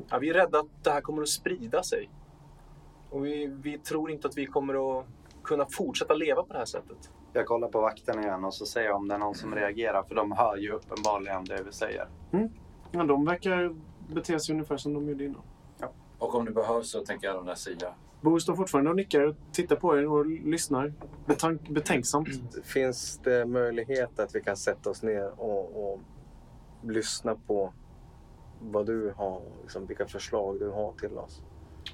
ja, 0.09 0.17
vi 0.17 0.29
är 0.29 0.33
rädda 0.33 0.59
att 0.59 0.83
det 0.83 0.91
här 0.91 1.01
kommer 1.01 1.21
att 1.21 1.29
sprida 1.29 1.83
sig. 1.83 2.09
Och 3.09 3.25
vi, 3.25 3.47
vi 3.47 3.77
tror 3.77 4.11
inte 4.11 4.27
att 4.27 4.37
vi 4.37 4.45
kommer 4.45 4.99
att 4.99 5.05
kunna 5.43 5.65
fortsätta 5.65 6.13
leva 6.13 6.43
på 6.43 6.53
det 6.53 6.59
här 6.59 6.65
sättet. 6.65 7.11
Jag 7.33 7.45
kollar 7.45 7.67
på 7.67 7.81
vakten 7.81 8.19
igen 8.19 8.45
och 8.45 8.53
så 8.53 8.65
ser 8.65 8.81
jag 8.81 8.95
om 8.95 9.07
det 9.07 9.15
är 9.15 9.19
någon 9.19 9.35
som 9.35 9.55
reagerar 9.55 10.03
för 10.03 10.15
de 10.15 10.31
hör 10.31 10.57
ju 10.57 10.71
uppenbarligen 10.71 11.45
det 11.45 11.63
vi 11.65 11.71
säger. 11.71 12.07
Ja, 12.91 13.03
de 13.03 13.25
verkar 13.25 13.75
bete 14.11 14.39
sig 14.39 14.53
ungefär 14.53 14.77
som 14.77 14.93
de 14.93 15.09
gjorde 15.09 15.23
innan. 15.25 15.41
Och 16.17 16.35
om 16.35 16.45
det 16.45 16.51
behövs 16.51 16.91
så 16.91 17.05
tänker 17.05 17.27
jag 17.27 17.33
använda 17.33 17.55
Sia. 17.55 17.93
Bo 18.21 18.39
står 18.39 18.55
fortfarande 18.55 18.89
och 18.89 18.95
nickar 18.95 19.21
och 19.21 19.35
tittar 19.51 19.75
på 19.75 19.97
er 19.97 20.07
och 20.07 20.25
lyssnar 20.25 20.93
betank- 21.25 21.73
betänksamt. 21.73 22.27
Finns 22.63 23.17
det 23.23 23.45
möjlighet 23.45 24.19
att 24.19 24.35
vi 24.35 24.41
kan 24.41 24.57
sätta 24.57 24.89
oss 24.89 25.03
ner 25.03 25.39
och, 25.41 25.93
och 25.93 25.99
lyssna 26.83 27.35
på 27.35 27.73
vad 28.61 28.85
du 28.85 29.13
har, 29.17 29.41
liksom, 29.61 29.85
vilka 29.85 30.05
förslag 30.05 30.59
du 30.59 30.69
har 30.69 30.93
till 30.93 31.17
oss? 31.17 31.41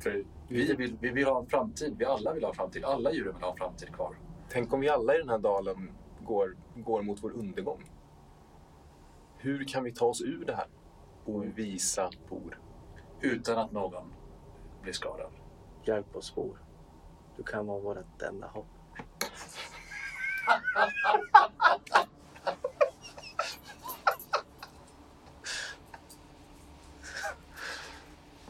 För 0.04 0.24
vi 0.48 0.76
vill, 0.76 0.98
vi 1.02 1.10
vill 1.10 1.26
ha 1.26 1.40
en 1.40 1.48
framtid. 1.48 1.96
Vi 1.98 2.06
alla 2.06 2.34
vill 2.34 2.44
ha 2.44 2.50
en 2.50 2.56
framtid. 2.56 2.84
Alla 2.84 3.14
djuren 3.14 3.34
vill 3.34 3.44
ha 3.44 3.52
en 3.52 3.58
framtid 3.58 3.94
kvar. 3.94 4.16
Tänk 4.50 4.74
om 4.74 4.80
vi 4.80 4.90
alla 4.90 5.16
i 5.16 5.18
den 5.18 5.30
här 5.30 5.38
dalen 5.38 5.92
går, 6.26 6.56
går 6.76 7.02
mot 7.02 7.24
vår 7.24 7.32
undergång. 7.32 7.84
Hur 9.38 9.64
kan 9.64 9.84
vi 9.84 9.94
ta 9.94 10.06
oss 10.06 10.22
ur 10.22 10.44
det 10.46 10.56
här 10.56 10.68
och 11.28 11.46
visa 11.46 12.12
bor? 12.30 12.60
Utan 13.22 13.58
att 13.58 13.72
någon 13.72 14.14
blir 14.82 14.94
skadad. 14.94 15.32
Hjälp 15.84 16.16
oss, 16.16 16.36
Bor. 16.36 16.58
Du 17.38 17.44
kan 17.44 17.68
vara 17.68 17.80
vårt 17.80 18.22
enda 18.22 18.48
hopp. 18.48 18.68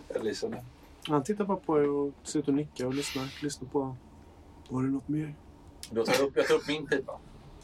Jag 0.07 0.23
lyssnar. 0.23 0.63
Han 1.07 1.23
tittar 1.23 1.45
bara 1.45 1.57
på 1.57 1.79
er 1.79 1.89
och 1.89 2.13
ser 2.23 2.39
ut 2.39 2.47
och 2.47 2.53
nickar 2.53 2.85
och 2.85 2.93
lyssnar. 2.93 3.43
Lyssnar 3.43 3.69
på... 3.69 3.95
Var 4.69 4.83
det 4.83 4.89
något 4.89 5.07
mer? 5.07 5.35
Då 5.91 6.05
tar 6.05 6.13
jag, 6.13 6.27
upp, 6.27 6.37
jag 6.37 6.47
tar 6.47 6.55
upp 6.55 6.67
min 6.67 6.87
pipa. 6.87 7.19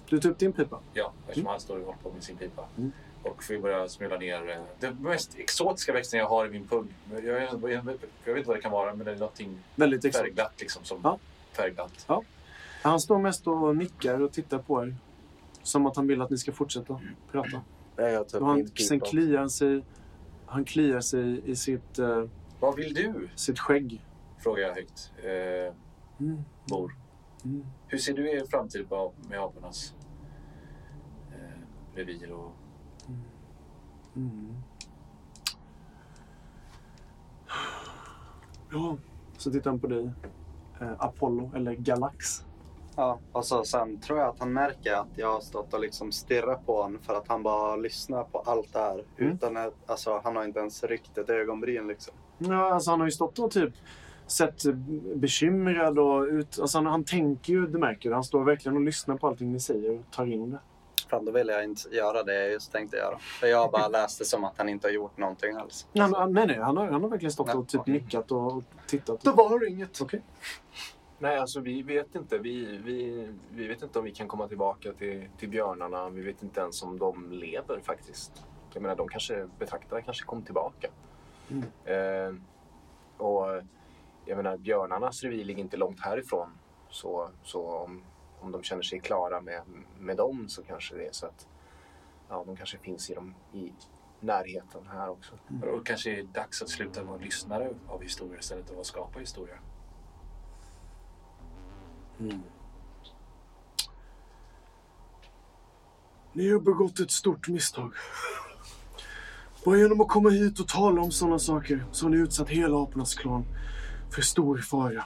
Du 0.10 0.20
tar 0.20 0.30
upp 0.30 0.40
din 0.40 0.54
pipa. 0.54 0.80
Ja, 0.94 1.14
eftersom 1.28 1.48
han 1.48 1.60
står 1.60 1.78
och 1.78 1.86
håller 1.86 1.98
på 1.98 2.12
med 2.12 2.24
sin 2.24 2.38
pipa. 2.38 2.68
Mm. 2.78 2.92
Och 3.24 3.44
vi 3.50 3.60
börjar 3.60 3.88
smula 3.88 4.18
ner 4.18 4.50
eh, 4.50 4.62
den 4.80 4.96
mest 4.96 5.40
exotiska 5.40 5.94
växten 5.94 6.20
jag 6.20 6.28
har 6.28 6.46
i 6.46 6.50
min 6.50 6.68
pung. 6.68 6.94
Jag, 7.12 7.24
jag, 7.26 7.42
jag, 7.42 7.72
jag 7.72 7.84
vet 7.84 8.38
inte 8.38 8.48
vad 8.48 8.58
det 8.58 8.62
kan 8.62 8.72
vara, 8.72 8.96
men 8.96 9.06
det 9.06 9.12
är 9.12 9.16
någonting 9.16 9.58
Väldigt 9.76 10.16
färgglatt 10.16 10.54
liksom. 10.60 10.84
Som 10.84 11.00
Ja. 11.04 11.20
Färgglatt. 11.52 12.06
Han 12.82 13.00
står 13.00 13.20
mest 13.20 13.48
och 13.48 13.76
nickar 13.76 14.22
och 14.22 14.32
tittar 14.32 14.58
på 14.60 14.84
er. 14.84 14.96
Som 15.62 15.86
att 15.86 15.96
han 15.96 16.08
vill 16.08 16.22
att 16.22 16.30
ni 16.30 16.38
ska 16.38 16.52
fortsätta 16.52 17.00
prata. 17.32 17.62
Nej, 17.98 18.14
jag 18.14 18.30
tar 18.30 18.40
Och 18.40 18.48
han, 18.48 18.68
sen 18.68 19.00
kliar 19.00 19.40
han 19.40 19.50
sig, 19.50 19.84
han 20.46 20.66
kliar 20.66 21.00
sig 21.00 21.42
i 21.52 21.56
sitt, 21.56 22.00
eh, 22.00 22.24
Vad 22.60 22.76
vill 22.76 22.94
du? 22.94 23.30
sitt 23.36 23.60
skägg. 23.60 24.02
Frågar 24.44 24.64
jag 24.64 24.76
högt. 24.76 25.12
Eh, 25.24 25.74
Mm. 26.20 26.44
Bor. 26.70 26.96
Mm. 27.46 27.66
Hur 27.88 27.98
ser 27.98 28.14
du 28.14 28.30
er 28.32 28.46
framtid 28.46 28.90
på, 28.90 29.14
med 29.30 29.40
apornas 29.40 29.94
eh, 31.32 31.60
revir 31.98 32.32
och 32.32 32.52
Mm. 34.16 34.56
Ja, 38.72 38.98
så 39.38 39.52
tittar 39.52 39.72
han 39.72 39.80
på 39.80 39.88
dig. 39.88 40.12
Eh, 40.82 40.92
Apollo, 40.98 41.52
eller 41.56 41.74
Galax. 41.74 42.46
Ja, 42.96 43.20
och 43.32 43.46
så 43.46 43.64
sen 43.64 44.00
tror 44.00 44.20
jag 44.20 44.30
att 44.30 44.40
han 44.40 44.54
märker 44.54 44.94
att 44.94 45.08
jag 45.16 45.34
har 45.34 45.40
stått 45.42 45.74
och 45.74 45.80
liksom 45.80 46.12
stirrat 46.12 46.66
på 46.66 46.82
honom 46.82 47.00
för 47.02 47.14
att 47.14 47.28
han 47.28 47.44
bara 47.44 47.76
lyssnar 47.76 48.24
på 48.24 48.40
allt 48.40 48.74
det 48.74 48.80
här. 48.80 49.04
Mm. 49.18 49.34
Utan 49.34 49.58
att, 49.58 49.74
alltså 49.90 50.22
han 50.24 50.36
har 50.36 50.44
inte 50.44 50.60
ens 50.60 50.84
ryckt 50.84 51.18
ett 51.18 51.30
ögonbryn 51.30 51.88
liksom. 51.88 52.14
Ja, 52.38 52.74
alltså 52.74 52.92
han 52.92 53.00
har 53.00 53.08
ju 53.08 53.12
stått 53.12 53.40
och 53.40 53.52
typ 53.52 53.74
sett 54.28 54.64
bekymrad 55.16 56.00
och 56.00 56.24
ut... 56.24 56.60
Alltså 56.60 56.78
han, 56.78 56.86
han 56.86 57.04
tänker 57.04 57.54
ju, 57.54 57.68
det 57.68 57.80
märker 57.80 58.10
du. 58.10 58.16
Han 58.16 58.24
står 58.24 58.44
verkligen 58.44 58.76
och 58.76 58.84
lyssnar 58.84 59.18
på 59.18 59.28
allting 59.28 59.52
ni 59.52 59.60
säger 59.60 60.00
och 60.00 60.12
tar 60.12 60.26
in 60.26 60.52
det. 60.52 60.60
Fan, 61.14 61.26
då 61.26 61.32
vill 61.32 61.48
jag 61.48 61.64
inte 61.64 61.90
göra 61.90 62.24
det 62.24 62.34
jag 62.34 62.52
just 62.52 62.72
tänkte 62.72 62.98
göra. 62.98 63.20
För 63.20 63.48
jag 63.48 63.72
bara 63.72 63.88
läste 63.88 64.26
som 64.26 64.44
att 64.44 64.58
han 64.58 64.70
inte 64.70 64.88
har 64.88 64.94
gjort 64.94 65.18
någonting 65.18 65.56
alls. 65.56 65.88
Han, 65.98 66.34
nej, 66.34 66.48
nej, 66.48 66.60
han 66.60 66.78
har, 66.78 66.88
han 66.88 67.04
har 67.04 67.10
verkligen 67.10 67.32
stått 67.32 67.48
Nej, 67.48 67.56
och 67.56 67.68
typ 67.68 67.88
nickat 67.88 68.32
och 68.32 68.54
och 68.54 68.64
tittat. 68.88 69.22
Det 69.22 69.32
var 69.32 69.70
inget. 69.70 70.02
Okej. 70.02 70.22
Nej, 71.20 71.38
alltså 71.38 71.60
vi 71.60 71.82
vet 71.82 72.16
inte. 72.16 72.38
Vi, 72.38 72.78
vi, 72.78 73.28
vi 73.50 73.68
vet 73.68 73.82
inte 73.84 74.00
om 74.00 74.06
vi 74.06 74.12
kan 74.12 74.28
komma 74.28 74.48
tillbaka 74.48 74.94
till, 74.94 75.30
till 75.38 75.50
björnarna. 75.50 76.10
Vi 76.10 76.22
vet 76.22 76.44
inte 76.44 76.62
ens 76.62 76.84
om 76.84 77.00
de 77.00 77.32
lever 77.32 77.80
faktiskt. 77.84 78.32
Jag 78.74 78.82
menar, 78.82 78.96
de 78.96 79.08
kanske, 79.08 79.48
betraktarna 79.60 80.02
kanske 80.02 80.26
kom 80.26 80.42
tillbaka. 80.42 80.88
Mm. 81.50 81.64
Eh, 81.86 82.36
och 83.18 83.62
jag 84.26 84.38
menar, 84.38 84.58
björnarnas 84.58 85.24
revir 85.24 85.46
ligger 85.46 85.64
inte 85.64 85.78
långt 85.78 86.00
härifrån. 86.00 86.50
Så, 86.90 87.30
så 87.44 87.78
om, 87.78 88.04
om 88.44 88.52
de 88.52 88.64
känner 88.64 88.84
sig 88.84 89.00
klara 89.00 89.42
med, 89.42 89.62
med 90.00 90.18
dem 90.18 90.50
så 90.50 90.64
kanske 90.64 90.96
det 90.96 91.06
är 91.08 91.12
så 91.12 91.26
att 91.26 91.48
ja, 92.30 92.44
de 92.46 92.56
kanske 92.56 92.78
finns 92.78 93.10
i, 93.10 93.14
dem, 93.14 93.36
i 93.54 93.74
närheten 94.20 94.88
här 94.92 95.10
också. 95.10 95.34
Och 95.62 95.78
det 95.78 95.84
kanske 95.86 96.20
är 96.20 96.24
dags 96.24 96.62
att 96.62 96.70
sluta 96.70 97.04
vara 97.04 97.18
lyssnare 97.18 97.74
av 97.88 98.02
historier 98.02 98.40
istället 98.40 98.70
för 98.70 98.80
att 98.80 98.86
skapa 98.86 99.20
historier. 99.20 99.60
Ni 106.34 106.52
har 106.52 106.60
begått 106.60 107.00
ett 107.00 107.12
stort 107.12 107.48
misstag. 107.48 107.94
Bara 109.66 109.78
genom 109.78 110.02
att 110.02 110.08
komma 110.08 110.30
hit 110.30 110.60
och 110.60 110.68
tala 110.68 111.02
om 111.02 111.12
sådana 111.12 111.40
saker 111.40 111.86
så 111.92 112.06
har 112.06 112.10
ni 112.10 112.18
utsatt 112.18 112.50
hela 112.50 112.84
apornas 112.84 113.16
klan 113.16 113.46
för 114.10 114.22
stor 114.22 114.58
fara. 114.58 115.06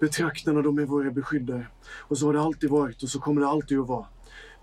Betraktarna, 0.00 0.62
de 0.62 0.78
är 0.78 0.84
våra 0.84 1.10
beskyddare. 1.10 1.66
Och 1.98 2.18
så 2.18 2.26
har 2.26 2.32
det 2.32 2.40
alltid 2.40 2.70
varit 2.70 3.02
och 3.02 3.08
så 3.08 3.20
kommer 3.20 3.40
det 3.40 3.48
alltid 3.48 3.78
att 3.78 3.88
vara. 3.88 4.06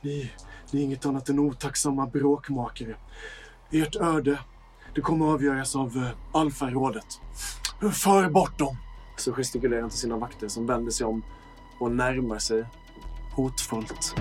Ni, 0.01 0.31
ni 0.71 0.79
är 0.79 0.83
inget 0.85 1.05
annat 1.05 1.29
än 1.29 1.39
otacksamma 1.39 2.07
bråkmakare. 2.07 2.95
Ert 3.71 3.95
öde, 3.95 4.39
det 4.95 5.01
kommer 5.01 5.27
att 5.27 5.33
avgöras 5.33 5.75
av 5.75 5.97
uh, 5.97 6.09
Alfarådet. 6.33 7.05
För 7.93 8.29
bort 8.29 8.59
dem! 8.59 8.77
Så 9.17 9.33
gestikulerar 9.33 9.81
han 9.81 9.89
till 9.89 9.99
sina 9.99 10.17
vakter 10.17 10.47
som 10.47 10.65
vänder 10.65 10.91
sig 10.91 11.05
om 11.07 11.23
och 11.79 11.91
närmar 11.91 12.39
sig 12.39 12.65
hotfullt. 13.35 14.15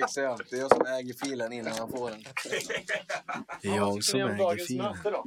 Fixar 0.00 0.22
jag. 0.22 0.40
Det 0.50 0.56
är 0.56 0.60
jag 0.60 0.70
som 0.70 0.86
äger 0.86 1.14
filen 1.26 1.52
innan 1.52 1.72
han 1.78 1.90
får 1.90 2.10
den. 2.10 2.24
Jag 3.76 4.04
som 4.04 4.20
äger 4.20 4.66
filen. 4.66 4.96
då? 5.04 5.24